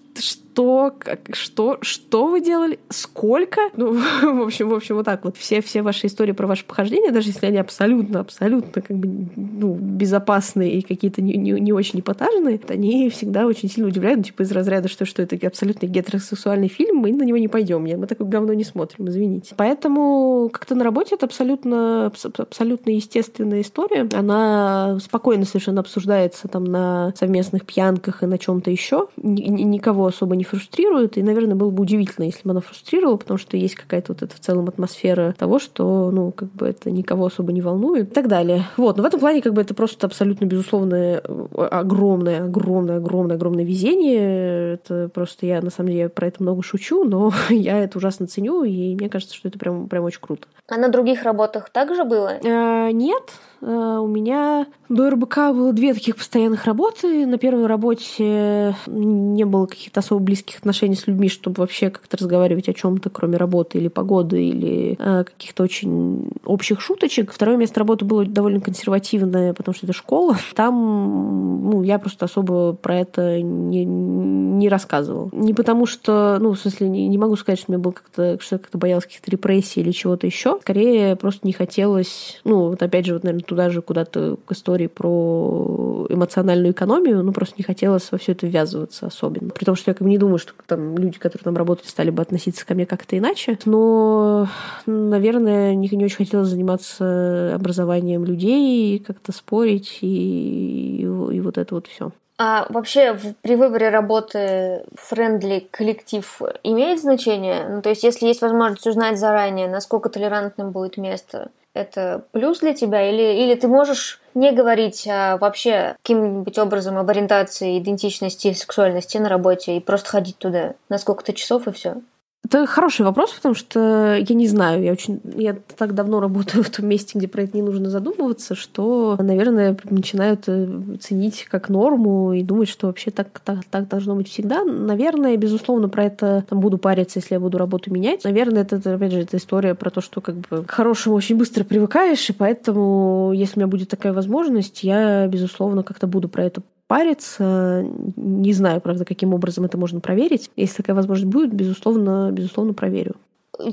Что, 0.59 0.93
как, 0.99 1.19
что, 1.31 1.77
что 1.81 2.27
вы 2.27 2.41
делали, 2.41 2.79
сколько. 2.89 3.61
Ну, 3.77 3.93
в 4.21 4.41
общем, 4.41 4.67
в 4.67 4.73
общем, 4.73 4.95
вот 4.95 5.05
так 5.05 5.23
вот. 5.23 5.37
Все, 5.37 5.61
все 5.61 5.81
ваши 5.81 6.07
истории 6.07 6.33
про 6.33 6.47
ваше 6.47 6.65
похождение, 6.65 7.11
даже 7.11 7.29
если 7.29 7.45
они 7.45 7.57
абсолютно, 7.57 8.19
абсолютно 8.19 8.81
как 8.81 8.97
бы 8.97 9.29
ну, 9.37 9.73
безопасные 9.75 10.73
и 10.73 10.81
какие-то 10.81 11.21
не, 11.21 11.37
не, 11.37 11.51
не 11.51 11.71
очень 11.71 12.01
эпатажные, 12.01 12.59
они 12.67 13.09
всегда 13.09 13.45
очень 13.45 13.69
сильно 13.69 13.87
удивляют, 13.87 14.17
ну, 14.17 14.23
типа 14.23 14.41
из 14.41 14.51
разряда, 14.51 14.89
что, 14.89 15.05
что 15.05 15.21
это 15.21 15.37
абсолютно 15.47 15.85
гетеросексуальный 15.85 16.67
фильм, 16.67 16.97
мы 16.97 17.13
на 17.13 17.23
него 17.23 17.37
не 17.37 17.47
пойдем, 17.47 17.83
мы 17.83 18.07
такое 18.07 18.27
говно 18.27 18.51
не 18.53 18.65
смотрим, 18.65 19.07
извините. 19.07 19.53
Поэтому 19.55 20.49
как-то 20.51 20.75
на 20.75 20.83
работе 20.83 21.15
это 21.15 21.25
абсолютно, 21.25 22.11
абсолютно 22.37 22.89
естественная 22.89 23.61
история. 23.61 24.09
Она 24.13 24.99
спокойно 24.99 25.45
совершенно 25.45 25.79
обсуждается 25.79 26.49
там 26.49 26.65
на 26.65 27.13
совместных 27.17 27.65
пьянках 27.65 28.23
и 28.23 28.25
на 28.25 28.37
чем-то 28.37 28.69
еще. 28.69 29.07
Никого 29.15 30.07
особо 30.07 30.35
не 30.35 30.48
фрустрирует, 30.49 31.17
и, 31.17 31.23
наверное, 31.23 31.55
было 31.55 31.69
бы 31.69 31.83
удивительно, 31.83 32.25
если 32.25 32.41
бы 32.43 32.51
она 32.51 32.61
фрустрировала, 32.61 33.17
потому 33.17 33.37
что 33.37 33.57
есть 33.57 33.75
какая-то 33.75 34.13
вот 34.13 34.21
эта 34.21 34.35
в 34.35 34.39
целом 34.39 34.67
атмосфера 34.67 35.33
того, 35.37 35.59
что, 35.59 36.11
ну, 36.11 36.31
как 36.31 36.51
бы 36.51 36.67
это 36.67 36.91
никого 36.91 37.25
особо 37.25 37.51
не 37.51 37.61
волнует 37.61 38.11
и 38.11 38.13
так 38.13 38.27
далее. 38.27 38.65
Вот, 38.77 38.97
но 38.97 39.03
в 39.03 39.05
этом 39.05 39.19
плане 39.19 39.41
как 39.41 39.53
бы 39.53 39.61
это 39.61 39.73
просто 39.73 40.07
абсолютно 40.07 40.45
безусловное 40.45 41.19
огромное, 41.19 42.45
огромное, 42.45 42.97
огромное, 42.97 43.35
огромное 43.35 43.63
везение. 43.63 44.73
Это 44.73 45.09
просто 45.13 45.45
я, 45.45 45.61
на 45.61 45.69
самом 45.69 45.91
деле, 45.91 46.09
про 46.09 46.27
это 46.27 46.41
много 46.41 46.63
шучу, 46.63 47.03
но 47.03 47.31
я 47.49 47.79
это 47.79 47.97
ужасно 47.97 48.27
ценю, 48.27 48.63
и 48.63 48.95
мне 48.95 49.09
кажется, 49.09 49.35
что 49.35 49.47
это 49.47 49.59
прям, 49.59 49.87
прям 49.87 50.03
очень 50.03 50.21
круто. 50.21 50.47
А 50.67 50.77
на 50.77 50.89
других 50.89 51.23
работах 51.23 51.69
также 51.69 52.03
было? 52.03 52.33
А, 52.43 52.91
нет, 52.91 53.23
у 53.61 54.07
меня 54.07 54.67
до 54.87 55.09
РБК 55.09 55.37
было 55.53 55.73
две 55.73 55.93
таких 55.93 56.15
постоянных 56.15 56.65
работы. 56.65 57.25
На 57.25 57.37
первой 57.37 57.67
работе 57.67 58.75
не 58.87 59.45
было 59.45 59.65
каких-то 59.65 59.99
особо 59.99 60.21
близких 60.21 60.59
отношений 60.59 60.95
с 60.95 61.07
людьми, 61.07 61.29
чтобы 61.29 61.61
вообще 61.61 61.89
как-то 61.89 62.17
разговаривать 62.17 62.69
о 62.69 62.73
чем-то, 62.73 63.09
кроме 63.09 63.37
работы 63.37 63.77
или 63.77 63.87
погоды, 63.87 64.43
или 64.43 64.97
э, 64.99 65.23
каких-то 65.25 65.63
очень 65.63 66.31
общих 66.45 66.81
шуточек. 66.81 67.31
Второе 67.31 67.57
место 67.57 67.79
работы 67.79 68.05
было 68.05 68.25
довольно 68.25 68.61
консервативное, 68.61 69.53
потому 69.53 69.75
что 69.75 69.85
это 69.85 69.93
школа. 69.93 70.37
Там 70.55 71.69
ну, 71.69 71.83
я 71.83 71.99
просто 71.99 72.25
особо 72.25 72.73
про 72.73 72.99
это 72.99 73.41
не, 73.41 73.85
не 73.85 74.69
рассказывала. 74.69 75.29
Не 75.31 75.53
потому 75.53 75.85
что, 75.85 76.37
ну, 76.39 76.53
в 76.53 76.59
смысле, 76.59 76.89
не, 76.89 77.07
не 77.07 77.17
могу 77.17 77.35
сказать, 77.35 77.59
что 77.59 77.71
мне 77.71 77.77
было 77.77 77.91
как-то, 77.91 78.39
что 78.41 78.55
я 78.55 78.59
как-то 78.59 78.77
боялась 78.77 79.05
каких-то 79.05 79.29
репрессий 79.31 79.81
или 79.81 79.91
чего-то 79.91 80.25
еще. 80.25 80.57
Скорее, 80.61 81.15
просто 81.15 81.45
не 81.45 81.53
хотелось, 81.53 82.39
ну, 82.43 82.69
вот 82.69 82.81
опять 82.81 83.05
же, 83.05 83.13
вот, 83.13 83.23
наверное, 83.23 83.43
туда 83.49 83.69
же 83.71 83.81
куда-то 83.81 84.37
к 84.45 84.51
истории 84.51 84.85
про 84.85 86.05
эмоциональную 86.07 86.71
экономию, 86.71 87.23
ну, 87.23 87.33
просто 87.33 87.55
не 87.57 87.63
хотелось 87.63 88.11
во 88.11 88.19
все 88.19 88.33
это 88.33 88.45
ввязываться 88.45 89.07
особенно. 89.07 89.49
При 89.49 89.65
том, 89.65 89.75
что 89.75 89.89
я 89.89 89.95
как 89.95 90.03
бы 90.03 90.09
не 90.09 90.19
думаю, 90.19 90.37
что 90.37 90.53
там 90.67 90.95
люди, 90.95 91.17
которые 91.17 91.43
там 91.43 91.57
работали, 91.57 91.87
стали 91.87 92.11
бы 92.11 92.21
относиться 92.21 92.65
ко 92.65 92.75
мне 92.75 92.85
как-то 92.85 93.17
иначе. 93.17 93.57
Но, 93.65 94.47
наверное, 94.85 95.73
не, 95.73 95.89
не 95.89 96.05
очень 96.05 96.17
хотелось 96.17 96.49
заниматься 96.49 97.55
образованием 97.55 98.23
людей, 98.23 98.99
как-то 98.99 99.31
спорить 99.31 99.97
и, 100.01 100.99
и, 100.99 101.01
и 101.01 101.41
вот 101.41 101.57
это 101.57 101.73
вот 101.73 101.87
все. 101.87 102.11
А 102.37 102.67
вообще 102.69 103.19
при 103.41 103.55
выборе 103.55 103.89
работы 103.89 104.85
френдли 104.95 105.67
коллектив 105.71 106.41
имеет 106.63 107.01
значение? 107.01 107.67
Ну, 107.67 107.81
то 107.81 107.89
есть, 107.89 108.03
если 108.03 108.27
есть 108.27 108.41
возможность 108.41 108.87
узнать 108.87 109.19
заранее, 109.19 109.67
насколько 109.67 110.07
толерантным 110.07 110.71
будет 110.71 110.95
место, 110.95 111.49
это 111.73 112.25
плюс 112.31 112.59
для 112.59 112.73
тебя? 112.73 113.09
Или, 113.09 113.43
или 113.43 113.55
ты 113.55 113.67
можешь 113.67 114.21
не 114.33 114.51
говорить 114.51 115.07
а 115.07 115.37
вообще 115.37 115.95
каким-нибудь 116.01 116.57
образом 116.57 116.97
об 116.97 117.09
ориентации, 117.09 117.79
идентичности, 117.79 118.53
сексуальности 118.53 119.17
на 119.17 119.29
работе 119.29 119.77
и 119.77 119.81
просто 119.81 120.09
ходить 120.09 120.37
туда 120.37 120.75
на 120.89 120.97
сколько-то 120.97 121.33
часов 121.33 121.67
и 121.67 121.71
все? 121.71 121.97
Это 122.45 122.65
хороший 122.65 123.05
вопрос, 123.05 123.31
потому 123.33 123.53
что 123.53 124.15
я 124.15 124.35
не 124.35 124.47
знаю, 124.47 124.81
я 124.81 124.93
очень, 124.93 125.19
я 125.35 125.55
так 125.77 125.93
давно 125.93 126.19
работаю 126.19 126.63
в 126.65 126.69
том 126.69 126.87
месте, 126.87 127.17
где 127.19 127.27
про 127.27 127.43
это 127.43 127.55
не 127.55 127.61
нужно 127.61 127.89
задумываться, 127.89 128.55
что, 128.55 129.17
наверное, 129.19 129.77
начинают 129.83 130.45
э, 130.47 130.67
ценить 130.99 131.45
как 131.49 131.69
норму 131.69 132.33
и 132.33 132.41
думать, 132.41 132.69
что 132.69 132.87
вообще 132.87 133.11
так, 133.11 133.39
так, 133.41 133.65
так 133.65 133.87
должно 133.87 134.15
быть 134.15 134.29
всегда. 134.29 134.63
Наверное, 134.63 135.37
безусловно, 135.37 135.89
про 135.89 136.05
это 136.05 136.43
там 136.49 136.59
буду 136.59 136.77
париться, 136.77 137.19
если 137.19 137.35
я 137.35 137.39
буду 137.39 137.57
работу 137.57 137.93
менять. 137.93 138.23
Наверное, 138.23 138.63
это, 138.63 138.77
опять 138.77 139.11
же, 139.11 139.19
это 139.19 139.37
история 139.37 139.75
про 139.75 139.91
то, 139.91 140.01
что 140.01 140.21
как 140.21 140.35
бы 140.35 140.63
к 140.63 140.71
хорошему 140.71 141.15
очень 141.15 141.37
быстро 141.37 141.63
привыкаешь, 141.63 142.29
и 142.29 142.33
поэтому, 142.33 143.31
если 143.35 143.57
у 143.57 143.59
меня 143.59 143.67
будет 143.67 143.89
такая 143.89 144.13
возможность, 144.13 144.83
я, 144.83 145.27
безусловно, 145.27 145.83
как-то 145.83 146.07
буду 146.07 146.29
про 146.29 146.45
это 146.45 146.61
париться. 146.89 147.85
Не 148.17 148.51
знаю, 148.51 148.81
правда, 148.81 149.05
каким 149.05 149.33
образом 149.35 149.63
это 149.63 149.77
можно 149.77 149.99
проверить. 149.99 150.49
Если 150.55 150.77
такая 150.77 150.95
возможность 150.95 151.31
будет, 151.31 151.53
безусловно, 151.53 152.31
безусловно 152.33 152.73
проверю 152.73 153.15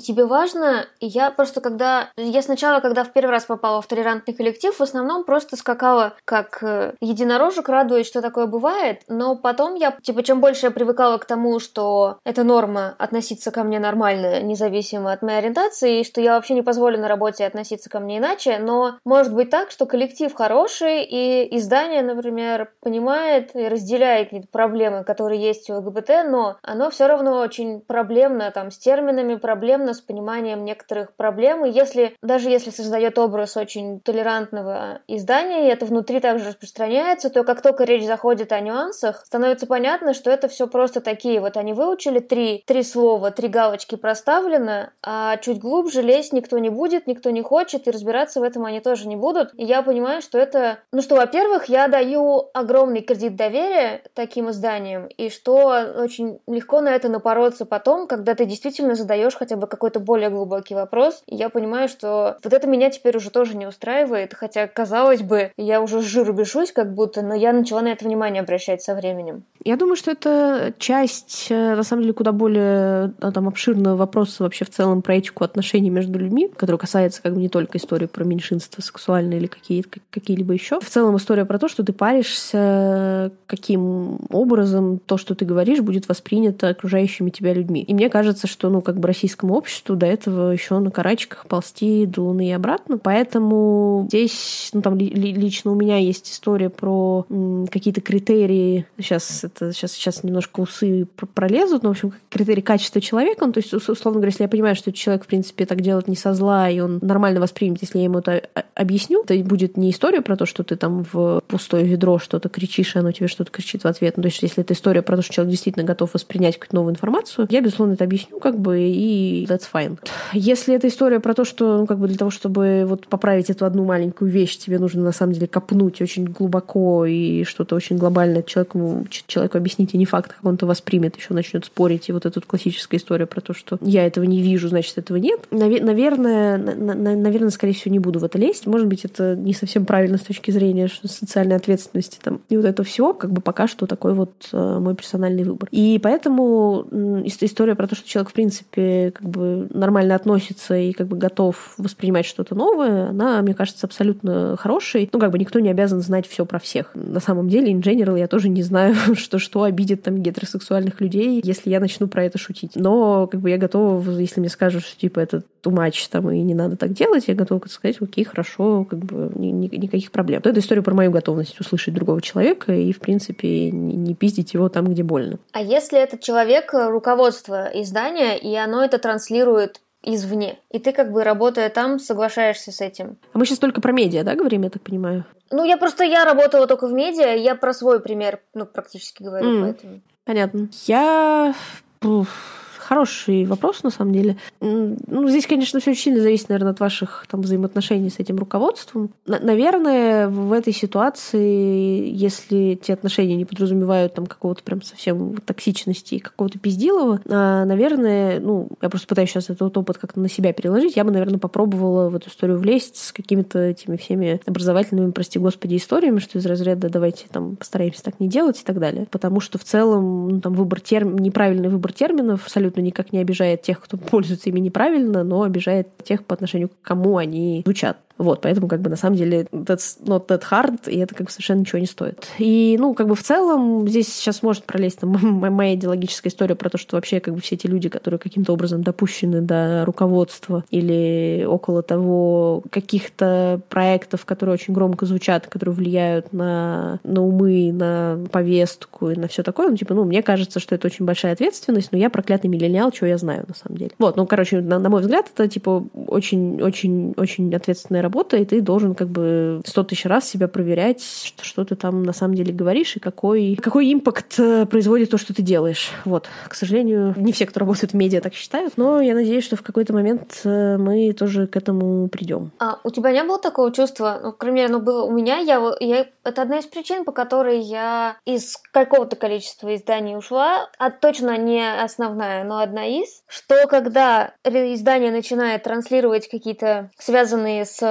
тебе 0.01 0.25
важно, 0.27 0.87
я 1.01 1.31
просто 1.31 1.61
когда... 1.61 2.11
Я 2.16 2.42
сначала, 2.42 2.81
когда 2.81 3.05
в 3.05 3.12
первый 3.12 3.31
раз 3.31 3.44
попала 3.44 3.81
в 3.81 3.87
толерантный 3.87 4.35
коллектив, 4.35 4.75
в 4.75 4.81
основном 4.81 5.25
просто 5.25 5.57
скакала 5.57 6.14
как 6.25 6.59
э, 6.62 6.94
единорожек, 7.01 7.68
радуясь, 7.68 8.07
что 8.07 8.22
такое 8.22 8.46
бывает, 8.46 9.03
но 9.09 9.37
потом 9.37 9.75
я, 9.75 9.96
типа, 10.03 10.22
чем 10.22 10.40
больше 10.40 10.66
я 10.66 10.70
привыкала 10.70 11.18
к 11.18 11.25
тому, 11.25 11.61
что 11.61 12.18
это 12.25 12.44
норма 12.44 12.94
относиться 12.99 13.51
ко 13.51 13.62
мне 13.62 13.79
нормально, 13.79 14.40
независимо 14.42 15.12
от 15.12 15.22
моей 15.22 15.38
ориентации, 15.38 16.01
и 16.01 16.05
что 16.05 16.20
я 16.20 16.35
вообще 16.35 16.55
не 16.55 16.62
позволю 16.62 16.99
на 16.99 17.09
работе 17.09 17.46
относиться 17.46 17.90
ко 17.90 18.01
мне 18.01 18.18
иначе, 18.18 18.59
но 18.59 18.99
может 19.05 19.35
быть 19.35 19.51
так, 19.51 19.70
что 19.70 19.87
коллектив 19.87 20.33
хороший, 20.35 21.05
и 21.05 21.57
издание, 21.57 22.03
например, 22.03 22.72
понимает 22.81 23.55
и 23.55 23.68
разделяет 23.68 24.29
какие-то 24.29 24.49
проблемы, 24.49 25.05
которые 25.05 25.40
есть 25.40 25.70
у 25.70 25.75
ЛГБТ, 25.75 26.11
но 26.27 26.57
оно 26.62 26.90
все 26.90 27.07
равно 27.07 27.38
очень 27.38 27.81
проблемно 27.81 28.51
там 28.51 28.70
с 28.70 28.79
терминами, 28.79 29.37
проблемами 29.37 29.75
проблемно 29.76 29.94
с 29.94 30.00
пониманием 30.00 30.64
некоторых 30.64 31.14
проблем. 31.14 31.64
И 31.66 31.70
если, 31.70 32.16
даже 32.22 32.48
если 32.48 32.70
создает 32.70 33.18
образ 33.18 33.56
очень 33.56 34.00
толерантного 34.00 35.00
издания, 35.06 35.66
и 35.66 35.70
это 35.70 35.84
внутри 35.84 36.20
также 36.20 36.48
распространяется, 36.48 37.28
то 37.28 37.44
как 37.44 37.60
только 37.60 37.84
речь 37.84 38.06
заходит 38.06 38.52
о 38.52 38.60
нюансах, 38.60 39.24
становится 39.26 39.66
понятно, 39.66 40.14
что 40.14 40.30
это 40.30 40.48
все 40.48 40.66
просто 40.66 41.00
такие. 41.00 41.40
Вот 41.40 41.58
они 41.58 41.74
выучили 41.74 42.20
три, 42.20 42.64
три 42.66 42.82
слова, 42.82 43.30
три 43.30 43.48
галочки 43.48 43.96
проставлены, 43.96 44.90
а 45.02 45.36
чуть 45.38 45.58
глубже 45.58 46.00
лезть 46.00 46.32
никто 46.32 46.58
не 46.58 46.70
будет, 46.70 47.06
никто 47.06 47.30
не 47.30 47.42
хочет, 47.42 47.86
и 47.86 47.90
разбираться 47.90 48.40
в 48.40 48.42
этом 48.42 48.64
они 48.64 48.80
тоже 48.80 49.06
не 49.06 49.16
будут. 49.16 49.52
И 49.58 49.64
я 49.64 49.82
понимаю, 49.82 50.22
что 50.22 50.38
это... 50.38 50.78
Ну 50.92 51.02
что, 51.02 51.16
во-первых, 51.16 51.66
я 51.66 51.88
даю 51.88 52.48
огромный 52.54 53.02
кредит 53.02 53.36
доверия 53.36 54.02
таким 54.14 54.50
изданиям, 54.50 55.06
и 55.06 55.28
что 55.28 55.66
очень 55.98 56.40
легко 56.46 56.80
на 56.80 56.94
это 56.94 57.10
напороться 57.10 57.66
потом, 57.66 58.06
когда 58.06 58.34
ты 58.34 58.46
действительно 58.46 58.94
задаешь 58.94 59.34
хотя 59.34 59.56
бы 59.56 59.65
какой-то 59.66 60.00
более 60.00 60.31
глубокий 60.31 60.74
вопрос. 60.74 61.22
И 61.26 61.37
я 61.37 61.48
понимаю, 61.48 61.88
что 61.88 62.37
вот 62.42 62.52
это 62.52 62.66
меня 62.66 62.90
теперь 62.90 63.16
уже 63.16 63.31
тоже 63.31 63.57
не 63.57 63.66
устраивает, 63.66 64.35
хотя, 64.35 64.66
казалось 64.66 65.22
бы, 65.22 65.52
я 65.57 65.81
уже 65.81 66.02
с 66.02 66.05
жиру 66.05 66.33
бешусь 66.33 66.72
как 66.72 66.94
будто, 66.94 67.22
но 67.22 67.35
я 67.35 67.52
начала 67.52 67.83
на 67.83 67.88
это 67.88 68.05
внимание 68.05 68.42
обращать 68.42 68.83
со 68.83 68.94
временем. 68.94 69.44
Я 69.64 69.76
думаю, 69.76 69.96
что 69.96 70.12
это 70.12 70.74
часть, 70.79 71.48
э, 71.50 71.74
на 71.74 71.83
самом 71.83 72.02
деле, 72.02 72.14
куда 72.14 72.31
более 72.31 73.12
э, 73.20 73.33
там, 73.33 73.48
обширного 73.48 73.96
вопроса 73.96 74.44
вообще 74.44 74.64
в 74.64 74.70
целом 74.70 75.02
про 75.02 75.16
этику 75.16 75.42
отношений 75.42 75.90
между 75.90 76.18
людьми, 76.20 76.48
который 76.57 76.79
касается 76.79 77.20
как 77.20 77.35
бы 77.35 77.40
не 77.40 77.48
только 77.48 77.79
истории 77.79 78.07
про 78.07 78.22
меньшинство 78.22 78.81
сексуальные 78.81 79.40
или 79.40 79.46
какие, 79.48 79.85
какие-либо 80.11 80.52
еще. 80.52 80.79
В 80.79 80.88
целом 80.88 81.16
история 81.16 81.44
про 81.44 81.59
то, 81.59 81.66
что 81.68 81.83
ты 81.83 81.92
паришься, 81.92 83.33
каким 83.48 84.20
образом 84.31 85.00
то, 85.05 85.16
что 85.16 85.35
ты 85.35 85.44
говоришь, 85.44 85.81
будет 85.81 86.09
воспринято 86.09 86.68
окружающими 86.68 87.31
тебя 87.31 87.52
людьми. 87.52 87.83
И 87.83 87.92
мне 87.92 88.09
кажется, 88.09 88.46
что, 88.46 88.70
ну, 88.70 88.83
как 88.83 89.00
бы 89.00 89.09
российскому 89.09 89.56
обществу 89.57 89.97
до 89.97 90.07
этого 90.07 90.51
еще 90.51 90.79
на 90.79 90.90
карачках 90.90 91.46
ползти 91.46 92.07
до 92.07 92.23
Луны 92.23 92.48
и 92.48 92.52
обратно. 92.52 92.98
Поэтому 92.98 94.07
здесь, 94.09 94.71
ну, 94.73 94.83
там 94.83 94.96
лично 94.96 95.73
у 95.73 95.75
меня 95.75 95.98
есть 95.98 96.31
история 96.31 96.71
про 96.71 97.27
какие-то 97.71 98.00
критерии. 98.00 98.87
Сейчас 98.98 99.44
это 99.44 99.73
сейчас, 99.73 99.92
сейчас 99.92 100.23
немножко 100.23 100.61
усы 100.61 101.07
пролезут, 101.35 101.83
но, 101.83 101.90
в 101.90 101.92
общем, 101.92 102.13
критерий 102.31 102.63
качества 102.63 103.00
человека. 103.00 103.46
Ну, 103.46 103.52
то 103.52 103.61
есть, 103.61 103.73
условно 103.73 104.19
говоря, 104.19 104.29
если 104.29 104.44
я 104.44 104.48
понимаю, 104.48 104.77
что 104.77 104.92
человек, 104.92 105.25
в 105.25 105.27
принципе, 105.27 105.67
так 105.67 105.81
делает 105.81 106.09
не 106.09 106.17
со 106.17 106.35
зла, 106.35 106.69
и 106.69 106.81
он 106.81 106.98
нормально 107.02 107.40
воспримет, 107.40 107.83
если 107.83 107.98
я 107.98 108.04
ему 108.04 108.19
это 108.19 108.42
объясню, 108.75 109.25
то 109.27 109.35
будет 109.37 109.77
не 109.77 109.90
история 109.90 110.21
про 110.21 110.37
то, 110.37 110.46
что 110.46 110.63
ты 110.63 110.77
там 110.77 111.07
в 111.13 111.42
пустое 111.46 111.85
ведро 111.85 112.19
что-то 112.19 112.48
кричишь, 112.48 112.96
и 112.96 112.98
оно 112.98 113.13
тебе 113.13 113.29
что-то 113.29 113.50
кричит 113.50 113.85
в 113.85 113.87
ответ. 113.87 114.17
Ну, 114.17 114.23
то 114.23 114.29
есть, 114.29 114.42
если 114.42 114.63
это 114.63 114.75
история 114.75 115.02
про 115.02 115.17
то, 115.17 115.23
что 115.23 115.33
человек 115.33 115.52
действительно 115.52 115.85
готов 115.85 116.15
воспринять 116.15 116.57
какую-то 116.57 116.77
новую 116.77 116.92
информацию, 116.92 117.46
я, 117.50 117.61
безусловно, 117.61 117.94
это 117.94 118.04
объясню, 118.04 118.38
как 118.38 118.59
бы, 118.59 118.81
и 118.81 119.46
that's 119.47 119.65
fine. 119.73 119.99
Если 120.33 120.75
это 120.75 120.88
история 120.88 121.21
про 121.21 121.35
то, 121.35 121.44
что, 121.44 121.79
ну, 121.79 121.87
как 121.87 121.99
бы 121.99 122.09
для 122.09 122.17
того, 122.17 122.31
чтобы 122.31 122.85
вот 122.87 123.07
поправить 123.07 123.51
эту 123.51 123.65
одну 123.65 123.85
маленькую 123.85 124.31
вещь, 124.31 124.57
тебе 124.57 124.79
нужно 124.79 125.03
на 125.03 125.13
самом 125.13 125.33
деле 125.33 125.47
копнуть 125.47 126.01
очень 126.01 126.25
глубоко 126.25 127.07
и 127.07 127.44
что-то 127.44 127.77
очень 127.77 127.97
глобальное 127.97 128.42
человеку, 128.42 129.07
человеку 129.09 129.59
объяснить, 129.59 129.94
и 129.94 129.99
не 129.99 130.05
факт, 130.05 130.33
как 130.33 130.44
он 130.44 130.55
это 130.55 130.67
воспримет, 130.67 131.17
еще 131.17 131.35
начнет 131.35 131.65
спорить. 131.65 132.09
И 132.09 132.13
вот 132.13 132.27
эта 132.27 132.40
классическая 132.40 132.97
история 132.97 133.27
про 133.27 133.40
то, 133.40 133.55
что 133.55 133.79
я 133.81 134.07
этого 134.07 134.25
не 134.25 134.42
вижу, 134.42 134.69
значит, 134.69 134.99
этого 134.99 135.17
нет. 135.17 135.40
Наверное, 135.51 136.59
наверное, 136.59 137.51
скорее 137.51 137.73
всего, 137.73 137.92
не 137.92 137.99
буду 137.99 138.19
в 138.19 138.25
это 138.25 138.38
лезть. 138.38 138.67
Может 138.67 138.87
быть, 138.87 139.05
это 139.05 139.37
не 139.37 139.55
совсем 139.55 139.85
правильно 139.85 140.19
с 140.19 140.23
точки 140.23 140.51
зрения 140.51 140.88
социальной 141.05 141.57
ответственности 141.57 142.19
там, 142.23 142.40
и 142.49 142.57
вот 142.57 142.67
это 142.67 142.83
все, 142.83 143.13
как 143.15 143.33
бы 143.33 143.40
пока 143.40 143.69
что 143.69 143.87
такой 143.87 144.15
вот 144.15 144.33
э, 144.53 144.79
мой 144.79 144.94
персональный 144.94 145.44
выбор. 145.44 145.69
И 145.73 145.99
поэтому 146.03 146.87
история 147.25 147.75
про 147.75 147.87
то, 147.87 147.94
что 147.94 148.09
человек, 148.09 148.31
в 148.31 148.33
принципе, 148.33 149.13
бы 149.29 149.68
нормально 149.70 150.14
относится 150.14 150.77
и 150.77 150.92
как 150.92 151.06
бы 151.08 151.16
готов 151.16 151.74
воспринимать 151.79 152.27
что-то 152.27 152.54
новое, 152.54 153.08
она, 153.08 153.42
мне 153.42 153.54
кажется, 153.54 153.87
абсолютно 153.87 154.56
хорошей. 154.58 155.08
Ну, 155.12 155.18
как 155.18 155.31
бы 155.31 155.38
никто 155.38 155.60
не 155.60 155.70
обязан 155.70 156.00
знать 156.00 156.27
все 156.27 156.44
про 156.46 156.58
всех. 156.58 156.90
На 156.94 157.20
самом 157.20 157.48
деле, 157.48 157.72
in 157.72 157.81
general, 157.81 158.18
я 158.18 158.29
тоже 158.29 158.48
не 158.48 158.62
знаю, 158.62 158.94
что, 159.14 159.38
что 159.38 159.62
обидит 159.62 160.02
там 160.02 160.18
гетеросексуальных 160.18 161.00
людей, 161.00 161.40
если 161.42 161.70
я 161.70 161.81
начну 161.81 162.08
про 162.08 162.24
это 162.24 162.38
шутить. 162.38 162.72
Но 162.74 163.27
как 163.27 163.40
бы 163.40 163.50
я 163.50 163.58
готова, 163.58 164.02
если 164.18 164.40
мне 164.40 164.48
скажут, 164.48 164.85
что 164.85 164.98
типа 164.98 165.20
это 165.20 165.42
тумач 165.66 166.06
там 166.08 166.31
и 166.31 166.42
не 166.42 166.54
надо 166.54 166.77
так 166.77 166.92
делать, 166.92 167.24
я 167.27 167.35
готова 167.35 167.60
сказать, 167.66 167.96
окей, 168.00 168.24
хорошо, 168.24 168.87
как 168.88 169.00
бы 169.00 169.33
ни, 169.35 169.48
ни, 169.48 169.66
никаких 169.66 170.12
проблем. 170.12 170.40
То 170.40 170.50
это 170.50 170.60
история 170.60 170.81
про 170.83 170.94
мою 170.94 171.10
готовность 171.10 171.58
услышать 171.58 171.92
другого 171.92 172.22
человека 172.22 172.72
и, 172.72 172.92
в 172.92 173.00
принципе, 173.00 173.72
не, 173.72 173.96
не 173.96 174.14
пиздить 174.14 174.54
его 174.54 174.68
там, 174.68 174.87
где 174.87 175.02
больно. 175.02 175.38
А 175.52 175.60
если 175.60 176.00
этот 176.00 176.20
человек 176.20 176.70
руководство 176.72 177.68
издания, 177.74 178.37
и 178.38 178.54
оно 178.54 178.85
это 178.85 178.98
транслирует 179.17 179.81
извне. 180.02 180.58
И 180.71 180.79
ты 180.79 180.92
как 180.92 181.10
бы 181.10 181.25
работая 181.25 181.71
там, 181.71 181.98
соглашаешься 181.98 182.71
с 182.71 182.81
этим. 182.81 183.17
А 183.33 183.38
мы 183.38 183.46
сейчас 183.46 183.58
только 183.58 183.81
про 183.81 183.92
медиа, 183.92 184.23
да, 184.23 184.35
говорим, 184.35 184.62
я 184.62 184.71
так 184.71 184.83
понимаю? 184.83 185.25
Ну, 185.50 185.64
я 185.64 185.79
просто, 185.79 186.04
я 186.04 186.25
работала 186.25 186.67
только 186.67 186.87
в 186.87 186.92
медиа, 186.92 187.35
я 187.35 187.54
про 187.54 187.73
свой 187.73 188.00
пример, 188.00 188.40
ну, 188.54 188.67
практически 188.67 189.23
говорю, 189.23 189.46
mm. 189.46 189.62
поэтому. 189.62 190.00
Понятно. 190.25 190.69
Я... 190.87 191.54
Уф 192.02 192.65
Хороший 192.88 193.44
вопрос, 193.46 193.82
на 193.82 193.90
самом 193.90 194.12
деле. 194.12 194.37
Ну, 194.60 195.28
здесь, 195.28 195.46
конечно, 195.48 195.80
все 195.80 195.90
очень 195.90 196.02
сильно 196.02 196.20
зависит, 196.20 196.48
наверное, 196.50 196.70
от 196.70 196.78
ваших 196.78 197.26
там, 197.28 197.40
взаимоотношений 197.40 198.10
с 198.10 198.20
этим 198.20 198.37
руководством. 198.37 199.10
наверное, 199.26 200.28
в 200.28 200.52
этой 200.52 200.72
ситуации, 200.72 202.08
если 202.14 202.78
те 202.80 202.92
отношения 202.92 203.34
не 203.34 203.44
подразумевают 203.44 204.14
там 204.14 204.26
какого-то 204.26 204.62
прям 204.62 204.82
совсем 204.82 205.37
токсичности 205.38 206.14
и 206.14 206.18
какого-то 206.20 206.60
пиздилова, 206.60 207.20
наверное, 207.24 208.38
ну, 208.38 208.68
я 208.80 208.88
просто 208.88 209.08
пытаюсь 209.08 209.30
сейчас 209.30 209.50
этот 209.50 209.76
опыт 209.76 209.98
как-то 209.98 210.20
на 210.20 210.28
себя 210.28 210.52
переложить, 210.52 210.94
я 210.94 211.02
бы, 211.02 211.10
наверное, 211.10 211.40
попробовала 211.40 212.08
в 212.08 212.14
эту 212.14 212.30
историю 212.30 212.58
влезть 212.58 212.98
с 212.98 213.12
какими-то 213.12 213.58
этими 213.58 213.96
всеми 213.96 214.40
образовательными, 214.46 215.10
прости 215.10 215.40
господи, 215.40 215.76
историями, 215.76 216.20
что 216.20 216.38
из 216.38 216.46
разряда 216.46 216.88
давайте 216.88 217.26
там 217.32 217.56
постараемся 217.56 218.04
так 218.04 218.20
не 218.20 218.28
делать 218.28 218.60
и 218.60 218.64
так 218.64 218.78
далее. 218.78 219.08
Потому 219.10 219.40
что 219.40 219.58
в 219.58 219.64
целом, 219.64 220.28
ну, 220.28 220.40
там, 220.40 220.54
выбор 220.54 220.80
терм... 220.80 221.18
неправильный 221.18 221.68
выбор 221.68 221.92
терминов 221.92 222.44
абсолютно 222.44 222.75
абсолютно 222.77 222.81
никак 222.81 223.12
не 223.12 223.20
обижает 223.20 223.62
тех, 223.62 223.81
кто 223.81 223.96
пользуется 224.10 224.50
ими 224.50 224.60
неправильно, 224.60 225.24
но 225.24 225.42
обижает 225.42 225.88
тех, 226.04 226.24
по 226.24 226.35
отношению 226.35 226.68
к 226.68 226.72
кому 226.83 227.16
они 227.16 227.62
звучат. 227.64 227.98
Вот, 228.19 228.40
поэтому 228.40 228.69
как 228.69 228.81
бы 228.81 228.90
на 228.90 228.96
самом 228.96 229.17
деле 229.17 229.46
that's 229.52 230.02
not 230.02 230.27
that 230.29 230.42
hard, 230.50 230.88
и 230.90 230.98
это 230.98 231.14
как 231.14 231.27
бы 231.27 231.31
совершенно 231.33 231.60
ничего 231.60 231.79
не 231.79 231.87
стоит. 231.87 232.29
И, 232.38 232.77
ну, 232.79 232.94
как 232.94 233.08
бы 233.08 233.14
в 233.14 233.23
целом 233.23 233.87
здесь 233.88 234.12
сейчас 234.12 234.42
может 234.42 234.64
пролезть 234.64 235.00
там, 235.00 235.10
моя 235.52 235.75
идеологическая 235.75 236.31
история 236.31 236.54
про 236.54 236.71
то, 236.71 236.79
что 236.79 236.96
вообще 236.96 237.21
как 237.21 237.35
бы 237.35 237.40
все 237.40 237.56
эти 237.56 237.67
люди, 237.67 237.88
которые 237.88 238.19
каким-то 238.19 238.52
образом 238.52 238.83
допущены 238.83 239.40
до 239.40 239.85
руководства 239.85 240.64
или 240.71 241.46
около 241.46 241.83
того 241.83 242.62
каких-то 242.71 243.60
проектов, 243.69 244.25
которые 244.25 244.54
очень 244.54 244.73
громко 244.73 245.04
звучат, 245.06 245.46
которые 245.46 245.75
влияют 245.75 246.33
на, 246.33 247.00
на 247.04 247.23
умы, 247.23 247.73
на 247.73 248.19
повестку 248.31 249.10
и 249.10 249.17
на 249.17 249.29
все 249.29 249.42
такое, 249.42 249.69
ну, 249.69 249.77
типа, 249.77 249.94
ну, 249.94 250.04
мне 250.04 250.23
кажется, 250.23 250.60
что 250.60 250.75
это 250.75 250.87
очень 250.87 251.04
большая 251.04 251.33
ответственность, 251.33 251.92
но 251.92 251.98
я 251.98 252.08
проклятый 252.08 252.48
миллениал, 252.48 252.90
чего 252.92 253.08
я 253.08 253.19
знаю 253.19 253.44
на 253.46 253.54
самом 253.54 253.79
деле. 253.79 253.90
Вот, 253.98 254.17
ну, 254.17 254.27
короче, 254.27 254.60
на, 254.60 254.79
на 254.79 254.88
мой 254.88 255.02
взгляд, 255.02 255.31
это, 255.33 255.48
типа, 255.48 255.85
очень-очень-очень 256.06 257.54
ответственная 257.54 258.06
работа, 258.07 258.37
и 258.37 258.44
ты 258.44 258.61
должен 258.61 258.94
как 258.94 259.09
бы 259.09 259.61
сто 259.65 259.83
тысяч 259.83 260.07
раз 260.07 260.29
себя 260.29 260.48
проверять, 260.48 261.02
что, 261.02 261.44
что 261.44 261.65
ты 261.65 261.75
там 261.75 262.02
на 262.02 262.13
самом 262.13 262.35
деле 262.35 262.52
говоришь, 262.52 262.96
и 262.96 263.00
какой, 263.00 263.57
какой 263.61 263.92
импакт 263.92 264.38
э, 264.38 264.67
производит 264.67 265.11
то, 265.11 265.19
что 265.19 265.35
ты 265.35 265.42
делаешь. 265.42 265.90
Вот. 266.04 266.29
К 266.48 266.54
сожалению, 266.54 267.15
не 267.17 267.33
все, 267.33 267.46
кто 267.46 267.61
работает 267.61 267.92
в 267.92 267.96
медиа, 267.96 268.21
так 268.21 268.35
считают, 268.35 268.75
но 268.77 269.00
я 269.00 269.15
надеюсь, 269.15 269.44
что 269.44 269.57
в 269.57 269.63
какой-то 269.63 269.92
момент 269.92 270.40
э, 270.44 270.77
мы 270.77 271.13
тоже 271.13 271.46
к 271.46 271.57
этому 271.57 272.09
придем. 272.09 272.52
А 272.59 272.79
у 272.85 272.90
тебя 272.90 273.13
не 273.13 273.25
было 273.25 273.38
такого 273.38 273.73
чувства, 273.73 274.21
ну, 274.23 274.33
к 274.33 274.38
примеру, 274.38 274.75
ну, 274.75 274.81
было 274.81 275.02
у 275.04 275.11
меня, 275.11 275.38
я, 275.38 275.61
я, 275.81 276.07
это 276.25 276.42
одна 276.42 276.59
из 276.59 276.67
причин, 276.67 277.04
по 277.04 277.13
которой 277.13 277.61
я 277.61 278.17
из 278.25 278.57
какого-то 278.73 279.17
количества 279.17 279.75
изданий 279.75 280.17
ушла, 280.17 280.69
а 280.79 280.90
точно 280.90 281.37
не 281.37 281.65
основная, 281.83 282.44
но 282.44 282.61
одна 282.61 282.87
из, 282.87 283.23
что 283.27 283.67
когда 283.67 284.33
издание 284.44 285.11
начинает 285.11 285.65
транслировать 285.65 286.29
какие-то 286.29 286.90
связанные 286.98 287.65
с 287.65 287.83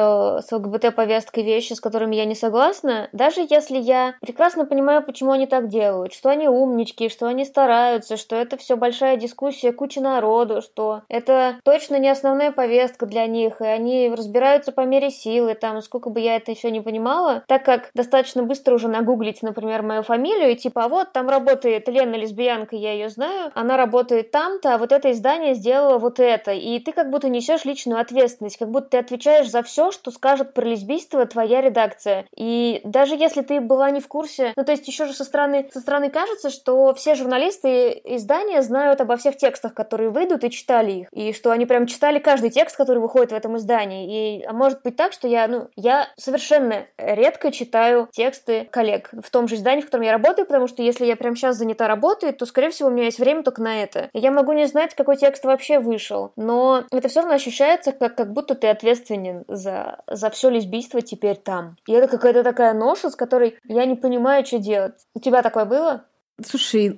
с 0.41 0.51
ЛГБТ-повесткой 0.51 1.43
вещи, 1.43 1.73
с 1.73 1.81
которыми 1.81 2.15
я 2.15 2.25
не 2.25 2.35
согласна, 2.35 3.09
даже 3.11 3.45
если 3.47 3.77
я 3.77 4.15
прекрасно 4.21 4.65
понимаю, 4.65 5.03
почему 5.03 5.31
они 5.31 5.47
так 5.47 5.67
делают, 5.67 6.13
что 6.13 6.29
они 6.29 6.47
умнички, 6.47 7.09
что 7.09 7.27
они 7.27 7.45
стараются, 7.45 8.17
что 8.17 8.35
это 8.35 8.57
все 8.57 8.75
большая 8.75 9.17
дискуссия, 9.17 9.71
куча 9.71 10.01
народу, 10.01 10.61
что 10.61 11.01
это 11.09 11.55
точно 11.63 11.97
не 11.97 12.09
основная 12.09 12.51
повестка 12.51 13.05
для 13.05 13.27
них, 13.27 13.61
и 13.61 13.65
они 13.65 14.09
разбираются 14.09 14.71
по 14.71 14.81
мере 14.81 15.09
силы, 15.09 15.55
там, 15.55 15.81
сколько 15.81 16.09
бы 16.09 16.19
я 16.19 16.35
это 16.35 16.51
еще 16.51 16.71
не 16.71 16.81
понимала, 16.81 17.43
так 17.47 17.63
как 17.63 17.89
достаточно 17.93 18.43
быстро 18.43 18.75
уже 18.75 18.87
нагуглить, 18.87 19.41
например, 19.41 19.81
мою 19.81 20.03
фамилию, 20.03 20.51
и 20.51 20.55
типа, 20.55 20.85
а 20.85 20.87
вот 20.87 21.13
там 21.13 21.29
работает 21.29 21.87
Лена 21.87 22.15
лесбиянка, 22.15 22.75
я 22.75 22.93
ее 22.93 23.09
знаю, 23.09 23.51
она 23.55 23.77
работает 23.77 24.31
там-то, 24.31 24.75
а 24.75 24.77
вот 24.77 24.91
это 24.91 25.11
издание 25.11 25.55
сделало 25.55 25.97
вот 25.97 26.19
это, 26.19 26.51
и 26.51 26.79
ты 26.79 26.91
как 26.91 27.09
будто 27.09 27.29
несешь 27.29 27.65
личную 27.65 27.99
ответственность, 27.99 28.57
как 28.57 28.69
будто 28.69 28.89
ты 28.89 28.97
отвечаешь 28.97 29.49
за 29.49 29.63
все, 29.63 29.91
что 29.95 30.11
скажет 30.11 30.53
про 30.53 30.65
лесбийство 30.65 31.25
твоя 31.25 31.61
редакция. 31.61 32.25
И 32.35 32.81
даже 32.83 33.15
если 33.15 33.41
ты 33.41 33.59
была 33.59 33.89
не 33.89 34.01
в 34.01 34.07
курсе, 34.07 34.53
ну 34.55 34.63
то 34.63 34.71
есть 34.71 34.87
еще 34.87 35.05
же 35.05 35.13
со 35.13 35.23
стороны, 35.23 35.69
со 35.73 35.79
стороны 35.79 36.09
кажется, 36.09 36.49
что 36.49 36.93
все 36.93 37.15
журналисты 37.15 38.01
издания 38.03 38.61
знают 38.61 39.01
обо 39.01 39.17
всех 39.17 39.37
текстах, 39.37 39.73
которые 39.73 40.09
выйдут, 40.09 40.43
и 40.43 40.51
читали 40.51 40.91
их. 40.91 41.07
И 41.11 41.33
что 41.33 41.51
они 41.51 41.65
прям 41.65 41.87
читали 41.87 42.19
каждый 42.19 42.49
текст, 42.49 42.75
который 42.75 42.99
выходит 42.99 43.31
в 43.31 43.35
этом 43.35 43.57
издании. 43.57 44.39
И 44.39 44.43
а 44.43 44.53
может 44.53 44.81
быть 44.83 44.95
так, 44.95 45.13
что 45.13 45.27
я, 45.27 45.47
ну, 45.47 45.69
я 45.75 46.07
совершенно 46.17 46.85
редко 46.97 47.51
читаю 47.51 48.07
тексты 48.11 48.67
коллег 48.71 49.09
в 49.23 49.29
том 49.29 49.47
же 49.47 49.55
издании, 49.55 49.81
в 49.81 49.85
котором 49.85 50.03
я 50.03 50.11
работаю, 50.11 50.45
потому 50.45 50.67
что 50.67 50.83
если 50.83 51.05
я 51.05 51.15
прямо 51.15 51.35
сейчас 51.35 51.57
занята 51.57 51.87
работой, 51.87 52.31
то, 52.31 52.45
скорее 52.45 52.69
всего, 52.69 52.89
у 52.89 52.91
меня 52.91 53.05
есть 53.05 53.19
время 53.19 53.43
только 53.43 53.61
на 53.61 53.81
это. 53.81 54.09
Я 54.13 54.31
могу 54.31 54.51
не 54.53 54.65
знать, 54.65 54.95
какой 54.95 55.17
текст 55.17 55.45
вообще 55.45 55.79
вышел, 55.79 56.31
но 56.35 56.83
это 56.91 57.07
все 57.07 57.21
равно 57.21 57.35
ощущается, 57.35 57.91
как, 57.91 58.15
как 58.15 58.33
будто 58.33 58.55
ты 58.55 58.67
ответственен 58.67 59.43
за, 59.47 59.84
за 60.07 60.29
все 60.29 60.49
лесбийство 60.49 61.01
теперь 61.01 61.37
там. 61.37 61.77
И 61.87 61.93
это 61.93 62.07
какая-то 62.07 62.43
такая 62.43 62.73
ноша, 62.73 63.09
с 63.09 63.15
которой 63.15 63.57
я 63.63 63.85
не 63.85 63.95
понимаю, 63.95 64.45
что 64.45 64.59
делать. 64.59 65.05
У 65.13 65.19
тебя 65.19 65.41
такое 65.41 65.65
было? 65.65 66.05
Слушай, 66.43 66.97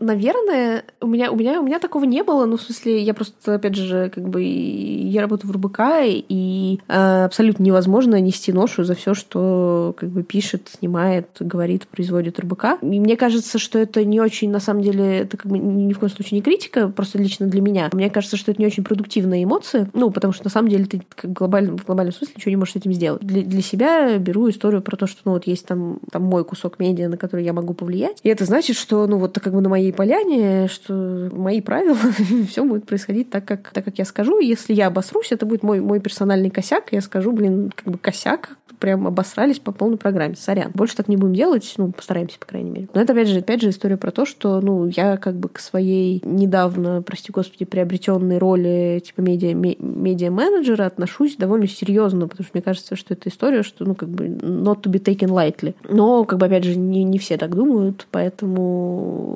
наверное, 0.00 0.84
у 1.00 1.06
меня, 1.06 1.30
у 1.30 1.36
меня, 1.36 1.60
у 1.60 1.64
меня 1.64 1.78
такого 1.78 2.02
не 2.02 2.24
было. 2.24 2.46
Ну, 2.46 2.56
в 2.56 2.62
смысле, 2.62 3.00
я 3.00 3.14
просто, 3.14 3.54
опять 3.54 3.76
же, 3.76 4.10
как 4.12 4.28
бы 4.28 4.42
я 4.42 5.20
работаю 5.20 5.52
в 5.52 5.54
РБК, 5.54 5.80
и 6.02 6.80
э, 6.88 7.24
абсолютно 7.24 7.62
невозможно 7.62 8.20
нести 8.20 8.52
ношу 8.52 8.82
за 8.82 8.96
все, 8.96 9.14
что 9.14 9.94
как 9.96 10.08
бы 10.08 10.24
пишет, 10.24 10.68
снимает, 10.68 11.28
говорит, 11.38 11.86
производит 11.86 12.40
РБК. 12.40 12.82
И 12.82 12.98
мне 12.98 13.16
кажется, 13.16 13.60
что 13.60 13.78
это 13.78 14.04
не 14.04 14.20
очень, 14.20 14.50
на 14.50 14.58
самом 14.58 14.82
деле, 14.82 15.18
это 15.18 15.36
как 15.36 15.46
бы 15.46 15.58
ни 15.58 15.92
в 15.92 16.00
коем 16.00 16.10
случае 16.10 16.38
не 16.38 16.42
критика, 16.42 16.88
просто 16.88 17.18
лично 17.18 17.46
для 17.46 17.60
меня. 17.60 17.88
Мне 17.92 18.10
кажется, 18.10 18.36
что 18.36 18.50
это 18.50 18.60
не 18.60 18.66
очень 18.66 18.82
продуктивная 18.82 19.44
эмоция, 19.44 19.88
ну, 19.94 20.10
потому 20.10 20.32
что 20.32 20.44
на 20.44 20.50
самом 20.50 20.70
деле 20.70 20.86
ты 20.86 21.02
как 21.14 21.32
глобально, 21.32 21.78
в 21.78 21.86
глобальном 21.86 22.12
смысле 22.12 22.34
ничего 22.36 22.50
не 22.50 22.56
можешь 22.56 22.74
с 22.74 22.76
этим 22.76 22.92
сделать. 22.92 23.22
Для, 23.22 23.42
для 23.42 23.62
себя 23.62 24.18
беру 24.18 24.50
историю 24.50 24.82
про 24.82 24.96
то, 24.96 25.06
что, 25.06 25.20
ну, 25.24 25.32
вот 25.32 25.46
есть 25.46 25.66
там, 25.66 26.00
там 26.10 26.24
мой 26.24 26.44
кусок 26.44 26.80
медиа, 26.80 27.08
на 27.08 27.16
который 27.16 27.44
я 27.44 27.52
могу 27.52 27.74
повлиять, 27.74 28.18
и 28.24 28.28
это 28.28 28.44
значит, 28.44 28.71
значит, 28.72 28.82
что, 28.82 29.06
ну, 29.06 29.18
вот 29.18 29.38
как 29.38 29.52
бы 29.52 29.60
на 29.60 29.68
моей 29.68 29.92
поляне, 29.92 30.68
что 30.68 31.30
мои 31.32 31.60
правила, 31.60 31.96
все 32.48 32.64
будет 32.64 32.86
происходить 32.86 33.30
так 33.30 33.44
как, 33.44 33.70
так, 33.72 33.84
как 33.84 33.98
я 33.98 34.04
скажу. 34.04 34.40
Если 34.40 34.74
я 34.74 34.86
обосрусь, 34.86 35.32
это 35.32 35.46
будет 35.46 35.62
мой, 35.62 35.80
мой 35.80 36.00
персональный 36.00 36.50
косяк. 36.50 36.92
Я 36.92 37.00
скажу, 37.00 37.32
блин, 37.32 37.72
как 37.74 37.92
бы 37.92 37.98
косяк, 37.98 38.56
прям 38.82 39.06
обосрались 39.06 39.60
по 39.60 39.70
полной 39.70 39.96
программе. 39.96 40.34
Сорян. 40.34 40.72
Больше 40.74 40.96
так 40.96 41.06
не 41.06 41.16
будем 41.16 41.34
делать, 41.34 41.72
ну, 41.76 41.92
постараемся, 41.92 42.36
по 42.40 42.46
крайней 42.46 42.70
мере. 42.70 42.88
Но 42.92 43.00
это, 43.00 43.12
опять 43.12 43.28
же, 43.28 43.38
опять 43.38 43.62
же, 43.62 43.70
история 43.70 43.96
про 43.96 44.10
то, 44.10 44.26
что, 44.26 44.60
ну, 44.60 44.86
я 44.88 45.18
как 45.18 45.36
бы 45.36 45.48
к 45.48 45.60
своей 45.60 46.20
недавно, 46.24 47.00
прости 47.00 47.30
господи, 47.30 47.64
приобретенной 47.64 48.38
роли, 48.38 49.00
типа, 49.04 49.20
медиа, 49.20 49.54
медиа-менеджера 49.54 50.84
отношусь 50.84 51.36
довольно 51.36 51.68
серьезно, 51.68 52.26
потому 52.26 52.44
что 52.44 52.50
мне 52.54 52.62
кажется, 52.62 52.96
что 52.96 53.14
это 53.14 53.28
история, 53.28 53.62
что, 53.62 53.84
ну, 53.84 53.94
как 53.94 54.08
бы, 54.08 54.26
not 54.26 54.82
to 54.82 54.90
be 54.90 55.00
taken 55.00 55.28
lightly. 55.28 55.76
Но, 55.88 56.24
как 56.24 56.40
бы, 56.40 56.46
опять 56.46 56.64
же, 56.64 56.76
не, 56.76 57.04
не 57.04 57.18
все 57.18 57.36
так 57.36 57.54
думают, 57.54 58.08
поэтому 58.10 58.61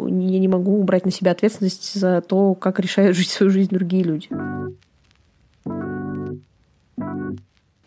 я 0.09 0.39
не 0.39 0.49
могу 0.49 0.79
убрать 0.79 1.05
на 1.05 1.11
себя 1.11 1.33
ответственность 1.33 1.99
за 1.99 2.21
то, 2.21 2.55
как 2.55 2.81
решают 2.81 3.17
жить 3.17 3.31
свою 3.31 3.51
жизнь 3.51 3.75
другие 3.75 4.03
люди. 4.03 4.29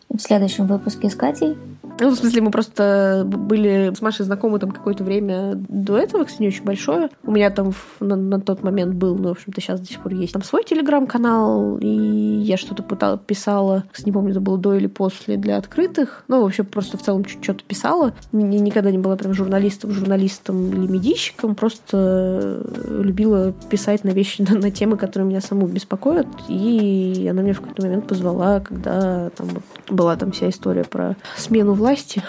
В 0.08 0.18
следующем 0.18 0.66
выпуске 0.66 1.08
с 1.08 1.14
Катей 1.14 1.56
ну, 2.00 2.10
в 2.10 2.16
смысле, 2.16 2.40
мы 2.40 2.50
просто 2.50 3.24
были 3.26 3.92
с 3.94 4.00
Машей 4.00 4.24
знакомы 4.24 4.58
там 4.58 4.70
какое-то 4.70 5.04
время 5.04 5.54
до 5.54 5.98
этого, 5.98 6.24
кстати, 6.24 6.42
не 6.42 6.48
очень 6.48 6.64
большое. 6.64 7.10
У 7.24 7.30
меня 7.30 7.50
там 7.50 7.72
на, 8.00 8.16
на 8.16 8.40
тот 8.40 8.62
момент 8.62 8.94
был, 8.94 9.16
ну, 9.16 9.28
в 9.28 9.32
общем-то, 9.32 9.60
сейчас 9.60 9.80
до 9.80 9.86
сих 9.86 10.00
пор 10.00 10.14
есть 10.14 10.32
там 10.32 10.42
свой 10.42 10.64
телеграм-канал, 10.64 11.76
и 11.78 11.86
я 11.86 12.56
что-то 12.56 12.82
пытала, 12.82 13.18
писала, 13.18 13.84
не 14.04 14.12
помню, 14.12 14.30
это 14.30 14.40
было 14.40 14.56
до 14.56 14.74
или 14.74 14.86
после, 14.86 15.36
для 15.36 15.58
открытых. 15.58 16.24
Ну, 16.28 16.42
вообще, 16.42 16.62
просто 16.62 16.96
в 16.96 17.02
целом 17.02 17.24
что-то 17.26 17.62
писала. 17.64 18.14
Никогда 18.32 18.90
не 18.90 18.98
была 18.98 19.16
прям 19.16 19.34
журналистом, 19.34 19.90
журналистом 19.90 20.72
или 20.72 20.90
медийщиком, 20.90 21.54
просто 21.54 22.62
любила 22.88 23.52
писать 23.68 24.04
на 24.04 24.10
вещи, 24.10 24.42
на, 24.48 24.58
на 24.58 24.70
темы, 24.70 24.96
которые 24.96 25.28
меня 25.28 25.42
саму 25.42 25.66
беспокоят, 25.66 26.26
и 26.48 27.28
она 27.30 27.42
меня 27.42 27.52
в 27.52 27.60
какой-то 27.60 27.82
момент 27.82 28.06
позвала, 28.06 28.60
когда 28.60 29.30
там 29.36 29.48
вот 29.48 29.62
была 29.88 30.16
там 30.16 30.32
вся 30.32 30.48
история 30.48 30.84
про 30.84 31.16
смену 31.36 31.74
власти 31.74 31.89
власти 31.90 32.22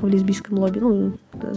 в 0.00 0.06
лесбийском 0.06 0.58
лобби. 0.58 0.78
Ну, 0.78 1.12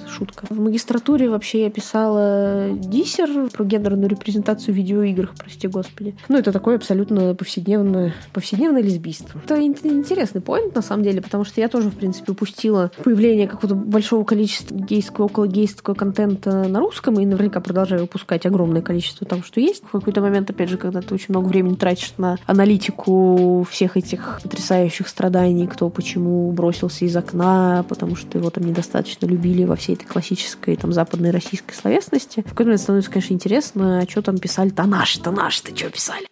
шутка. 0.10 0.45
В 0.50 0.60
магистратуре 0.60 1.30
вообще 1.30 1.64
я 1.64 1.70
писала 1.70 2.70
диссер 2.72 3.50
про 3.52 3.64
гендерную 3.64 4.10
репрезентацию 4.10 4.74
в 4.74 4.78
видеоиграх, 4.78 5.34
прости 5.38 5.68
господи. 5.68 6.16
Ну, 6.28 6.38
это 6.38 6.52
такое 6.52 6.76
абсолютно 6.76 7.34
повседневное, 7.36 8.14
повседневное 8.34 8.82
лесбийство. 8.82 9.39
Это 9.45 9.62
интересный 9.64 10.41
поинт, 10.41 10.76
на 10.76 10.82
самом 10.82 11.04
деле, 11.04 11.22
потому 11.22 11.45
что 11.45 11.62
я 11.62 11.70
тоже, 11.70 11.89
в 11.89 11.95
принципе, 11.95 12.34
упустила 12.34 12.91
появление 13.04 13.48
какого-то 13.48 13.76
большого 13.76 14.26
количества 14.26 14.76
гейского, 14.76 15.26
около 15.26 15.48
гейского 15.48 15.93
контента 15.93 16.68
на 16.68 16.80
русском, 16.80 17.20
и 17.20 17.26
наверняка 17.26 17.62
продолжаю 17.62 18.02
выпускать 18.02 18.45
огромное 18.45 18.82
количество 18.82 19.26
того, 19.26 19.43
что 19.43 19.62
есть. 19.62 19.84
В 19.84 19.91
какой-то 19.91 20.22
момент, 20.22 20.50
опять 20.50 20.70
же, 20.70 20.78
когда 20.78 21.02
ты 21.02 21.14
очень 21.14 21.28
много 21.30 21.48
времени 21.48 21.76
тратишь 21.76 22.14
на 22.18 22.38
аналитику 22.45 23.66
всех 23.70 23.95
этих 23.95 24.41
потрясающих 24.43 25.08
страданий, 25.08 25.68
кто 25.68 25.89
почему 25.89 26.52
бросился 26.52 27.06
из 27.06 27.16
окна 27.16 27.37
окна, 27.38 27.84
потому 27.88 28.16
что 28.16 28.38
его 28.38 28.50
там 28.50 28.64
недостаточно 28.66 29.26
любили 29.26 29.64
во 29.64 29.76
всей 29.76 29.96
этой 29.96 30.06
классической 30.06 30.76
там 30.76 30.92
западной 30.94 31.32
российской 31.32 31.74
словесности. 31.74 32.42
В 32.42 32.50
какой-то 32.50 32.66
момент 32.66 32.82
становится, 32.82 33.12
конечно, 33.12 33.34
интересно, 33.34 34.00
а 34.00 34.10
что 34.10 34.22
там 34.22 34.38
писали-то 34.38 34.84
наши-то 34.84 35.32
наши-то 35.32 35.76
что 35.76 35.90
писали? 35.90 36.28